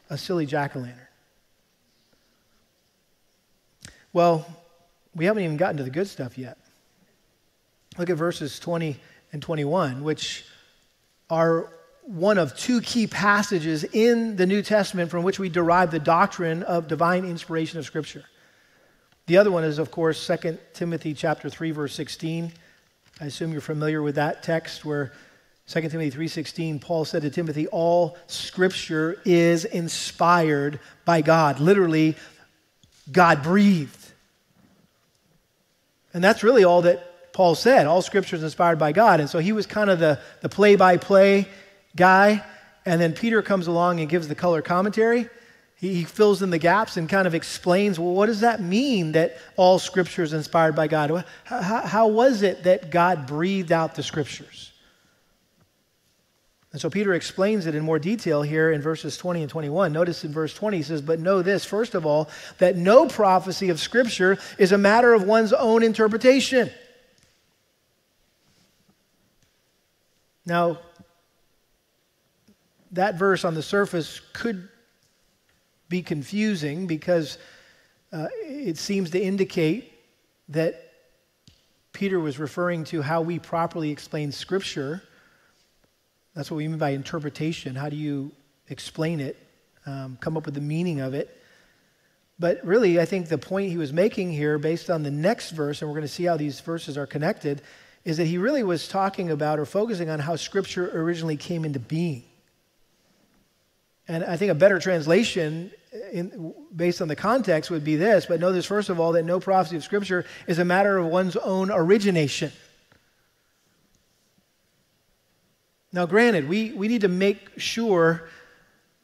a 0.10 0.18
silly 0.18 0.46
jack 0.46 0.78
o' 0.78 0.80
lantern. 0.80 1.06
Well, 4.14 4.46
we 5.14 5.26
haven't 5.26 5.44
even 5.44 5.58
gotten 5.58 5.76
to 5.76 5.84
the 5.84 5.90
good 5.90 6.08
stuff 6.08 6.38
yet. 6.38 6.58
Look 7.98 8.10
at 8.10 8.16
verses 8.16 8.60
20 8.60 8.98
and 9.34 9.42
21, 9.42 10.06
which 10.06 10.46
are 11.30 11.70
one 12.04 12.38
of 12.38 12.56
two 12.56 12.80
key 12.80 13.08
passages 13.08 13.84
in 13.84 14.38
the 14.38 14.46
New 14.46 14.62
Testament 14.62 15.12
from 15.12 15.24
which 15.24 15.38
we 15.38 15.50
derive 15.50 15.92
the 15.92 16.00
doctrine 16.00 16.64
of 16.64 16.88
divine 16.88 17.26
inspiration 17.26 17.78
of 17.78 17.86
Scripture. 17.86 18.24
The 19.26 19.38
other 19.38 19.52
one 19.52 19.66
is, 19.66 19.80
of 19.80 19.92
course, 19.92 20.26
2 20.26 20.58
Timothy 20.74 21.14
chapter 21.14 21.50
3, 21.50 21.72
verse 21.72 21.94
16. 21.94 22.54
I 23.20 23.26
assume 23.26 23.52
you're 23.52 23.60
familiar 23.60 24.02
with 24.02 24.16
that 24.16 24.44
text 24.44 24.86
where 24.86 25.12
2 25.70 25.82
Timothy 25.90 26.12
3:16 26.12 26.82
Paul 26.82 27.06
said 27.06 27.22
to 27.22 27.30
Timothy 27.30 27.68
all 27.68 28.18
scripture 28.28 29.22
is 29.24 29.66
inspired 29.66 30.80
by 31.06 31.22
God 31.22 31.60
literally 31.60 32.16
God 33.12 33.44
breathed 33.44 34.00
and 36.14 36.24
that's 36.24 36.44
really 36.44 36.64
all 36.64 36.82
that 36.84 37.34
Paul 37.34 37.56
said. 37.56 37.88
All 37.88 38.02
scripture 38.02 38.36
is 38.36 38.44
inspired 38.44 38.80
by 38.80 38.92
God. 38.92 39.20
And 39.20 39.30
so 39.30 39.40
he 39.40 39.52
was 39.52 39.66
kind 39.66 39.90
of 39.90 40.00
the, 40.00 40.20
the 40.42 40.50
play 40.50 40.76
by 40.76 40.98
play 40.98 41.48
guy. 41.96 42.44
And 42.86 43.00
then 43.00 43.14
Peter 43.14 43.42
comes 43.42 43.68
along 43.68 44.00
and 44.00 44.10
gives 44.10 44.28
the 44.28 44.36
color 44.36 44.62
commentary. 44.62 45.30
He, 45.76 46.04
fills 46.04 46.42
in 46.42 46.50
the 46.50 46.58
gaps 46.58 46.98
and 46.98 47.08
kind 47.08 47.26
of 47.26 47.34
explains 47.34 47.98
well, 47.98 48.14
what 48.14 48.26
does 48.26 48.42
that 48.42 48.62
mean 48.62 49.14
that 49.14 49.38
all 49.56 49.80
scripture 49.80 50.24
is 50.24 50.34
inspired 50.34 50.76
by 50.76 50.88
God? 50.88 51.24
How, 51.46 51.82
how 51.82 52.08
was 52.08 52.42
it 52.42 52.64
that 52.64 52.90
God 52.90 53.26
breathed 53.26 53.72
out 53.72 53.96
the 53.96 54.04
scriptures? 54.04 54.69
And 56.72 56.80
so 56.80 56.90
Peter 56.90 57.16
explains 57.16 57.66
it 57.66 57.74
in 57.74 57.84
more 57.84 57.98
detail 57.98 58.44
here 58.44 58.72
in 58.72 58.82
verses 58.82 59.18
20 59.18 59.42
and 59.42 59.50
21. 59.50 59.92
Notice 59.92 60.24
in 60.24 60.32
verse 60.32 60.54
20 60.54 60.78
he 60.78 60.84
says, 60.84 61.02
But 61.02 61.20
know 61.20 61.42
this, 61.42 61.66
first 61.66 61.96
of 61.96 62.06
all, 62.06 62.30
that 62.60 62.76
no 62.76 63.08
prophecy 63.08 63.70
of 63.70 63.80
Scripture 63.80 64.38
is 64.60 64.72
a 64.72 64.78
matter 64.78 65.14
of 65.14 65.24
one's 65.24 65.52
own 65.52 65.82
interpretation. 65.82 66.70
Now, 70.46 70.80
that 72.92 73.16
verse 73.16 73.44
on 73.46 73.56
the 73.56 73.64
surface 73.64 74.22
could 74.34 74.68
be 75.90 76.04
confusing 76.04 76.86
because 76.86 77.40
uh, 78.12 78.28
it 78.42 78.78
seems 78.78 79.10
to 79.12 79.20
indicate 79.20 79.94
that 80.50 80.94
Peter 81.94 82.20
was 82.20 82.40
referring 82.40 82.84
to 82.86 83.02
how 83.02 83.22
we 83.22 83.40
properly 83.40 83.90
explain 83.90 84.32
Scripture. 84.32 85.04
That's 86.36 86.50
what 86.52 86.58
we 86.58 86.68
mean 86.68 86.78
by 86.78 86.92
interpretation. 86.92 87.76
How 87.76 87.90
do 87.90 87.96
you 87.96 88.32
explain 88.70 89.20
it, 89.20 89.38
um, 89.86 90.18
come 90.22 90.38
up 90.38 90.46
with 90.46 90.56
the 90.56 90.62
meaning 90.62 91.00
of 91.00 91.14
it? 91.14 91.36
But 92.40 92.66
really, 92.66 93.00
I 93.00 93.06
think 93.06 93.28
the 93.28 93.38
point 93.38 93.70
he 93.70 93.78
was 93.78 93.92
making 93.92 94.32
here, 94.32 94.58
based 94.58 94.90
on 94.90 95.04
the 95.04 95.12
next 95.12 95.52
verse, 95.52 95.82
and 95.82 95.90
we're 95.90 95.96
going 95.96 96.08
to 96.08 96.14
see 96.14 96.24
how 96.24 96.38
these 96.38 96.62
verses 96.62 96.98
are 96.98 97.06
connected, 97.06 97.62
is 98.06 98.18
that 98.18 98.26
he 98.26 98.38
really 98.38 98.64
was 98.64 98.88
talking 98.88 99.30
about 99.30 99.60
or 99.60 99.66
focusing 99.66 100.10
on 100.10 100.20
how 100.20 100.38
Scripture 100.38 100.90
originally 100.98 101.36
came 101.36 101.66
into 101.66 101.80
being. 101.80 102.24
And 104.08 104.24
I 104.24 104.38
think 104.38 104.52
a 104.52 104.56
better 104.56 104.80
translation, 104.80 105.72
in, 106.14 106.54
based 106.74 107.02
on 107.02 107.10
the 107.10 107.16
context, 107.16 107.70
would 107.70 107.84
be 107.84 107.98
this. 107.98 108.26
But 108.26 108.40
this, 108.40 108.66
first 108.66 108.90
of 108.90 109.00
all, 109.00 109.12
that 109.12 109.24
no 109.24 109.40
prophecy 109.40 109.76
of 109.76 109.84
Scripture 109.84 110.26
is 110.48 110.60
a 110.60 110.66
matter 110.66 110.98
of 110.98 111.08
one's 111.08 111.36
own 111.36 111.70
origination. 111.72 112.52
Now, 115.92 116.06
granted, 116.06 116.48
we, 116.48 116.72
we 116.72 116.88
need 116.88 117.02
to 117.02 117.08
make 117.08 117.50
sure 117.58 118.30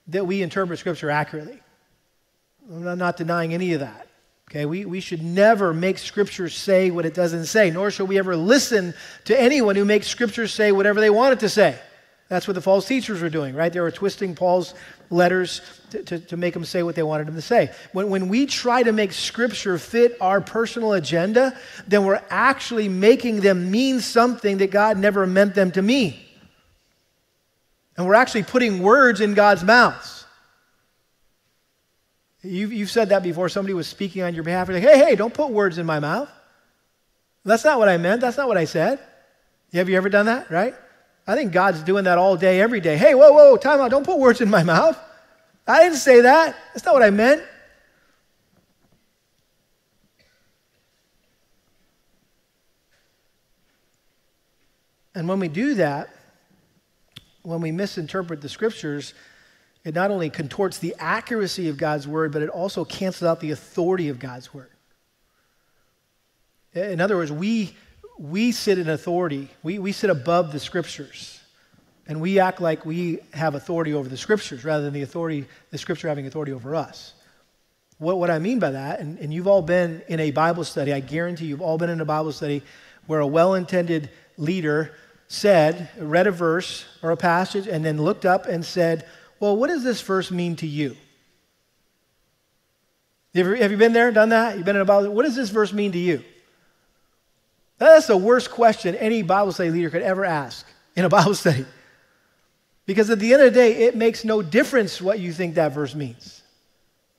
that 0.07 0.25
we 0.25 0.41
interpret 0.41 0.79
Scripture 0.79 1.09
accurately. 1.09 1.59
I'm 2.69 2.97
not 2.97 3.17
denying 3.17 3.53
any 3.53 3.73
of 3.73 3.79
that. 3.79 4.07
Okay, 4.49 4.65
we, 4.65 4.85
we 4.85 4.99
should 4.99 5.23
never 5.23 5.73
make 5.73 5.97
Scripture 5.97 6.49
say 6.49 6.91
what 6.91 7.05
it 7.05 7.15
doesn't 7.15 7.45
say, 7.45 7.71
nor 7.71 7.89
should 7.89 8.07
we 8.07 8.19
ever 8.19 8.35
listen 8.35 8.93
to 9.25 9.39
anyone 9.39 9.75
who 9.75 9.85
makes 9.85 10.07
Scripture 10.07 10.47
say 10.47 10.71
whatever 10.71 10.99
they 10.99 11.09
want 11.09 11.33
it 11.33 11.39
to 11.39 11.49
say. 11.49 11.79
That's 12.27 12.47
what 12.47 12.53
the 12.53 12.61
false 12.61 12.87
teachers 12.87 13.21
were 13.21 13.29
doing, 13.29 13.55
right? 13.55 13.71
They 13.71 13.79
were 13.79 13.91
twisting 13.91 14.35
Paul's 14.35 14.73
letters 15.11 15.61
to, 15.91 16.03
to, 16.03 16.19
to 16.19 16.37
make 16.37 16.53
them 16.53 16.65
say 16.65 16.81
what 16.81 16.95
they 16.95 17.03
wanted 17.03 17.27
them 17.27 17.35
to 17.35 17.41
say. 17.41 17.71
When, 17.91 18.09
when 18.09 18.27
we 18.29 18.45
try 18.45 18.83
to 18.83 18.91
make 18.91 19.13
Scripture 19.13 19.77
fit 19.77 20.17
our 20.21 20.41
personal 20.41 20.93
agenda, 20.93 21.57
then 21.87 22.05
we're 22.05 22.21
actually 22.29 22.89
making 22.89 23.41
them 23.41 23.71
mean 23.71 23.99
something 23.99 24.57
that 24.57 24.71
God 24.71 24.97
never 24.97 25.25
meant 25.25 25.55
them 25.55 25.71
to 25.71 25.81
mean. 25.81 26.15
And 27.97 28.05
we're 28.05 28.15
actually 28.15 28.43
putting 28.43 28.81
words 28.81 29.21
in 29.21 29.33
God's 29.33 29.63
mouths. 29.63 30.25
You've, 32.43 32.73
you've 32.73 32.91
said 32.91 33.09
that 33.09 33.23
before. 33.23 33.49
Somebody 33.49 33.73
was 33.73 33.87
speaking 33.87 34.21
on 34.21 34.35
your 34.35 34.43
behalf. 34.43 34.67
You're 34.67 34.79
like, 34.79 34.87
hey, 34.87 34.99
hey, 34.99 35.15
don't 35.15 35.33
put 35.33 35.49
words 35.49 35.77
in 35.77 35.85
my 35.85 35.99
mouth. 35.99 36.29
That's 37.43 37.63
not 37.63 37.79
what 37.79 37.89
I 37.89 37.97
meant. 37.97 38.21
That's 38.21 38.37
not 38.37 38.47
what 38.47 38.57
I 38.57 38.65
said. 38.65 38.99
Have 39.73 39.89
you 39.89 39.97
ever 39.97 40.09
done 40.09 40.27
that, 40.27 40.49
right? 40.49 40.73
I 41.27 41.35
think 41.35 41.51
God's 41.51 41.81
doing 41.81 42.03
that 42.03 42.17
all 42.17 42.37
day, 42.37 42.61
every 42.61 42.81
day. 42.81 42.97
Hey, 42.97 43.15
whoa, 43.15 43.31
whoa, 43.31 43.57
time 43.57 43.79
out. 43.79 43.91
Don't 43.91 44.05
put 44.05 44.19
words 44.19 44.41
in 44.41 44.49
my 44.49 44.63
mouth. 44.63 44.97
I 45.67 45.83
didn't 45.83 45.97
say 45.97 46.21
that. 46.21 46.55
That's 46.73 46.85
not 46.85 46.93
what 46.93 47.03
I 47.03 47.09
meant. 47.09 47.43
And 55.15 55.27
when 55.27 55.39
we 55.39 55.47
do 55.47 55.75
that, 55.75 56.14
when 57.45 57.61
we 57.61 57.71
misinterpret 57.71 58.41
the 58.41 58.49
scriptures, 58.49 59.13
it 59.83 59.93
not 59.93 60.11
only 60.11 60.29
contorts 60.29 60.79
the 60.79 60.95
accuracy 60.97 61.69
of 61.69 61.77
God's 61.77 62.07
word, 62.07 62.31
but 62.31 62.41
it 62.41 62.49
also 62.49 62.83
cancels 62.83 63.27
out 63.29 63.39
the 63.39 63.51
authority 63.51 64.09
of 64.09 64.19
God's 64.19 64.53
word. 64.53 64.71
In 66.73 66.99
other 66.99 67.15
words, 67.15 67.31
we, 67.31 67.75
we 68.17 68.51
sit 68.51 68.79
in 68.79 68.89
authority, 68.89 69.49
we, 69.63 69.79
we 69.79 69.91
sit 69.91 70.09
above 70.09 70.51
the 70.51 70.59
scriptures. 70.59 71.39
And 72.07 72.21
we 72.21 72.39
act 72.39 72.61
like 72.61 72.85
we 72.85 73.19
have 73.33 73.55
authority 73.55 73.93
over 73.93 74.07
the 74.07 74.17
scriptures 74.17 74.63
rather 74.63 74.83
than 74.83 74.93
the 74.93 75.01
authority, 75.01 75.45
the 75.71 75.77
scripture 75.77 76.07
having 76.07 76.27
authority 76.27 76.51
over 76.51 76.75
us. 76.75 77.13
What, 77.97 78.19
what 78.19 78.29
I 78.29 78.39
mean 78.39 78.59
by 78.59 78.71
that, 78.71 78.99
and, 78.99 79.17
and 79.19 79.33
you've 79.33 79.47
all 79.47 79.61
been 79.61 80.03
in 80.07 80.19
a 80.19 80.31
Bible 80.31 80.63
study, 80.63 80.93
I 80.93 80.99
guarantee 80.99 81.45
you've 81.45 81.61
all 81.61 81.77
been 81.77 81.89
in 81.89 82.01
a 82.01 82.05
Bible 82.05 82.31
study 82.31 82.61
where 83.07 83.21
a 83.21 83.27
well 83.27 83.53
intended 83.55 84.09
leader 84.37 84.91
said, 85.27 85.89
read 85.97 86.27
a 86.27 86.31
verse 86.31 86.85
or 87.01 87.11
a 87.11 87.17
passage, 87.17 87.67
and 87.67 87.83
then 87.83 88.01
looked 88.01 88.25
up 88.25 88.45
and 88.45 88.63
said, 88.63 89.05
Well, 89.39 89.57
what 89.57 89.67
does 89.67 89.83
this 89.83 90.01
verse 90.01 90.31
mean 90.31 90.55
to 90.57 90.67
you? 90.67 90.95
Have 93.33 93.71
you, 93.71 93.77
been 93.77 93.91
there, 93.91 94.11
done 94.11 94.29
that? 94.29 94.55
You've 94.55 94.65
been 94.65 94.77
in 94.77 94.81
a 94.81 94.85
Bible? 94.85 95.09
What 95.09 95.25
does 95.25 95.35
this 95.35 95.49
verse 95.49 95.73
mean 95.73 95.91
to 95.91 95.97
you? 95.97 96.23
That's 97.77 98.07
the 98.07 98.15
worst 98.15 98.49
question 98.49 98.95
any 98.95 99.23
Bible 99.23 99.51
study 99.51 99.71
leader 99.71 99.89
could 99.89 100.03
ever 100.03 100.23
ask 100.23 100.65
in 100.95 101.03
a 101.03 101.09
Bible 101.17 101.35
study. 101.35 101.65
Because 102.85 103.09
at 103.09 103.19
the 103.19 103.33
end 103.33 103.41
of 103.41 103.53
the 103.53 103.59
day, 103.59 103.73
it 103.87 103.95
makes 103.95 104.23
no 104.23 104.41
difference 104.41 105.01
what 105.01 105.19
you 105.19 105.33
think 105.33 105.55
that 105.55 105.73
verse 105.73 105.95
means. 105.95 106.43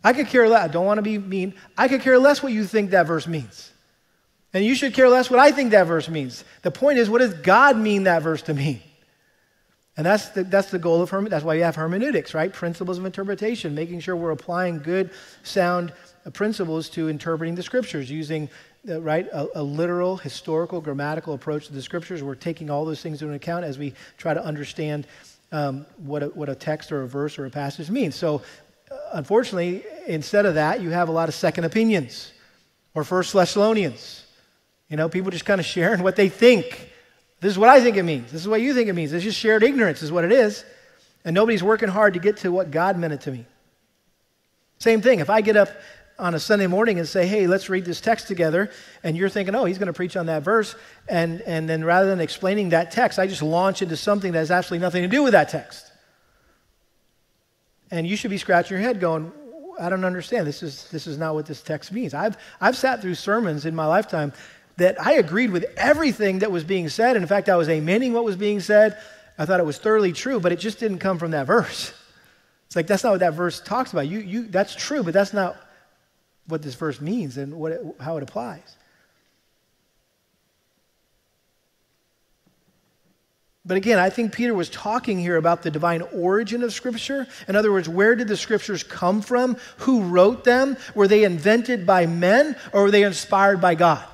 I 0.03 0.13
could 0.13 0.29
care 0.29 0.49
less. 0.49 0.63
I 0.63 0.69
don't 0.69 0.87
want 0.87 0.99
to 0.99 1.03
be 1.03 1.19
mean. 1.19 1.55
I 1.77 1.89
could 1.89 2.01
care 2.01 2.19
less 2.19 2.43
what 2.43 2.53
you 2.53 2.65
think 2.65 2.91
that 2.91 3.07
verse 3.07 3.27
means. 3.27 3.73
And 4.57 4.65
you 4.65 4.75
should 4.75 4.95
care 4.95 5.07
less 5.11 5.29
what 5.29 5.39
I 5.39 5.53
think 5.53 5.73
that 5.73 5.87
verse 5.87 6.09
means. 6.09 6.43
The 6.63 6.71
point 6.71 6.99
is, 6.99 7.11
what 7.11 7.19
does 7.19 7.35
God 7.35 7.77
mean 7.77 8.05
that 8.05 8.23
verse 8.23 8.41
to 8.45 8.55
mean? 8.55 8.81
And 9.99 10.07
that's 10.07 10.31
the, 10.31 10.45
that's 10.45 10.71
the 10.71 10.79
goal 10.79 11.03
of 11.03 11.11
hermeneutics. 11.11 11.31
That's 11.31 11.45
why 11.45 11.57
you 11.57 11.63
have 11.65 11.77
hermeneutics, 11.77 12.33
right? 12.33 12.51
Principles 12.51 12.97
of 12.97 13.05
interpretation, 13.05 13.75
making 13.75 14.01
sure 14.01 14.17
we're 14.17 14.31
applying 14.31 14.79
good, 14.79 15.11
sound 15.43 15.93
principles 16.33 16.89
to 16.89 17.11
interpreting 17.11 17.55
the 17.55 17.63
scriptures 17.63 18.11
using 18.11 18.49
uh, 18.89 18.99
right 19.03 19.27
a, 19.27 19.61
a, 19.61 19.63
literal, 19.63 20.17
historical, 20.17 20.81
grammatical 20.81 21.35
approach 21.35 21.67
to 21.67 21.75
the 21.75 21.83
scriptures. 21.83 22.23
We're 22.23 22.35
taking 22.35 22.71
all 22.71 22.87
those 22.87 23.03
things 23.03 23.21
into 23.21 23.35
account 23.35 23.67
as 23.67 23.77
we 23.77 23.93
try 24.17 24.33
to 24.33 24.43
understand 24.43 25.07
um, 25.53 25.85
what, 25.99 26.23
a, 26.23 26.29
what 26.29 26.49
a 26.49 26.55
text 26.55 26.93
or 26.93 27.03
a 27.03 27.07
verse 27.07 27.39
or 27.39 27.45
a 27.45 27.51
passage 27.51 27.91
means. 27.91 28.15
So, 28.15 28.41
uh, 28.91 28.97
unfortunately, 29.13 29.85
instead 30.07 30.47
of 30.47 30.55
that, 30.55 30.81
you 30.81 30.89
have 30.89 31.11
a 31.11 31.13
lot 31.13 31.29
of 31.29 31.35
second 31.35 31.65
opinions 31.65 32.33
or 32.95 33.05
First 33.05 33.35
Thessalonians 33.35 34.23
you 34.89 34.97
know, 34.97 35.09
people 35.09 35.31
just 35.31 35.45
kind 35.45 35.61
of 35.61 35.67
sharing 35.67 36.03
what 36.03 36.17
they 36.17 36.29
think. 36.29 36.93
This 37.41 37.53
is 37.53 37.59
what 37.59 37.69
I 37.69 37.81
think 37.81 37.97
it 37.97 38.03
means. 38.03 38.33
This 38.33 38.41
is 38.41 38.49
what 38.49 38.61
you 38.61 38.73
think 38.73 38.89
it 38.89 38.95
means. 38.95 39.13
It's 39.13 39.25
just 39.25 39.39
shared 39.39 39.63
ignorance, 39.63 40.03
is 40.03 40.13
what 40.13 40.25
it 40.25 40.33
is. 40.33 40.65
And 41.25 41.35
nobody's 41.35 41.63
working 41.63 41.89
hard 41.89 42.15
to 42.15 42.21
get 42.21 42.39
to 42.39 42.53
what 42.53 42.71
God 42.71 42.99
meant 42.99 43.13
it 43.13 43.23
to 43.23 43.31
me. 43.31 43.47
Same 44.79 45.01
thing. 45.01 45.21
If 45.21 45.31
I 45.31 45.41
get 45.41 45.57
up 45.57 45.69
on 46.19 46.35
a 46.35 46.39
Sunday 46.39 46.67
morning 46.67 46.99
and 46.99 47.07
say, 47.07 47.27
hey, 47.27 47.47
let's 47.47 47.69
read 47.69 47.85
this 47.85 48.01
text 48.01 48.27
together, 48.27 48.71
and 49.03 49.17
you're 49.17 49.29
thinking, 49.29 49.55
oh, 49.55 49.65
he's 49.65 49.79
going 49.79 49.89
to 49.89 49.93
preach 49.93 50.17
on 50.17 50.27
that 50.27 50.43
verse, 50.43 50.75
and, 51.09 51.43
and 51.43 51.69
then 51.69 51.85
rather 51.85 52.09
than 52.09 52.21
explaining 52.21 52.71
that 52.71 52.91
text, 52.91 53.19
I 53.19 53.27
just 53.27 53.43
launch 53.43 53.83
into 53.83 53.97
something 53.97 54.33
that 54.33 54.39
has 54.39 54.51
absolutely 54.51 54.85
nothing 54.85 55.03
to 55.03 55.09
do 55.09 55.23
with 55.23 55.33
that 55.33 55.49
text. 55.49 55.91
And 57.91 58.07
you 58.07 58.17
should 58.17 58.31
be 58.31 58.39
scratching 58.39 58.77
your 58.77 58.83
head 58.83 58.99
going, 58.99 59.31
I 59.79 59.91
don't 59.91 60.05
understand. 60.05 60.47
This 60.47 60.63
is, 60.63 60.89
this 60.91 61.07
is 61.07 61.19
not 61.19 61.35
what 61.35 61.47
this 61.47 61.63
text 61.63 61.93
means. 61.93 62.15
I've, 62.15 62.37
I've 62.61 62.77
sat 62.77 63.03
through 63.03 63.15
sermons 63.15 63.67
in 63.67 63.75
my 63.75 63.87
lifetime 63.87 64.33
that 64.77 65.01
I 65.01 65.15
agreed 65.15 65.51
with 65.51 65.65
everything 65.77 66.41
that 66.41 66.53
was 66.53 66.65
being 66.65 66.89
said. 66.89 67.17
In 67.17 67.27
fact, 67.27 67.49
I 67.49 67.57
was 67.57 67.69
amening 67.69 68.13
what 68.13 68.25
was 68.25 68.37
being 68.37 68.61
said. 68.61 68.99
I 69.39 69.47
thought 69.47 69.61
it 69.61 69.67
was 69.67 69.79
thoroughly 69.79 70.13
true, 70.13 70.41
but 70.41 70.53
it 70.53 70.59
just 70.59 70.79
didn't 70.79 70.99
come 70.99 71.19
from 71.19 71.31
that 71.33 71.47
verse. 71.47 71.93
It's 72.67 72.77
like 72.77 72.87
that's 72.87 73.05
not 73.05 73.11
what 73.11 73.21
that 73.21 73.35
verse 73.35 73.61
talks 73.61 73.93
about. 73.93 74.09
You, 74.09 74.19
you, 74.19 74.47
that's 74.47 74.75
true, 74.75 75.03
but 75.03 75.15
that's 75.15 75.33
not 75.33 75.57
what 76.47 76.63
this 76.63 76.75
verse 76.75 77.01
means 77.01 77.37
and 77.39 77.55
what 77.55 77.73
it, 77.73 77.83
how 78.01 78.17
it 78.17 78.23
applies. 78.23 78.77
But 83.65 83.77
again, 83.77 83.99
I 83.99 84.11
think 84.11 84.33
Peter 84.33 84.55
was 84.55 84.71
talking 84.71 85.19
here 85.19 85.37
about 85.37 85.63
the 85.63 85.73
divine 85.73 86.03
origin 86.15 86.63
of 86.63 86.73
Scripture. 86.73 87.27
In 87.49 87.57
other 87.57 87.73
words, 87.73 87.89
where 87.89 88.15
did 88.15 88.29
the 88.29 88.37
Scriptures 88.37 88.85
come 88.85 89.23
from? 89.23 89.57
Who 89.79 90.03
wrote 90.03 90.45
them? 90.45 90.77
Were 90.95 91.09
they 91.09 91.25
invented 91.25 91.85
by 91.85 92.07
men 92.07 92.55
or 92.73 92.85
were 92.85 92.91
they 92.93 93.03
inspired 93.03 93.61
by 93.61 93.75
God? 93.75 94.07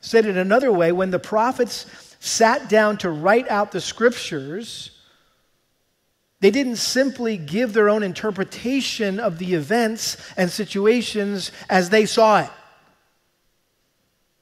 Said 0.00 0.26
it 0.26 0.36
another 0.36 0.72
way, 0.72 0.92
when 0.92 1.10
the 1.10 1.18
prophets 1.18 1.86
sat 2.20 2.68
down 2.68 2.98
to 2.98 3.10
write 3.10 3.48
out 3.48 3.72
the 3.72 3.80
scriptures, 3.80 4.90
they 6.40 6.50
didn't 6.50 6.76
simply 6.76 7.36
give 7.36 7.72
their 7.72 7.90
own 7.90 8.02
interpretation 8.02 9.20
of 9.20 9.38
the 9.38 9.54
events 9.54 10.16
and 10.36 10.50
situations 10.50 11.52
as 11.68 11.90
they 11.90 12.06
saw 12.06 12.40
it. 12.40 12.50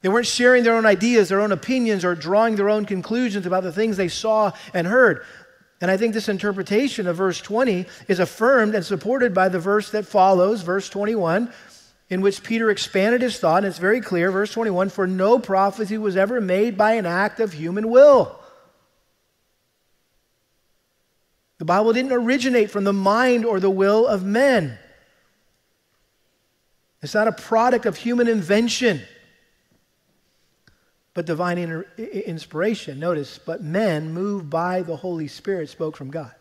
They 0.01 0.07
weren't 0.07 0.27
sharing 0.27 0.63
their 0.63 0.75
own 0.75 0.85
ideas, 0.85 1.27
their 1.27 1.41
own 1.41 1.51
opinions, 1.51 2.05
or 2.05 2.15
drawing 2.15 2.55
their 2.55 2.69
own 2.69 2.85
conclusions 2.85 3.45
about 3.45 3.63
the 3.63 3.73
things 3.73 3.97
they 3.97 4.07
saw 4.07 4.53
and 4.73 4.87
heard. 4.87 5.25
And 5.81 5.91
I 5.91 5.97
think 5.97 6.13
this 6.13 6.29
interpretation 6.29 7.05
of 7.07 7.17
verse 7.17 7.41
20 7.41 7.85
is 8.07 8.19
affirmed 8.19 8.75
and 8.75 8.85
supported 8.85 9.33
by 9.33 9.49
the 9.49 9.59
verse 9.59 9.91
that 9.91 10.05
follows, 10.05 10.61
verse 10.61 10.89
21, 10.89 11.51
in 12.09 12.21
which 12.21 12.43
Peter 12.43 12.69
expanded 12.71 13.21
his 13.21 13.37
thought, 13.37 13.57
and 13.57 13.67
it's 13.67 13.77
very 13.77 14.01
clear, 14.01 14.31
verse 14.31 14.51
21 14.51 14.89
For 14.89 15.05
no 15.05 15.37
prophecy 15.37 15.97
was 15.97 16.17
ever 16.17 16.41
made 16.41 16.77
by 16.77 16.93
an 16.93 17.05
act 17.05 17.39
of 17.39 17.53
human 17.53 17.89
will. 17.89 18.35
The 21.59 21.65
Bible 21.65 21.93
didn't 21.93 22.13
originate 22.13 22.71
from 22.71 22.85
the 22.85 22.93
mind 22.93 23.45
or 23.45 23.59
the 23.59 23.69
will 23.69 24.07
of 24.07 24.23
men. 24.23 24.79
It's 27.01 27.13
not 27.13 27.27
a 27.27 27.31
product 27.31 27.85
of 27.85 27.95
human 27.95 28.27
invention, 28.27 29.01
but 31.13 31.25
divine 31.25 31.57
inspiration. 31.97 32.99
Notice, 32.99 33.37
but 33.37 33.61
men 33.61 34.13
moved 34.13 34.49
by 34.49 34.81
the 34.81 34.95
Holy 34.95 35.27
Spirit 35.27 35.69
spoke 35.69 35.95
from 35.95 36.11
God. 36.11 36.33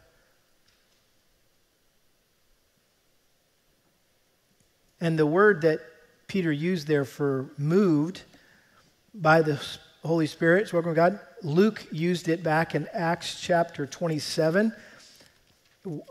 And 5.00 5.18
the 5.18 5.26
word 5.26 5.62
that 5.62 5.80
Peter 6.26 6.52
used 6.52 6.86
there 6.86 7.04
for 7.04 7.50
moved 7.56 8.22
by 9.14 9.42
the 9.42 9.60
Holy 10.04 10.26
Spirit, 10.26 10.68
spoken 10.68 10.94
God, 10.94 11.20
Luke 11.42 11.86
used 11.90 12.28
it 12.28 12.42
back 12.42 12.74
in 12.74 12.88
Acts 12.92 13.40
chapter 13.40 13.86
27, 13.86 14.72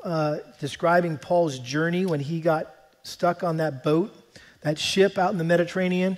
uh, 0.03 0.37
describing 0.59 1.17
Paul's 1.17 1.59
journey 1.59 2.05
when 2.05 2.19
he 2.19 2.39
got 2.39 2.73
stuck 3.03 3.43
on 3.43 3.57
that 3.57 3.83
boat, 3.83 4.15
that 4.61 4.79
ship 4.79 5.17
out 5.17 5.31
in 5.31 5.37
the 5.37 5.43
Mediterranean, 5.43 6.17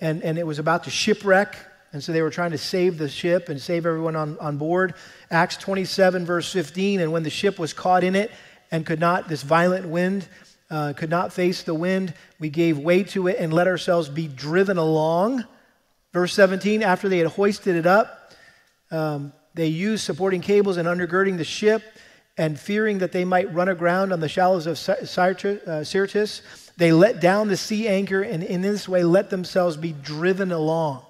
and, 0.00 0.22
and 0.22 0.38
it 0.38 0.46
was 0.46 0.58
about 0.58 0.84
to 0.84 0.90
shipwreck. 0.90 1.56
And 1.92 2.02
so 2.02 2.12
they 2.12 2.22
were 2.22 2.30
trying 2.30 2.52
to 2.52 2.58
save 2.58 2.96
the 2.96 3.08
ship 3.08 3.48
and 3.48 3.60
save 3.60 3.84
everyone 3.84 4.16
on, 4.16 4.38
on 4.38 4.56
board. 4.56 4.94
Acts 5.30 5.56
27, 5.58 6.24
verse 6.24 6.50
15, 6.50 7.00
and 7.00 7.12
when 7.12 7.22
the 7.22 7.30
ship 7.30 7.58
was 7.58 7.72
caught 7.72 8.02
in 8.02 8.14
it 8.14 8.30
and 8.70 8.86
could 8.86 9.00
not, 9.00 9.28
this 9.28 9.42
violent 9.42 9.86
wind, 9.86 10.26
uh, 10.72 10.94
could 10.94 11.10
not 11.10 11.32
face 11.32 11.62
the 11.62 11.74
wind. 11.74 12.14
We 12.40 12.48
gave 12.48 12.78
way 12.78 13.04
to 13.04 13.28
it 13.28 13.36
and 13.38 13.52
let 13.52 13.68
ourselves 13.68 14.08
be 14.08 14.26
driven 14.26 14.78
along. 14.78 15.44
Verse 16.12 16.32
17, 16.32 16.82
after 16.82 17.08
they 17.08 17.18
had 17.18 17.28
hoisted 17.28 17.76
it 17.76 17.86
up, 17.86 18.32
um, 18.90 19.34
they 19.54 19.66
used 19.66 20.02
supporting 20.02 20.40
cables 20.40 20.78
and 20.78 20.88
undergirding 20.88 21.36
the 21.36 21.44
ship, 21.44 21.82
and 22.38 22.58
fearing 22.58 22.98
that 22.98 23.12
they 23.12 23.24
might 23.24 23.52
run 23.52 23.68
aground 23.68 24.12
on 24.12 24.20
the 24.20 24.28
shallows 24.28 24.66
of 24.66 24.72
uh, 24.88 25.84
Syrtis, 25.84 26.40
they 26.78 26.90
let 26.90 27.20
down 27.20 27.48
the 27.48 27.56
sea 27.56 27.86
anchor 27.86 28.22
and 28.22 28.42
in 28.42 28.62
this 28.62 28.88
way 28.88 29.04
let 29.04 29.28
themselves 29.28 29.76
be 29.76 29.92
driven 29.92 30.52
along. 30.52 31.04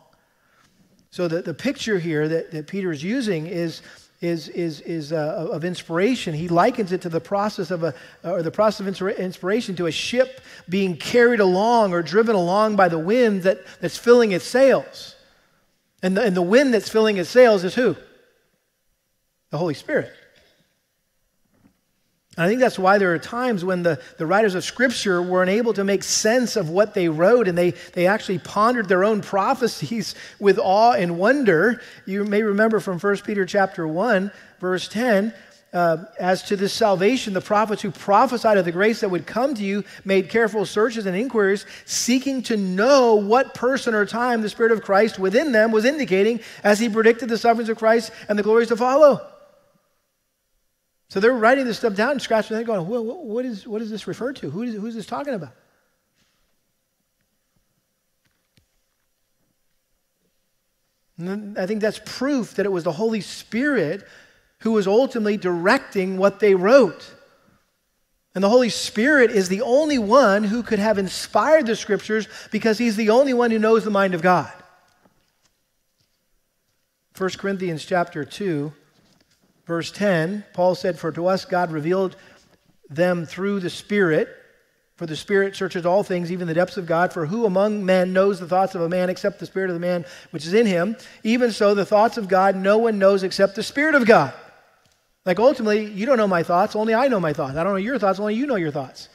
So 1.11 1.29
the, 1.29 1.41
the 1.43 1.55
picture 1.55 2.01
here 2.01 2.27
that, 2.27 2.51
that 2.51 2.67
Peter 2.67 2.91
is 2.91 3.05
using 3.05 3.47
is 3.47 3.83
is, 4.23 4.49
is, 4.49 4.81
is 4.83 5.13
uh, 5.13 5.49
of 5.53 5.65
inspiration. 5.65 6.33
He 6.33 6.49
likens 6.49 6.93
it 6.93 7.03
to 7.03 7.09
the 7.09 7.21
process 7.21 7.71
of 7.71 7.83
a, 7.83 7.95
or 8.23 8.43
the 8.43 8.53
process 8.53 8.81
of 8.81 9.19
inspiration 9.19 9.77
to 9.77 9.87
a 9.87 9.93
ship 9.93 10.41
being 10.69 10.97
carried 10.97 11.41
along 11.41 11.93
or 11.93 12.03
driven 12.03 12.37
along 12.37 12.77
by 12.77 12.89
the 12.89 12.99
wind 12.99 13.43
that, 13.43 13.59
that's 13.81 13.99
filling 13.99 14.31
its 14.33 14.45
sails. 14.45 15.17
And 16.03 16.17
the, 16.17 16.23
and 16.23 16.37
the 16.37 16.43
wind 16.43 16.73
that's 16.73 16.89
filling 16.89 17.17
its 17.19 17.29
sails 17.29 17.65
is 17.65 17.75
who? 17.75 17.97
The 19.51 19.59
Holy 19.59 19.75
Spirit. 19.75 20.13
I 22.39 22.49
think 22.49 22.61
that's 22.61 22.79
why 22.79 22.97
there 22.97 23.13
are 23.13 23.19
times 23.19 23.63
when 23.63 23.83
the, 23.83 24.01
the 24.17 24.25
writers 24.25 24.55
of 24.55 24.65
Scripture 24.65 25.21
were 25.21 25.43
unable 25.43 25.75
to 25.75 25.85
make 25.85 26.03
sense 26.03 26.57
of 26.57 26.71
what 26.71 26.95
they 26.95 27.11
wrote, 27.11 27.47
and 27.47 27.59
they, 27.59 27.73
they 27.93 28.07
actually 28.07 28.39
pondered 28.39 28.89
their 28.89 29.05
own 29.05 29.21
prophecies 29.23 30.15
with 30.41 30.59
awe 30.59 30.93
and 30.93 31.19
wonder. 31.19 31.83
You 32.07 32.25
may 32.25 32.43
remember 32.43 32.81
from 32.81 32.99
1 32.99 33.19
Peter 33.19 33.45
chapter 33.45 33.87
1, 33.87 34.31
verse 34.61 34.89
10, 34.89 35.35
uh, 35.75 36.05
as 36.19 36.43
to 36.45 36.57
this 36.57 36.73
salvation, 36.73 37.35
the 37.35 37.41
prophets 37.43 37.83
who 37.83 37.91
prophesied 37.91 38.57
of 38.57 38.65
the 38.65 38.73
grace 38.73 39.01
that 39.01 39.11
would 39.11 39.27
come 39.27 39.55
to 39.55 39.63
you 39.63 39.85
made 40.07 40.31
careful 40.31 40.65
searches 40.65 41.05
and 41.05 41.17
inquiries, 41.17 41.67
seeking 41.85 42.43
to 42.43 42.57
know 42.57 43.15
what 43.15 43.53
person 43.53 43.95
or 43.95 44.07
time 44.07 44.41
the 44.41 44.49
Spirit 44.49 44.73
of 44.73 44.83
Christ 44.83 45.19
within 45.19 45.53
them 45.53 45.71
was 45.71 45.85
indicating 45.85 46.41
as 46.65 46.79
he 46.79 46.89
predicted 46.89 47.29
the 47.29 47.37
sufferings 47.37 47.69
of 47.69 47.77
Christ 47.77 48.11
and 48.31 48.39
the 48.39 48.43
glories 48.43 48.69
to 48.69 48.77
follow. 48.77 49.32
So 51.13 51.21
they're 51.21 51.35
writing 51.35 51.67
this 51.67 51.77
stuff 51.77 51.95
down 51.95 52.13
and 52.13 52.23
scratching 52.23 52.55
their 52.55 52.61
head, 52.61 52.67
going, 52.67 52.89
what, 52.89 53.05
what, 53.05 53.45
is, 53.45 53.69
what 53.69 53.81
does 53.81 53.91
this 53.91 54.07
refer 54.07 54.33
to? 54.33 54.49
Who 54.49 54.63
is, 54.63 54.75
who's 54.75 54.95
this 54.95 55.05
talking 55.05 55.35
about? 55.35 55.53
I 61.59 61.67
think 61.67 61.83
that's 61.83 62.01
proof 62.03 62.55
that 62.55 62.65
it 62.65 62.73
was 62.73 62.85
the 62.85 62.93
Holy 62.93 63.21
Spirit 63.21 64.09
who 64.61 64.73
was 64.73 64.87
ultimately 64.87 65.37
directing 65.37 66.17
what 66.17 66.41
they 66.41 66.55
wrote. 66.55 67.15
And 68.35 68.43
the 68.43 68.49
Holy 68.49 68.71
Spirit 68.71 69.33
is 69.33 69.51
the 69.51 69.61
only 69.61 69.99
one 69.99 70.45
who 70.45 70.63
could 70.63 70.79
have 70.79 70.97
inspired 70.97 71.67
the 71.67 71.77
scriptures 71.77 72.27
because 72.51 72.79
he's 72.79 72.97
the 72.97 73.11
only 73.11 73.35
one 73.35 73.51
who 73.51 73.59
knows 73.59 73.85
the 73.85 73.91
mind 73.91 74.15
of 74.15 74.23
God. 74.23 74.51
1 77.19 77.29
Corinthians 77.33 77.85
chapter 77.85 78.25
2 78.25 78.73
verse 79.67 79.91
10 79.91 80.45
Paul 80.53 80.75
said 80.75 80.99
for 80.99 81.13
to 81.13 81.27
us 81.27 81.45
God 81.45 81.71
revealed 81.71 82.17
them 82.89 83.27
through 83.27 83.61
the 83.61 83.71
Spirit 83.71 84.29
for 85.03 85.07
the 85.07 85.17
Spirit 85.17 85.57
searches 85.57 85.85
all 85.85 86.05
things, 86.05 86.31
even 86.31 86.47
the 86.47 86.55
depths 86.55 86.77
of 86.77 86.87
God. 86.87 87.13
For 87.13 87.27
who 87.27 87.45
among 87.45 87.85
men 87.85 88.13
knows 88.13 88.39
the 88.39 88.47
thoughts 88.47 88.77
of 88.77 88.83
a 88.83 88.89
man 88.89 89.11
except 89.11 89.41
the 89.41 89.47
Spirit 89.47 89.69
of 89.69 89.75
the 89.75 89.81
man 89.81 90.05
which 90.31 90.47
is 90.47 90.55
in 90.55 90.65
him? 90.65 90.97
Even 91.25 91.51
so, 91.51 91.75
the 91.75 91.85
thoughts 91.85 92.19
of 92.19 92.29
God 92.29 92.55
no 92.55 92.79
one 92.79 93.01
knows 93.01 93.25
except 93.25 93.57
the 93.57 93.65
Spirit 93.65 93.97
of 93.97 94.07
God. 94.07 94.33
Like 95.27 95.41
ultimately, 95.41 95.87
you 95.87 96.07
don't 96.07 96.19
know 96.19 96.29
my 96.29 96.45
thoughts, 96.45 96.77
only 96.77 96.95
I 96.95 97.09
know 97.09 97.19
my 97.19 97.33
thoughts. 97.33 97.57
I 97.57 97.65
don't 97.65 97.73
know 97.73 97.79
your 97.79 97.99
thoughts, 97.99 98.21
only 98.21 98.37
you 98.37 98.47
know 98.47 98.55
your 98.55 98.71
thoughts. 98.71 99.09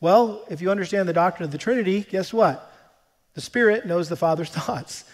Well, 0.00 0.44
if 0.48 0.60
you 0.60 0.70
understand 0.70 1.08
the 1.08 1.12
doctrine 1.12 1.44
of 1.44 1.50
the 1.50 1.58
Trinity, 1.58 2.02
guess 2.02 2.32
what? 2.32 2.72
The 3.34 3.40
Spirit 3.40 3.84
knows 3.84 4.08
the 4.08 4.14
Father's 4.14 4.50
thoughts 4.58 5.04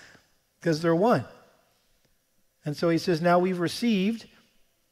because 0.60 0.82
they're 0.82 0.94
one. 0.94 1.24
And 2.66 2.76
so 2.76 2.90
he 2.90 2.98
says, 2.98 3.22
Now 3.22 3.38
we've 3.38 3.60
received 3.60 4.26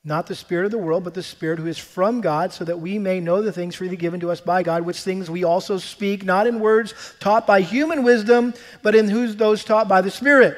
not 0.02 0.26
the 0.26 0.34
Spirit 0.34 0.64
of 0.64 0.70
the 0.70 0.78
world, 0.78 1.04
but 1.04 1.14
the 1.14 1.22
Spirit 1.22 1.58
who 1.58 1.66
is 1.66 1.78
from 1.78 2.20
God, 2.20 2.52
so 2.52 2.64
that 2.64 2.80
we 2.80 2.98
may 2.98 3.20
know 3.20 3.42
the 3.42 3.52
things 3.52 3.74
freely 3.74 3.96
given 3.96 4.20
to 4.20 4.30
us 4.30 4.40
by 4.40 4.62
God, 4.62 4.82
which 4.82 5.00
things 5.00 5.30
we 5.30 5.44
also 5.44 5.76
speak, 5.78 6.24
not 6.24 6.46
in 6.46 6.60
words 6.60 6.94
taught 7.20 7.46
by 7.46 7.60
human 7.60 8.02
wisdom, 8.02 8.54
but 8.82 8.94
in 8.94 9.08
whose 9.08 9.36
those 9.36 9.62
taught 9.64 9.88
by 9.88 10.00
the 10.00 10.10
Spirit 10.10 10.56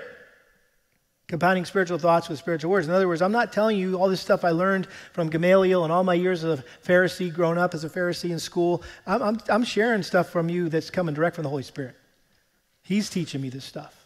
compounding 1.33 1.65
spiritual 1.65 1.97
thoughts 1.97 2.29
with 2.29 2.39
spiritual 2.39 2.71
words. 2.71 2.87
In 2.87 2.93
other 2.93 3.09
words, 3.09 3.23
I'm 3.23 3.33
not 3.33 3.55
telling 3.55 3.79
you 3.79 3.97
all 3.97 4.11
this 4.11 4.21
stuff 4.21 4.45
I 4.45 4.51
learned 4.51 4.87
from 5.15 5.31
Gamaliel 5.31 5.83
and 5.83 5.91
all 5.91 6.05
my 6.05 6.13
years 6.13 6.45
as 6.45 6.59
a 6.59 6.65
Pharisee, 6.87 7.33
growing 7.33 7.57
up 7.57 7.73
as 7.73 7.85
a 7.85 7.89
Pharisee 7.89 8.29
in 8.29 8.39
school. 8.39 8.83
I'm, 9.07 9.23
I'm, 9.23 9.41
I'm 9.49 9.65
sharing 9.65 10.03
stuff 10.03 10.29
from 10.29 10.51
you 10.51 10.69
that's 10.69 10.91
coming 10.91 11.15
direct 11.15 11.37
from 11.37 11.45
the 11.45 11.49
Holy 11.49 11.63
Spirit. 11.63 11.97
He's 12.83 13.09
teaching 13.09 13.41
me 13.41 13.49
this 13.49 13.65
stuff. 13.65 13.97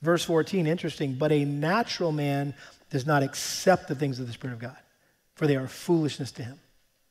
Verse 0.00 0.24
14, 0.24 0.66
interesting. 0.66 1.12
But 1.12 1.30
a 1.30 1.44
natural 1.44 2.10
man 2.10 2.54
does 2.90 3.06
not 3.06 3.22
accept 3.22 3.88
the 3.88 3.94
things 3.94 4.18
of 4.18 4.26
the 4.26 4.32
Spirit 4.32 4.54
of 4.54 4.60
God, 4.60 4.76
for 5.34 5.46
they 5.46 5.56
are 5.56 5.68
foolishness 5.68 6.32
to 6.32 6.42
him, 6.42 6.58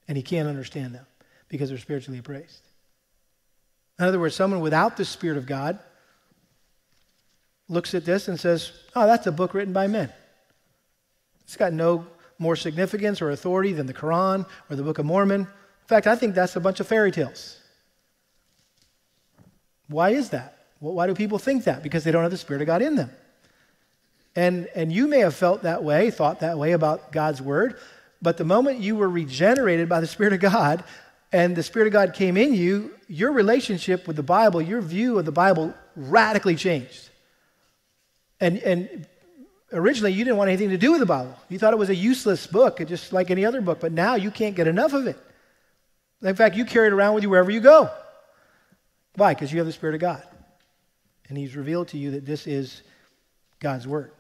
and 0.07 0.17
he 0.17 0.23
can't 0.23 0.47
understand 0.47 0.93
them 0.93 1.05
because 1.49 1.69
they're 1.69 1.78
spiritually 1.78 2.19
appraised. 2.19 2.61
In 3.99 4.05
other 4.05 4.19
words, 4.19 4.36
someone 4.36 4.61
without 4.61 4.97
the 4.97 5.05
Spirit 5.05 5.38
of 5.38 5.45
God 5.45 5.80
looks 7.67 7.93
at 7.93 8.05
this 8.05 8.28
and 8.28 8.39
says, 8.39 8.71
Oh, 8.95 9.07
that's 9.07 9.28
a 9.28 9.32
book 9.32 9.53
written 9.53 9.73
by 9.73 9.88
men. 9.88 10.11
It's 11.43 11.57
got 11.57 11.73
no 11.73 12.05
more 12.39 12.55
significance 12.55 13.21
or 13.21 13.32
authority 13.32 13.73
than 13.73 13.88
the 13.88 13.93
Quran 13.93 14.45
or 14.69 14.75
the 14.75 14.84
Book 14.84 14.99
of 14.99 15.05
Mormon. 15.05 15.41
In 15.41 15.47
fact, 15.88 16.07
I 16.07 16.15
think 16.15 16.36
that's 16.36 16.55
a 16.55 16.59
bunch 16.59 16.80
of 16.80 16.88
fairy 16.88 17.11
tales. 17.11 17.59
Why 19.88 20.09
is 20.09 20.30
that? 20.30 20.57
Well, 20.80 20.93
why 20.93 21.07
do 21.07 21.15
people 21.15 21.39
think 21.39 21.63
that? 21.63 21.82
Because 21.82 22.03
they 22.03 22.11
don't 22.11 22.23
have 22.23 22.32
the 22.32 22.38
Spirit 22.38 22.61
of 22.61 22.67
God 22.67 22.82
in 22.82 22.95
them. 22.95 23.09
And, 24.38 24.69
and 24.75 24.93
you 24.93 25.07
may 25.07 25.21
have 25.21 25.33
felt 25.33 25.63
that 25.63 25.83
way, 25.83 26.11
thought 26.11 26.41
that 26.41 26.59
way 26.59 26.73
about 26.73 27.11
God's 27.11 27.41
Word, 27.41 27.79
but 28.21 28.38
the 28.38 28.45
moment 28.45 28.79
you 28.79 28.95
were 28.95 29.09
regenerated 29.09 29.89
by 29.89 29.99
the 29.99 30.05
Spirit 30.05 30.31
of 30.31 30.39
God 30.39 30.83
and 31.31 31.55
the 31.55 31.63
Spirit 31.63 31.88
of 31.88 31.93
God 31.93 32.13
came 32.13 32.38
in 32.38 32.53
you, 32.53 32.93
your 33.07 33.31
relationship 33.31 34.05
with 34.05 34.15
the 34.15 34.21
Bible, 34.21 34.61
your 34.61 34.79
view 34.79 35.17
of 35.17 35.25
the 35.25 35.31
Bible 35.31 35.73
radically 35.95 36.55
changed. 36.55 37.09
And, 38.39 38.59
and 38.59 39.07
originally, 39.73 40.13
you 40.13 40.23
didn't 40.23 40.38
want 40.38 40.49
anything 40.49 40.69
to 40.69 40.77
do 40.77 40.91
with 40.91 40.99
the 40.99 41.07
Bible. 41.07 41.35
You 41.49 41.57
thought 41.57 41.73
it 41.73 41.79
was 41.79 41.89
a 41.89 41.95
useless 41.95 42.45
book, 42.45 42.77
just 42.85 43.11
like 43.11 43.31
any 43.31 43.43
other 43.43 43.59
book, 43.59 43.79
but 43.79 43.91
now 43.91 44.13
you 44.13 44.29
can't 44.29 44.55
get 44.55 44.67
enough 44.67 44.93
of 44.93 45.07
it. 45.07 45.17
In 46.21 46.35
fact, 46.35 46.55
you 46.55 46.63
carry 46.63 46.89
it 46.89 46.93
around 46.93 47.15
with 47.15 47.23
you 47.23 47.31
wherever 47.31 47.49
you 47.49 47.59
go. 47.59 47.89
Why? 49.15 49.33
Because 49.33 49.51
you 49.51 49.57
have 49.57 49.65
the 49.65 49.73
Spirit 49.73 49.95
of 49.95 50.01
God. 50.01 50.21
And 51.27 51.39
He's 51.39 51.55
revealed 51.55 51.88
to 51.88 51.97
you 51.97 52.11
that 52.11 52.25
this 52.27 52.45
is 52.45 52.83
God's 53.59 53.88
Word. 53.88 54.11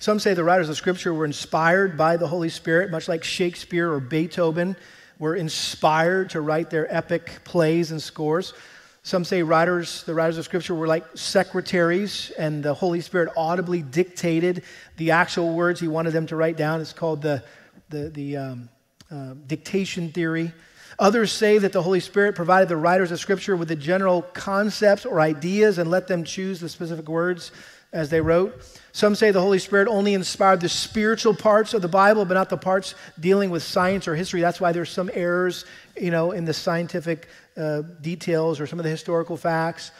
Some 0.00 0.20
say 0.20 0.32
the 0.32 0.44
writers 0.44 0.68
of 0.68 0.76
Scripture 0.76 1.12
were 1.12 1.24
inspired 1.24 1.96
by 1.96 2.16
the 2.16 2.28
Holy 2.28 2.50
Spirit, 2.50 2.90
much 2.90 3.08
like 3.08 3.24
Shakespeare 3.24 3.92
or 3.92 3.98
Beethoven 3.98 4.76
were 5.18 5.34
inspired 5.34 6.30
to 6.30 6.40
write 6.40 6.70
their 6.70 6.92
epic 6.94 7.40
plays 7.42 7.90
and 7.90 8.00
scores. 8.00 8.54
Some 9.02 9.24
say 9.24 9.42
writers, 9.42 10.04
the 10.04 10.14
writers 10.14 10.38
of 10.38 10.44
Scripture 10.44 10.76
were 10.76 10.86
like 10.86 11.04
secretaries, 11.14 12.30
and 12.38 12.62
the 12.62 12.74
Holy 12.74 13.00
Spirit 13.00 13.32
audibly 13.36 13.82
dictated 13.82 14.62
the 14.98 15.10
actual 15.10 15.54
words 15.54 15.80
he 15.80 15.88
wanted 15.88 16.12
them 16.12 16.26
to 16.26 16.36
write 16.36 16.56
down. 16.56 16.80
It's 16.80 16.92
called 16.92 17.20
the, 17.20 17.42
the, 17.88 18.10
the 18.10 18.36
um, 18.36 18.68
uh, 19.10 19.34
dictation 19.48 20.12
theory. 20.12 20.52
Others 21.00 21.32
say 21.32 21.58
that 21.58 21.72
the 21.72 21.82
Holy 21.82 22.00
Spirit 22.00 22.36
provided 22.36 22.68
the 22.68 22.76
writers 22.76 23.10
of 23.10 23.18
Scripture 23.18 23.56
with 23.56 23.68
the 23.68 23.76
general 23.76 24.22
concepts 24.22 25.04
or 25.04 25.20
ideas 25.20 25.78
and 25.78 25.90
let 25.90 26.06
them 26.06 26.22
choose 26.22 26.60
the 26.60 26.68
specific 26.68 27.08
words 27.08 27.50
as 27.92 28.10
they 28.10 28.20
wrote. 28.20 28.54
Some 28.98 29.14
say 29.14 29.30
the 29.30 29.40
Holy 29.40 29.60
Spirit 29.60 29.86
only 29.86 30.14
inspired 30.14 30.60
the 30.60 30.68
spiritual 30.68 31.32
parts 31.32 31.72
of 31.72 31.82
the 31.82 31.88
Bible, 31.88 32.24
but 32.24 32.34
not 32.34 32.48
the 32.48 32.56
parts 32.56 32.96
dealing 33.20 33.48
with 33.48 33.62
science 33.62 34.08
or 34.08 34.16
history. 34.16 34.40
That's 34.40 34.60
why 34.60 34.72
there's 34.72 34.90
some 34.90 35.08
errors, 35.14 35.66
you 35.96 36.10
know, 36.10 36.32
in 36.32 36.44
the 36.44 36.52
scientific 36.52 37.28
uh, 37.56 37.82
details 38.00 38.58
or 38.58 38.66
some 38.66 38.80
of 38.80 38.82
the 38.82 38.90
historical 38.90 39.36
facts. 39.36 39.92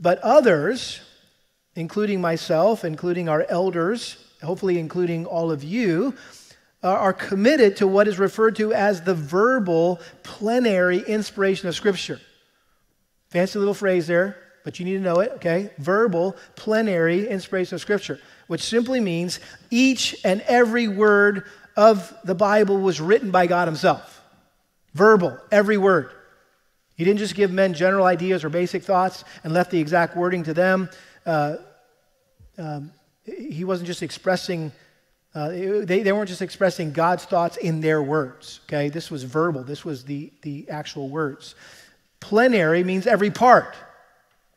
But 0.00 0.18
others, 0.20 1.02
including 1.74 2.22
myself, 2.22 2.86
including 2.86 3.28
our 3.28 3.44
elders, 3.50 4.16
hopefully 4.42 4.78
including 4.78 5.26
all 5.26 5.50
of 5.50 5.62
you, 5.62 6.14
uh, 6.82 6.88
are 6.88 7.12
committed 7.12 7.76
to 7.76 7.86
what 7.86 8.08
is 8.08 8.18
referred 8.18 8.56
to 8.56 8.72
as 8.72 9.02
the 9.02 9.14
verbal 9.14 10.00
plenary 10.22 11.00
inspiration 11.00 11.68
of 11.68 11.74
Scripture. 11.74 12.18
Fancy 13.28 13.58
little 13.58 13.74
phrase 13.74 14.06
there, 14.06 14.38
but 14.64 14.78
you 14.78 14.86
need 14.86 14.94
to 14.94 15.00
know 15.00 15.20
it, 15.20 15.32
okay? 15.32 15.68
Verbal 15.76 16.34
plenary 16.56 17.28
inspiration 17.28 17.74
of 17.74 17.82
Scripture, 17.82 18.18
which 18.48 18.62
simply 18.62 18.98
means 18.98 19.38
each 19.70 20.16
and 20.24 20.40
every 20.42 20.88
word 20.88 21.44
of 21.76 22.12
the 22.24 22.34
Bible 22.34 22.78
was 22.78 23.00
written 23.00 23.30
by 23.30 23.46
God 23.46 23.68
Himself. 23.68 24.20
Verbal, 24.94 25.38
every 25.52 25.78
word. 25.78 26.10
He 26.96 27.04
didn't 27.04 27.20
just 27.20 27.36
give 27.36 27.52
men 27.52 27.74
general 27.74 28.04
ideas 28.04 28.42
or 28.42 28.48
basic 28.48 28.82
thoughts 28.82 29.22
and 29.44 29.52
left 29.52 29.70
the 29.70 29.78
exact 29.78 30.16
wording 30.16 30.42
to 30.42 30.54
them. 30.54 30.90
Uh, 31.24 31.56
um, 32.58 32.90
he 33.24 33.62
wasn't 33.62 33.86
just 33.86 34.02
expressing, 34.02 34.72
uh, 35.34 35.50
they, 35.50 36.02
they 36.02 36.10
weren't 36.10 36.28
just 36.28 36.42
expressing 36.42 36.92
God's 36.92 37.24
thoughts 37.24 37.56
in 37.56 37.80
their 37.80 38.02
words, 38.02 38.60
okay? 38.64 38.88
This 38.88 39.10
was 39.10 39.22
verbal, 39.22 39.62
this 39.62 39.84
was 39.84 40.04
the, 40.04 40.32
the 40.42 40.68
actual 40.68 41.08
words. 41.08 41.54
Plenary 42.18 42.82
means 42.82 43.06
every 43.06 43.30
part, 43.30 43.76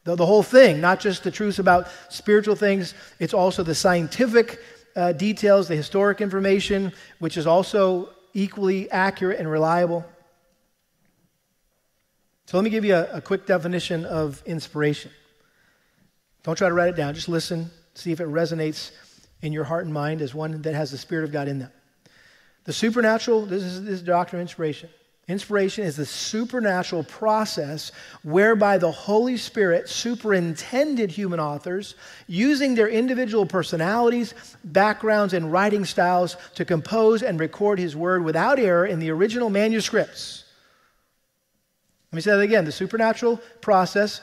the, 0.04 0.16
the 0.16 0.26
whole 0.26 0.44
thing, 0.44 0.82
not 0.82 1.00
just 1.00 1.24
the 1.24 1.32
truths 1.32 1.60
about 1.60 1.88
spiritual 2.10 2.56
things, 2.56 2.94
it's 3.20 3.34
also 3.34 3.64
the 3.64 3.76
scientific 3.76 4.60
uh, 4.96 5.14
details, 5.14 5.68
the 5.68 5.76
historic 5.76 6.22
information, 6.22 6.92
which 7.20 7.38
is 7.38 7.48
also 7.48 8.10
equally 8.34 8.90
accurate 8.92 9.40
and 9.40 9.50
reliable. 9.50 10.06
So 12.46 12.58
let 12.58 12.64
me 12.64 12.70
give 12.70 12.84
you 12.84 12.96
a, 12.96 13.18
a 13.18 13.22
quick 13.22 13.46
definition 13.46 14.06
of 14.06 14.42
inspiration. 14.46 15.12
Don't 16.44 16.56
try 16.56 16.68
to 16.68 16.74
write 16.74 16.90
it 16.90 16.96
down, 16.96 17.14
just 17.14 17.30
listen, 17.30 17.70
see 17.94 18.12
if 18.12 18.20
it 18.20 18.28
resonates 18.28 18.92
in 19.42 19.54
your 19.54 19.64
heart 19.64 19.86
and 19.86 19.94
mind 19.94 20.22
as 20.22 20.34
one 20.34 20.62
that 20.64 20.74
has 20.74 20.92
the 20.92 20.98
Spirit 20.98 21.24
of 21.24 21.32
God 21.32 21.48
in 21.48 21.60
them. 21.60 21.72
The 22.64 22.74
supernatural, 22.74 23.46
this 23.46 23.64
is, 23.64 23.84
this 23.84 23.94
is 23.96 24.02
doctrine 24.02 24.40
of 24.40 24.46
inspiration. 24.46 24.90
Inspiration 25.32 25.86
is 25.86 25.96
the 25.96 26.06
supernatural 26.06 27.06
process 27.06 27.94
whereby 28.22 28.78
the 28.78 28.92
Holy 28.92 29.38
Spirit 29.38 29.88
superintended 29.88 31.10
human 31.10 31.40
authors 31.40 31.96
using 32.28 32.76
their 32.76 32.90
individual 32.90 33.46
personalities, 33.46 34.34
backgrounds, 34.66 35.34
and 35.34 35.50
writing 35.50 35.86
styles 35.86 36.36
to 36.56 36.66
compose 36.66 37.24
and 37.24 37.40
record 37.40 37.80
His 37.80 37.96
Word 37.96 38.26
without 38.26 38.60
error 38.60 38.86
in 38.86 39.00
the 39.00 39.10
original 39.10 39.50
manuscripts. 39.50 40.44
Let 42.12 42.18
me 42.18 42.22
say 42.22 42.32
that 42.32 42.42
again. 42.42 42.66
The 42.66 42.74
supernatural 42.74 43.38
process 43.62 44.20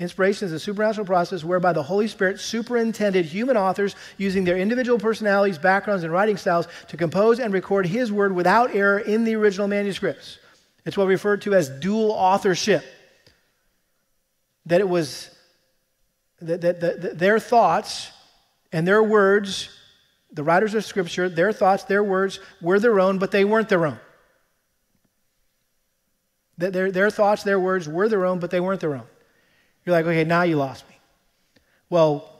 Inspiration 0.00 0.46
is 0.46 0.52
a 0.52 0.58
supernatural 0.58 1.06
process 1.06 1.44
whereby 1.44 1.72
the 1.72 1.82
Holy 1.82 2.08
Spirit 2.08 2.40
superintended 2.40 3.26
human 3.26 3.56
authors 3.56 3.94
using 4.18 4.42
their 4.42 4.58
individual 4.58 4.98
personalities, 4.98 5.56
backgrounds, 5.56 6.02
and 6.02 6.12
writing 6.12 6.36
styles 6.36 6.66
to 6.88 6.96
compose 6.96 7.38
and 7.38 7.52
record 7.52 7.86
His 7.86 8.10
word 8.10 8.34
without 8.34 8.74
error 8.74 8.98
in 8.98 9.22
the 9.22 9.36
original 9.36 9.68
manuscripts. 9.68 10.38
It's 10.84 10.96
what 10.96 11.06
we 11.06 11.14
refer 11.14 11.36
to 11.38 11.54
as 11.54 11.68
dual 11.68 12.10
authorship. 12.10 12.84
That 14.66 14.80
it 14.80 14.88
was 14.88 15.30
that, 16.40 16.60
that, 16.62 16.80
that 16.80 17.18
their 17.18 17.38
thoughts 17.38 18.10
and 18.72 18.88
their 18.88 19.02
words, 19.02 19.68
the 20.32 20.42
writers 20.42 20.74
of 20.74 20.84
Scripture, 20.84 21.28
their 21.28 21.52
thoughts, 21.52 21.84
their 21.84 22.02
words 22.02 22.40
were 22.60 22.80
their 22.80 22.98
own, 22.98 23.18
but 23.18 23.30
they 23.30 23.44
weren't 23.44 23.68
their 23.68 23.86
own. 23.86 24.00
That 26.58 26.72
their, 26.72 26.90
their 26.90 27.10
thoughts, 27.10 27.44
their 27.44 27.60
words 27.60 27.88
were 27.88 28.08
their 28.08 28.24
own, 28.26 28.40
but 28.40 28.50
they 28.50 28.60
weren't 28.60 28.80
their 28.80 28.96
own. 28.96 29.06
You're 29.84 29.94
like, 29.94 30.06
okay, 30.06 30.24
now 30.24 30.42
you 30.42 30.56
lost 30.56 30.88
me. 30.88 30.96
Well, 31.90 32.30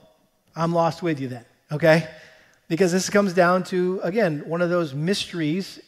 I'm 0.55 0.73
lost 0.73 1.03
with 1.03 1.19
you 1.19 1.27
then, 1.27 1.45
okay? 1.71 2.07
Because 2.67 2.91
this 2.91 3.09
comes 3.09 3.33
down 3.33 3.63
to, 3.65 3.99
again, 4.03 4.43
one 4.45 4.61
of 4.61 4.69
those 4.69 4.93
mysteries 4.93 5.79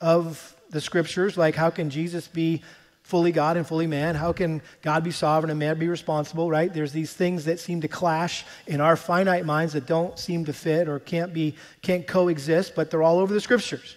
of 0.00 0.56
the 0.70 0.80
scriptures, 0.80 1.36
like 1.36 1.54
how 1.54 1.70
can 1.70 1.90
Jesus 1.90 2.28
be 2.28 2.62
fully 3.02 3.32
God 3.32 3.56
and 3.56 3.66
fully 3.66 3.86
man? 3.86 4.14
How 4.14 4.32
can 4.32 4.62
God 4.82 5.02
be 5.02 5.10
sovereign 5.10 5.50
and 5.50 5.58
man 5.58 5.78
be 5.78 5.88
responsible, 5.88 6.50
right? 6.50 6.72
There's 6.72 6.92
these 6.92 7.12
things 7.12 7.46
that 7.46 7.58
seem 7.58 7.80
to 7.80 7.88
clash 7.88 8.44
in 8.66 8.80
our 8.80 8.96
finite 8.96 9.46
minds 9.46 9.72
that 9.72 9.86
don't 9.86 10.18
seem 10.18 10.44
to 10.44 10.52
fit 10.52 10.88
or 10.88 10.98
can't 10.98 11.32
be 11.32 11.54
can't 11.82 12.06
coexist, 12.06 12.74
but 12.74 12.90
they're 12.90 13.02
all 13.02 13.18
over 13.18 13.32
the 13.32 13.40
scriptures 13.40 13.96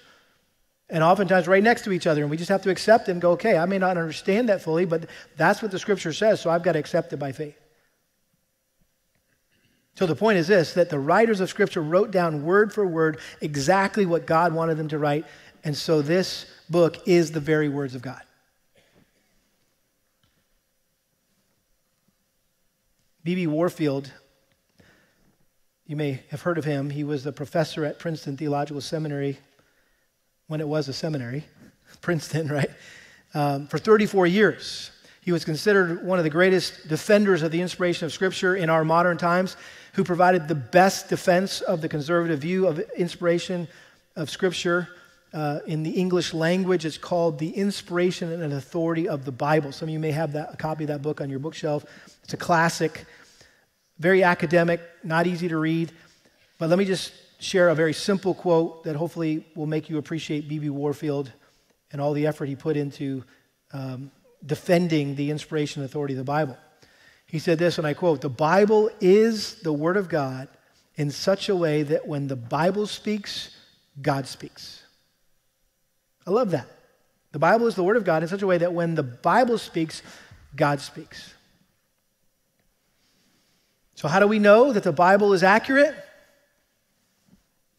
and 0.92 1.04
oftentimes 1.04 1.48
right 1.48 1.64
next 1.64 1.84
to 1.86 1.92
each 1.94 2.06
other. 2.06 2.22
And 2.22 2.30
we 2.30 2.38
just 2.38 2.50
have 2.50 2.62
to 2.64 2.70
accept 2.70 3.08
and 3.08 3.22
go, 3.22 3.32
okay, 3.32 3.58
I 3.58 3.66
may 3.66 3.80
not 3.80 3.98
understand 3.98 4.50
that 4.50 4.62
fully, 4.62 4.86
but 4.86 5.10
that's 5.38 5.62
what 5.62 5.72
the 5.72 5.80
scripture 5.80 6.12
says, 6.14 6.42
so 6.42 6.50
I've 6.50 6.64
got 6.64 6.74
to 6.74 6.80
accept 6.80 7.14
it 7.14 7.18
by 7.18 7.32
faith. 7.32 7.58
So 9.96 10.06
the 10.06 10.16
point 10.16 10.38
is 10.38 10.48
this 10.48 10.74
that 10.74 10.90
the 10.90 11.00
writers 11.00 11.40
of 11.40 11.50
scripture 11.50 11.82
wrote 11.82 12.12
down 12.12 12.44
word 12.44 12.74
for 12.74 12.86
word 12.86 13.20
exactly 13.40 14.06
what 14.06 14.26
God 14.26 14.54
wanted 14.54 14.76
them 14.76 14.90
to 14.90 15.00
write. 15.00 15.26
And 15.64 15.76
so 15.76 16.02
this 16.02 16.46
book 16.70 17.08
is 17.08 17.32
the 17.32 17.40
very 17.40 17.70
words 17.70 17.96
of 17.96 18.02
God. 18.02 18.22
B.B. 23.24 23.46
Warfield, 23.48 24.12
you 25.86 25.96
may 25.96 26.24
have 26.32 26.42
heard 26.42 26.58
of 26.58 26.66
him. 26.66 26.90
He 26.90 27.04
was 27.04 27.24
the 27.24 27.32
professor 27.32 27.86
at 27.86 28.00
Princeton 28.00 28.36
Theological 28.36 28.82
Seminary 28.82 29.38
when 30.52 30.60
it 30.60 30.68
was 30.68 30.90
a 30.90 30.94
seminary, 30.94 31.46
Princeton, 32.02 32.50
right? 32.50 32.70
Um, 33.34 33.68
for 33.68 33.78
34 33.78 34.28
years. 34.28 34.92
He 35.22 35.32
was 35.32 35.46
considered 35.46 36.06
one 36.06 36.18
of 36.18 36.26
the 36.26 36.30
greatest 36.30 36.90
defenders 36.90 37.42
of 37.42 37.52
the 37.52 37.62
inspiration 37.62 38.06
of 38.06 38.12
Scripture 38.12 38.58
in 38.58 38.70
our 38.70 38.84
modern 38.84 39.18
times, 39.18 39.56
who 39.94 40.04
provided 40.04 40.50
the 40.50 40.56
best 40.56 41.08
defense 41.08 41.62
of 41.62 41.80
the 41.80 41.88
conservative 41.88 42.40
view 42.40 42.68
of 42.68 42.80
inspiration 42.98 43.66
of 44.18 44.30
Scripture. 44.30 44.90
Uh, 45.34 45.60
in 45.68 45.84
the 45.84 45.92
English 45.92 46.34
language, 46.34 46.84
it's 46.84 46.98
called 46.98 47.40
The 47.40 47.52
Inspiration 47.52 48.42
and 48.42 48.52
Authority 48.52 49.08
of 49.08 49.24
the 49.24 49.32
Bible. 49.32 49.72
Some 49.72 49.88
of 49.88 49.94
you 49.94 50.00
may 50.00 50.12
have 50.12 50.34
that, 50.34 50.54
a 50.54 50.58
copy 50.58 50.84
of 50.84 50.90
that 50.90 51.02
book 51.02 51.22
on 51.22 51.30
your 51.30 51.40
bookshelf. 51.40 51.86
It's 52.26 52.34
a 52.34 52.38
classic, 52.38 53.06
very 54.00 54.22
academic, 54.22 54.82
not 55.02 55.28
easy 55.28 55.48
to 55.48 55.56
read. 55.56 55.94
But 56.60 56.70
let 56.70 56.78
me 56.78 56.84
just 56.84 57.14
share 57.42 57.70
a 57.70 57.76
very 57.76 57.94
simple 57.94 58.34
quote 58.34 58.84
that 58.84 58.96
hopefully 58.96 59.46
will 59.56 59.66
make 59.66 59.90
you 59.90 59.98
appreciate 59.98 60.48
B.B. 60.48 60.70
Warfield 60.70 61.32
and 61.92 62.00
all 62.00 62.14
the 62.14 62.28
effort 62.28 62.46
he 62.46 62.56
put 62.56 62.78
into 62.78 63.24
um, 63.74 64.12
defending 64.46 65.16
the 65.16 65.32
inspiration 65.32 65.82
and 65.82 65.90
authority 65.90 66.14
of 66.14 66.20
the 66.20 66.24
Bible. 66.24 66.58
He 67.26 67.40
said 67.40 67.58
this, 67.58 67.78
and 67.78 67.88
I 67.88 67.94
quote 67.94 68.22
The 68.22 68.30
Bible 68.30 68.90
is 69.00 69.56
the 69.56 69.74
Word 69.74 69.98
of 69.98 70.08
God 70.08 70.48
in 70.96 71.10
such 71.10 71.50
a 71.50 71.56
way 71.56 71.84
that 71.84 72.08
when 72.08 72.28
the 72.28 72.36
Bible 72.36 72.86
speaks, 72.86 73.56
God 74.02 74.28
speaks. 74.28 74.84
I 76.28 76.32
love 76.32 76.52
that. 76.52 76.68
The 77.32 77.40
Bible 77.40 77.68
is 77.68 77.76
the 77.76 77.84
Word 77.84 77.98
of 77.98 78.04
God 78.04 78.22
in 78.22 78.30
such 78.30 78.42
a 78.42 78.48
way 78.48 78.58
that 78.60 78.74
when 78.74 78.96
the 78.96 79.04
Bible 79.04 79.58
speaks, 79.58 80.02
God 80.56 80.80
speaks. 80.80 81.34
So, 83.96 84.08
how 84.08 84.20
do 84.20 84.28
we 84.28 84.40
know 84.40 84.74
that 84.74 84.84
the 84.84 84.92
Bible 84.92 85.34
is 85.34 85.44
accurate? 85.44 85.96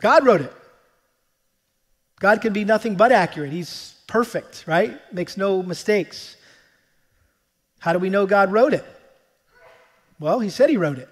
God 0.03 0.27
wrote 0.27 0.41
it. 0.41 0.53
God 2.19 2.41
can 2.41 2.53
be 2.53 2.65
nothing 2.65 2.97
but 2.97 3.13
accurate. 3.13 3.53
He's 3.53 3.95
perfect, 4.09 4.65
right? 4.67 5.01
Makes 5.15 5.37
no 5.37 5.63
mistakes. 5.63 6.37
How 7.79 7.93
do 7.93 8.01
we 8.01 8.11
know 8.11 8.27
God 8.27 8.53
wrote 8.53 8.75
it? 8.75 8.85
Well, 10.19 10.41
he 10.41 10.51
said 10.51 10.69
he 10.71 10.77
wrote 10.77 10.99
it. 10.99 11.09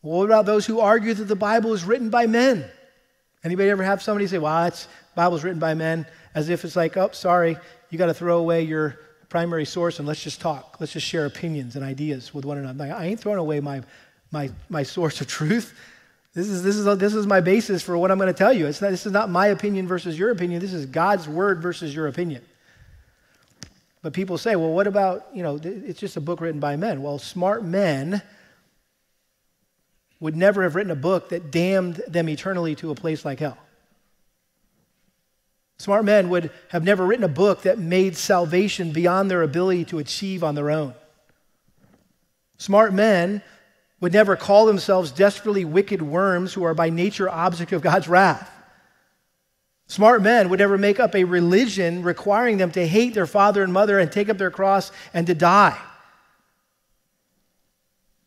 What 0.00 0.24
about 0.24 0.46
those 0.46 0.64
who 0.64 0.80
argue 0.80 1.12
that 1.14 1.24
the 1.24 1.36
Bible 1.36 1.72
is 1.72 1.84
written 1.84 2.08
by 2.08 2.26
men? 2.26 2.64
Anybody 3.44 3.70
ever 3.70 3.82
have 3.82 4.02
somebody 4.02 4.26
say, 4.26 4.38
"Well, 4.38 4.64
it's 4.66 4.86
Bible's 5.14 5.44
written 5.44 5.60
by 5.60 5.74
men," 5.74 6.06
as 6.34 6.48
if 6.48 6.64
it's 6.64 6.76
like, 6.76 6.96
"Oh, 6.96 7.10
sorry, 7.12 7.56
you 7.90 7.98
got 7.98 8.06
to 8.06 8.14
throw 8.14 8.38
away 8.38 8.62
your 8.62 8.98
primary 9.28 9.64
source 9.64 9.98
and 9.98 10.06
let's 10.06 10.22
just 10.22 10.40
talk. 10.40 10.76
Let's 10.80 10.92
just 10.92 11.06
share 11.06 11.26
opinions 11.26 11.74
and 11.76 11.84
ideas 11.84 12.32
with 12.32 12.44
one 12.44 12.58
another." 12.58 12.92
I 12.92 13.06
ain't 13.06 13.20
throwing 13.20 13.38
away 13.38 13.60
my 13.60 13.82
my 14.30 14.50
my 14.68 14.82
source 14.84 15.20
of 15.20 15.26
truth. 15.26 15.74
This 16.34 16.48
is, 16.48 16.62
this, 16.62 16.76
is, 16.76 16.98
this 16.98 17.14
is 17.14 17.26
my 17.26 17.40
basis 17.40 17.82
for 17.82 17.96
what 17.98 18.10
I'm 18.10 18.16
going 18.16 18.32
to 18.32 18.38
tell 18.38 18.52
you. 18.52 18.66
It's 18.66 18.80
not, 18.80 18.90
this 18.90 19.04
is 19.04 19.12
not 19.12 19.28
my 19.28 19.48
opinion 19.48 19.86
versus 19.86 20.18
your 20.18 20.30
opinion. 20.30 20.60
This 20.60 20.72
is 20.72 20.86
God's 20.86 21.28
word 21.28 21.60
versus 21.60 21.94
your 21.94 22.06
opinion. 22.06 22.42
But 24.00 24.14
people 24.14 24.38
say, 24.38 24.56
well, 24.56 24.72
what 24.72 24.86
about, 24.86 25.26
you 25.34 25.42
know, 25.42 25.60
it's 25.62 26.00
just 26.00 26.16
a 26.16 26.20
book 26.20 26.40
written 26.40 26.58
by 26.58 26.76
men. 26.76 27.02
Well, 27.02 27.18
smart 27.18 27.64
men 27.64 28.22
would 30.20 30.36
never 30.36 30.62
have 30.62 30.74
written 30.74 30.90
a 30.90 30.96
book 30.96 31.28
that 31.30 31.50
damned 31.50 32.02
them 32.08 32.28
eternally 32.28 32.74
to 32.76 32.90
a 32.90 32.94
place 32.94 33.24
like 33.24 33.40
hell. 33.40 33.58
Smart 35.78 36.04
men 36.04 36.30
would 36.30 36.50
have 36.68 36.84
never 36.84 37.04
written 37.04 37.24
a 37.24 37.28
book 37.28 37.62
that 37.62 37.78
made 37.78 38.16
salvation 38.16 38.92
beyond 38.92 39.30
their 39.30 39.42
ability 39.42 39.84
to 39.86 39.98
achieve 39.98 40.44
on 40.44 40.54
their 40.54 40.70
own. 40.70 40.94
Smart 42.56 42.94
men 42.94 43.42
would 44.02 44.12
never 44.12 44.34
call 44.34 44.66
themselves 44.66 45.12
desperately 45.12 45.64
wicked 45.64 46.02
worms 46.02 46.52
who 46.52 46.64
are 46.64 46.74
by 46.74 46.90
nature 46.90 47.30
object 47.30 47.72
of 47.72 47.82
God's 47.82 48.08
wrath. 48.08 48.50
Smart 49.86 50.22
men 50.22 50.48
would 50.48 50.58
never 50.58 50.76
make 50.76 50.98
up 50.98 51.14
a 51.14 51.22
religion 51.22 52.02
requiring 52.02 52.56
them 52.56 52.72
to 52.72 52.84
hate 52.84 53.14
their 53.14 53.28
father 53.28 53.62
and 53.62 53.72
mother 53.72 54.00
and 54.00 54.10
take 54.10 54.28
up 54.28 54.38
their 54.38 54.50
cross 54.50 54.90
and 55.14 55.24
to 55.28 55.34
die. 55.34 55.78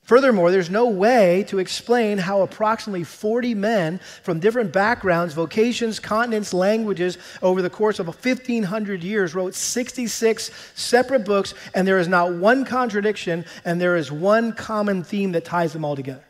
Furthermore, 0.06 0.52
there's 0.52 0.70
no 0.70 0.88
way 0.88 1.44
to 1.48 1.58
explain 1.58 2.20
how 2.20 2.42
approximately 2.42 3.04
40 3.04 3.56
men 3.56 4.00
from 4.22 4.40
different 4.40 4.72
backgrounds, 4.72 5.34
vocations, 5.34 6.00
continents, 6.00 6.54
languages 6.54 7.18
over 7.42 7.64
the 7.64 7.72
course 7.72 7.98
of 7.98 8.06
1,500 8.06 9.04
years 9.04 9.34
wrote 9.34 9.56
66 9.56 10.52
separate 10.76 11.26
books, 11.26 11.56
and 11.74 11.88
there 11.88 11.98
is 11.98 12.08
not 12.08 12.34
one 12.34 12.66
contradiction, 12.66 13.46
and 13.66 13.82
there 13.82 13.96
is 13.96 14.12
one 14.12 14.54
common 14.54 15.04
theme 15.04 15.32
that 15.32 15.44
ties 15.44 15.74
them 15.74 15.84
all 15.84 15.96
together. 15.96 16.24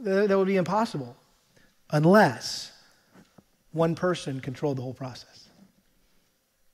That 0.00 0.38
would 0.38 0.46
be 0.46 0.56
impossible 0.56 1.14
unless 1.90 2.72
one 3.72 3.94
person 3.94 4.40
controlled 4.40 4.78
the 4.78 4.82
whole 4.82 4.94
process. 4.94 5.48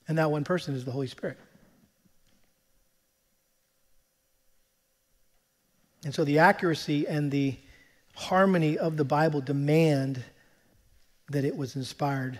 And 0.06 0.18
that 0.18 0.30
one 0.30 0.44
person 0.44 0.76
is 0.76 0.84
the 0.84 0.92
Holy 0.92 1.08
Spirit. 1.08 1.36
And 6.04 6.14
so 6.14 6.24
the 6.24 6.38
accuracy 6.38 7.06
and 7.06 7.30
the 7.30 7.56
harmony 8.14 8.78
of 8.78 8.96
the 8.96 9.04
Bible 9.04 9.40
demand 9.40 10.22
that 11.30 11.44
it 11.44 11.56
was 11.56 11.76
inspired 11.76 12.38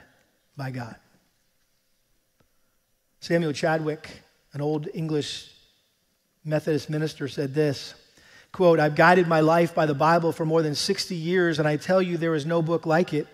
by 0.57 0.71
God. 0.71 0.97
Samuel 3.21 3.53
Chadwick, 3.53 4.09
an 4.53 4.61
old 4.61 4.89
English 4.93 5.51
Methodist 6.45 6.91
minister, 6.91 7.27
said 7.27 7.55
this 7.55 7.95
quote, 8.53 8.79
I've 8.79 8.95
guided 8.95 9.27
my 9.27 9.41
life 9.41 9.75
by 9.75 9.85
the 9.85 9.95
Bible 9.95 10.31
for 10.31 10.47
more 10.47 10.63
than 10.63 10.77
60 10.77 11.17
years, 11.17 11.59
and 11.59 11.67
I 11.67 11.77
tell 11.77 12.01
you 12.01 12.17
there 12.17 12.37
is 12.37 12.47
no 12.47 12.63
book 12.63 12.87
like 12.87 13.13
it. 13.13 13.27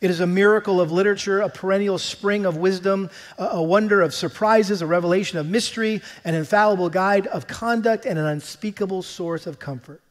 It 0.00 0.10
is 0.10 0.20
a 0.20 0.26
miracle 0.26 0.80
of 0.80 0.92
literature, 0.92 1.40
a 1.40 1.48
perennial 1.48 1.98
spring 1.98 2.44
of 2.44 2.56
wisdom, 2.56 3.10
a 3.38 3.62
wonder 3.62 4.02
of 4.02 4.12
surprises, 4.12 4.82
a 4.82 4.86
revelation 4.86 5.38
of 5.38 5.48
mystery, 5.48 6.02
an 6.24 6.34
infallible 6.34 6.90
guide 6.90 7.26
of 7.28 7.46
conduct, 7.46 8.04
and 8.04 8.18
an 8.18 8.26
unspeakable 8.26 9.02
source 9.02 9.46
of 9.46 9.58
comfort. 9.58 10.02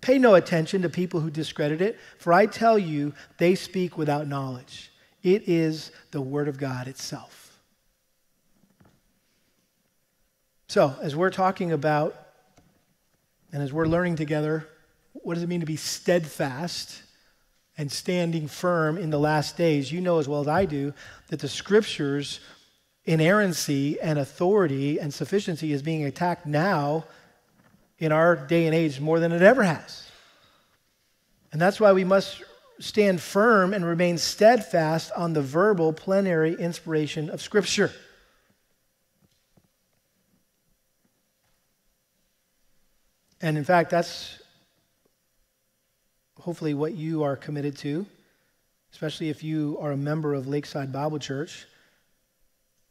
Pay 0.00 0.18
no 0.18 0.34
attention 0.34 0.82
to 0.82 0.88
people 0.88 1.20
who 1.20 1.30
discredit 1.30 1.80
it, 1.80 1.98
for 2.18 2.32
I 2.32 2.46
tell 2.46 2.78
you, 2.78 3.12
they 3.38 3.54
speak 3.54 3.96
without 3.96 4.26
knowledge. 4.26 4.90
It 5.22 5.48
is 5.48 5.92
the 6.10 6.20
Word 6.20 6.48
of 6.48 6.58
God 6.58 6.88
itself. 6.88 7.60
So, 10.68 10.96
as 11.02 11.14
we're 11.14 11.30
talking 11.30 11.70
about, 11.70 12.16
and 13.52 13.62
as 13.62 13.72
we're 13.72 13.86
learning 13.86 14.16
together, 14.16 14.66
what 15.12 15.34
does 15.34 15.42
it 15.42 15.48
mean 15.48 15.60
to 15.60 15.66
be 15.66 15.76
steadfast? 15.76 17.02
And 17.78 17.90
standing 17.90 18.48
firm 18.48 18.98
in 18.98 19.10
the 19.10 19.18
last 19.18 19.56
days, 19.56 19.90
you 19.90 20.00
know 20.00 20.18
as 20.18 20.28
well 20.28 20.40
as 20.40 20.48
I 20.48 20.64
do 20.64 20.92
that 21.28 21.40
the 21.40 21.48
scriptures 21.48 22.40
inerrancy 23.04 24.00
and 24.00 24.18
authority 24.18 24.98
and 24.98 25.12
sufficiency 25.12 25.72
is 25.72 25.82
being 25.82 26.04
attacked 26.04 26.46
now 26.46 27.04
in 27.98 28.12
our 28.12 28.36
day 28.36 28.66
and 28.66 28.74
age 28.74 29.00
more 29.00 29.20
than 29.20 29.32
it 29.32 29.42
ever 29.42 29.62
has. 29.62 30.10
And 31.52 31.60
that's 31.60 31.80
why 31.80 31.92
we 31.92 32.04
must 32.04 32.42
stand 32.78 33.20
firm 33.20 33.74
and 33.74 33.84
remain 33.84 34.18
steadfast 34.18 35.12
on 35.16 35.32
the 35.32 35.42
verbal 35.42 35.92
plenary 35.92 36.54
inspiration 36.54 37.30
of 37.30 37.40
Scripture. 37.40 37.92
And 43.40 43.58
in 43.58 43.64
fact, 43.64 43.90
that's 43.90 44.41
hopefully 46.42 46.74
what 46.74 46.94
you 46.94 47.22
are 47.22 47.36
committed 47.36 47.78
to, 47.78 48.04
especially 48.92 49.28
if 49.28 49.44
you 49.44 49.78
are 49.80 49.92
a 49.92 49.96
member 49.96 50.34
of 50.34 50.48
Lakeside 50.48 50.92
Bible 50.92 51.20
Church. 51.20 51.66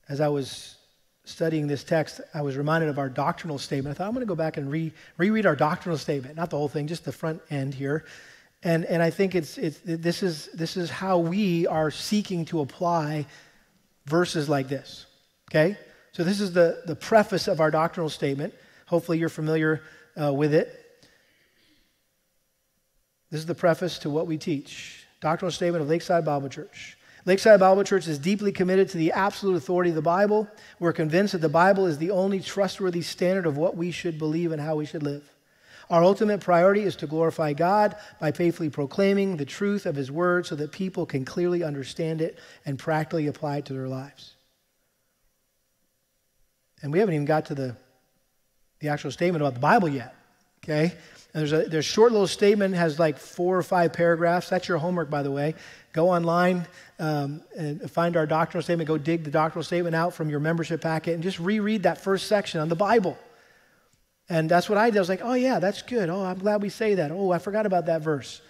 As 0.08 0.22
I 0.22 0.30
was 0.30 0.78
studying 1.26 1.68
this 1.68 1.84
text, 1.84 2.22
I 2.34 2.44
was 2.44 2.56
reminded 2.56 2.90
of 2.90 2.98
our 2.98 3.10
doctrinal 3.10 3.58
statement. 3.58 3.94
I 3.94 3.98
thought 3.98 4.08
I'm 4.08 4.14
going 4.14 4.22
to 4.22 4.26
go 4.26 4.36
back 4.36 4.56
and 4.56 4.72
re- 4.72 4.94
reread 5.18 5.46
our 5.46 5.58
doctrinal 5.58 5.98
statement, 5.98 6.38
not 6.38 6.50
the 6.50 6.58
whole 6.58 6.70
thing, 6.70 6.88
just 6.88 7.04
the 7.04 7.12
front 7.12 7.42
end 7.50 7.74
here. 7.74 8.06
And, 8.64 8.86
and 8.86 9.04
I 9.04 9.10
think 9.10 9.36
it's, 9.36 9.58
it's, 9.58 9.80
this, 9.84 10.24
is, 10.24 10.48
this 10.54 10.78
is 10.78 10.90
how 10.90 11.18
we 11.18 11.68
are 11.68 11.92
seeking 11.92 12.46
to 12.46 12.62
apply 12.62 13.26
verses 14.06 14.48
like 14.48 14.70
this. 14.70 15.08
Okay? 15.50 15.78
So, 16.14 16.24
this 16.24 16.40
is 16.40 16.54
the, 16.54 16.84
the 16.86 16.96
preface 16.96 17.50
of 17.50 17.60
our 17.60 17.70
doctrinal 17.70 18.10
statement. 18.10 18.54
Hopefully, 18.86 19.18
you're 19.18 19.30
familiar 19.30 19.82
uh, 20.22 20.32
with 20.32 20.54
it. 20.54 20.81
This 23.32 23.40
is 23.40 23.46
the 23.46 23.56
preface 23.56 23.98
to 24.00 24.10
what 24.10 24.28
we 24.28 24.38
teach. 24.38 25.06
Doctrinal 25.22 25.52
statement 25.52 25.82
of 25.82 25.90
Lakeside 25.90 26.26
Bible 26.26 26.50
Church. 26.50 26.98
Lakeside 27.26 27.60
Bible 27.60 27.84
Church 27.84 28.08
is 28.08 28.20
deeply 28.20 28.52
committed 28.52 28.90
to 28.90 28.98
the 28.98 29.12
absolute 29.12 29.56
authority 29.56 29.92
of 29.92 29.96
the 29.96 30.02
Bible. 30.02 30.48
We're 30.80 30.92
convinced 30.92 31.34
that 31.34 31.42
the 31.42 31.50
Bible 31.50 31.86
is 31.86 31.98
the 31.98 32.12
only 32.12 32.40
trustworthy 32.40 33.02
standard 33.02 33.46
of 33.46 33.58
what 33.58 33.78
we 33.78 33.92
should 33.92 34.20
believe 34.20 34.52
and 34.52 34.62
how 34.62 34.76
we 34.76 34.86
should 34.86 35.04
live. 35.04 35.24
Our 35.90 36.04
ultimate 36.04 36.40
priority 36.40 36.84
is 36.84 36.96
to 36.98 37.08
glorify 37.08 37.54
God 37.54 37.96
by 38.20 38.32
faithfully 38.32 38.70
proclaiming 38.70 39.38
the 39.38 39.46
truth 39.46 39.86
of 39.86 39.96
His 39.96 40.10
Word 40.10 40.46
so 40.46 40.56
that 40.56 40.72
people 40.72 41.06
can 41.06 41.26
clearly 41.26 41.64
understand 41.64 42.22
it 42.22 42.40
and 42.66 42.80
practically 42.80 43.28
apply 43.28 43.58
it 43.58 43.66
to 43.66 43.74
their 43.74 43.90
lives. 43.90 44.34
And 46.82 46.92
we 46.92 47.00
haven't 47.00 47.14
even 47.14 47.26
got 47.26 47.46
to 47.48 47.56
the, 47.56 47.76
the 48.80 48.88
actual 48.88 49.12
statement 49.12 49.42
about 49.42 49.54
the 49.54 49.60
Bible 49.60 49.90
yet, 49.90 50.16
okay? 50.64 50.94
And 51.34 51.42
there's 51.42 51.54
a 51.54 51.70
there's 51.70 51.86
short 51.86 52.12
little 52.12 52.28
statement, 52.28 52.76
has 52.76 53.00
like 53.00 53.18
four 53.18 53.58
or 53.58 53.64
five 53.64 53.94
paragraphs. 53.94 54.50
That's 54.50 54.68
your 54.68 54.78
homework, 54.78 55.10
by 55.10 55.24
the 55.24 55.32
way. 55.32 55.56
Go 55.94 56.10
online 56.10 56.68
um, 57.00 57.42
and 57.58 57.90
find 57.90 58.16
our 58.18 58.26
doctrinal 58.26 58.64
statement. 58.64 58.88
Go 58.88 58.98
dig 58.98 59.24
the 59.24 59.32
doctrinal 59.32 59.64
statement 59.64 59.96
out 59.96 60.14
from 60.14 60.30
your 60.30 60.40
membership 60.40 60.82
packet 60.82 61.14
and 61.14 61.24
just 61.24 61.40
reread 61.40 61.84
that 61.84 62.02
first 62.02 62.28
section 62.28 62.60
on 62.60 62.70
the 62.70 62.76
Bible. 62.76 63.18
And 64.30 64.50
that's 64.50 64.70
what 64.70 64.78
I 64.78 64.90
did. 64.90 64.98
I 64.98 65.02
was 65.02 65.10
like, 65.10 65.22
oh, 65.24 65.34
yeah, 65.34 65.60
that's 65.60 65.82
good. 65.82 66.10
Oh, 66.10 66.24
I'm 66.24 66.40
glad 66.40 66.62
we 66.62 66.70
say 66.70 66.96
that. 66.96 67.12
Oh, 67.12 67.32
I 67.32 67.40
forgot 67.40 67.66
about 67.66 67.88
that 67.88 68.02
verse. 68.02 68.42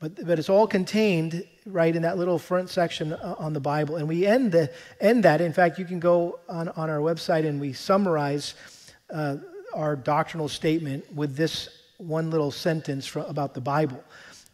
But, 0.00 0.26
but 0.26 0.40
it's 0.40 0.48
all 0.48 0.66
contained 0.66 1.46
right 1.64 1.94
in 1.94 2.02
that 2.02 2.18
little 2.18 2.40
front 2.40 2.68
section 2.68 3.12
uh, 3.12 3.36
on 3.38 3.52
the 3.52 3.60
Bible. 3.60 3.94
And 3.94 4.08
we 4.08 4.26
end, 4.26 4.50
the, 4.50 4.72
end 5.00 5.22
that. 5.22 5.40
In 5.40 5.52
fact, 5.52 5.78
you 5.78 5.84
can 5.84 6.00
go 6.00 6.40
on, 6.48 6.68
on 6.70 6.90
our 6.90 6.98
website 6.98 7.46
and 7.46 7.60
we 7.60 7.72
summarize 7.72 8.54
uh, 9.10 9.36
our 9.74 9.96
doctrinal 9.96 10.48
statement 10.48 11.04
with 11.14 11.36
this 11.36 11.68
one 11.98 12.30
little 12.30 12.50
sentence 12.50 13.06
from, 13.06 13.26
about 13.26 13.54
the 13.54 13.60
Bible. 13.60 14.02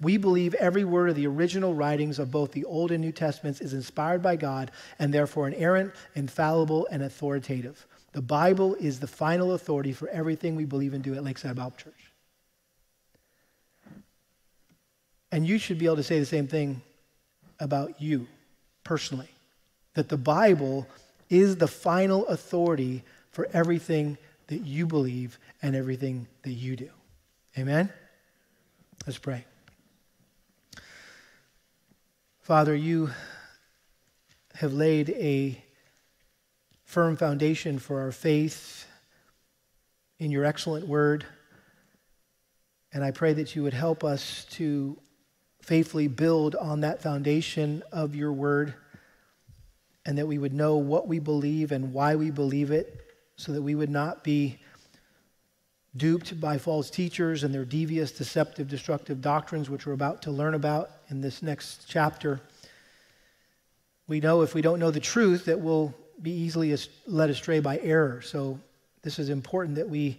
We 0.01 0.16
believe 0.16 0.55
every 0.55 0.85
word 0.85 1.11
of 1.11 1.16
the 1.16 1.27
original 1.27 1.75
writings 1.75 2.19
of 2.19 2.31
both 2.31 2.53
the 2.53 2.64
Old 2.64 2.93
and 2.93 3.03
New 3.03 3.11
Testaments 3.11 3.61
is 3.61 3.75
inspired 3.75 4.23
by 4.23 4.37
God 4.37 4.71
and 4.99 5.12
therefore 5.12 5.49
inerrant, 5.49 5.93
infallible, 6.14 6.87
and 6.91 7.03
authoritative. 7.03 7.87
The 8.12 8.23
Bible 8.23 8.77
is 8.77 9.01
the 9.01 9.07
final 9.07 9.53
authority 9.53 9.93
for 9.93 10.09
everything 10.09 10.55
we 10.55 10.64
believe 10.64 10.95
and 10.95 11.03
do 11.03 11.14
at 11.14 11.25
Lakeside 11.25 11.57
Bible 11.57 11.75
Church. 11.77 12.12
And 15.33 15.47
you 15.47 15.59
should 15.59 15.79
be 15.79 15.87
able 15.87 15.97
to 15.97 16.03
say 16.03 16.19
the 16.19 16.27
same 16.27 16.47
thing 16.47 16.81
about 17.61 18.01
you 18.01 18.27
personally 18.85 19.29
that 19.95 20.09
the 20.09 20.16
Bible 20.16 20.87
is 21.29 21.57
the 21.57 21.66
final 21.66 22.25
authority 22.29 23.03
for 23.31 23.49
everything 23.53 24.16
that 24.49 24.64
you 24.66 24.86
believe 24.86 25.38
and 25.62 25.76
everything 25.76 26.26
that 26.42 26.53
you 26.53 26.76
do. 26.76 26.90
Amen? 27.57 27.90
Let's 29.07 29.18
pray. 29.18 29.44
Father, 32.40 32.74
you 32.74 33.11
have 34.55 34.72
laid 34.72 35.11
a 35.11 35.62
firm 36.84 37.16
foundation 37.16 37.78
for 37.78 38.01
our 38.01 38.12
faith 38.12 38.86
in 40.18 40.30
your 40.30 40.44
excellent 40.44 40.86
word. 40.86 41.24
And 42.92 43.05
I 43.05 43.11
pray 43.11 43.34
that 43.34 43.55
you 43.55 43.62
would 43.62 43.74
help 43.74 44.03
us 44.03 44.46
to 44.53 44.99
faithfully 45.61 46.09
build 46.09 46.55
on 46.55 46.80
that 46.80 47.03
foundation 47.03 47.82
of 47.92 48.14
your 48.14 48.32
word 48.32 48.74
and 50.07 50.16
that 50.16 50.26
we 50.26 50.38
would 50.38 50.55
know 50.55 50.78
what 50.78 51.07
we 51.07 51.18
believe 51.18 51.70
and 51.70 51.92
why 51.92 52.16
we 52.16 52.30
believe 52.30 52.70
it 52.70 53.07
so 53.39 53.53
that 53.53 53.62
we 53.62 53.76
would 53.76 53.89
not 53.89 54.22
be 54.24 54.59
duped 55.97 56.41
by 56.41 56.59
false 56.59 56.91
teachers 56.91 57.45
and 57.45 57.55
their 57.55 57.64
devious, 57.64 58.11
deceptive, 58.12 58.68
destructive 58.68 59.22
doctrines, 59.22 59.70
which 59.70 59.86
we're 59.86 59.93
about 59.93 60.20
to 60.22 60.30
learn 60.30 60.55
about 60.55 60.91
in 61.09 61.20
this 61.20 61.41
next 61.41 61.86
chapter. 61.89 62.41
We 64.09 64.20
know 64.20 64.43
if 64.43 64.55
we 64.55 64.61
don't 64.61 64.80
know 64.80 64.91
the 64.91 65.01
truth 65.01 65.45
that 65.47 65.61
we'll 65.61 65.95
be 66.20 66.32
easily 66.32 66.76
led 67.07 67.30
astray 67.30 67.61
by 67.61 67.78
error. 67.78 68.20
So, 68.22 68.59
this 69.03 69.20
is 69.20 69.28
important 69.28 69.76
that 69.76 69.89
we 69.89 70.18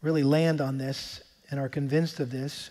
really 0.00 0.22
land 0.22 0.60
on 0.60 0.78
this 0.78 1.22
and 1.50 1.58
are 1.58 1.68
convinced 1.68 2.20
of 2.20 2.30
this. 2.30 2.70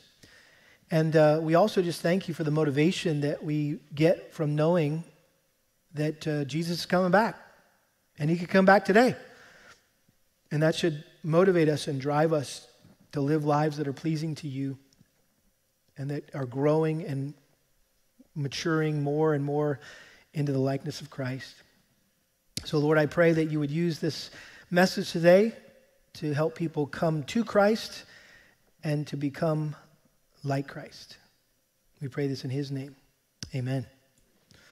And 0.89 1.15
uh, 1.17 1.39
we 1.41 1.55
also 1.55 1.81
just 1.81 2.01
thank 2.01 2.29
you 2.29 2.33
for 2.33 2.45
the 2.45 2.51
motivation 2.51 3.21
that 3.21 3.43
we 3.43 3.79
get 3.93 4.33
from 4.33 4.55
knowing 4.55 5.03
that 5.93 6.25
uh, 6.25 6.45
Jesus 6.45 6.79
is 6.79 6.85
coming 6.85 7.11
back. 7.11 7.37
And 8.17 8.29
he 8.29 8.37
could 8.37 8.49
come 8.49 8.65
back 8.65 8.85
today. 8.85 9.15
And 10.53 10.61
that 10.61 10.75
should 10.75 11.03
motivate 11.23 11.67
us 11.67 11.87
and 11.87 11.99
drive 11.99 12.31
us 12.31 12.67
to 13.13 13.21
live 13.21 13.43
lives 13.43 13.77
that 13.77 13.87
are 13.87 13.93
pleasing 13.93 14.35
to 14.35 14.47
you 14.47 14.77
and 15.97 16.11
that 16.11 16.29
are 16.35 16.45
growing 16.45 17.03
and 17.05 17.33
maturing 18.35 19.01
more 19.01 19.33
and 19.33 19.43
more 19.43 19.79
into 20.31 20.51
the 20.51 20.59
likeness 20.59 21.01
of 21.01 21.09
Christ. 21.09 21.55
So, 22.65 22.77
Lord, 22.77 22.99
I 22.99 23.07
pray 23.07 23.31
that 23.31 23.45
you 23.45 23.59
would 23.61 23.71
use 23.71 23.97
this 23.97 24.29
message 24.69 25.11
today 25.11 25.53
to 26.17 26.35
help 26.35 26.53
people 26.53 26.85
come 26.85 27.23
to 27.23 27.43
Christ 27.43 28.03
and 28.83 29.07
to 29.07 29.17
become 29.17 29.75
like 30.43 30.67
Christ. 30.67 31.17
We 31.99 32.09
pray 32.09 32.27
this 32.27 32.43
in 32.43 32.51
his 32.51 32.69
name. 32.69 32.95
Amen. 33.55 33.87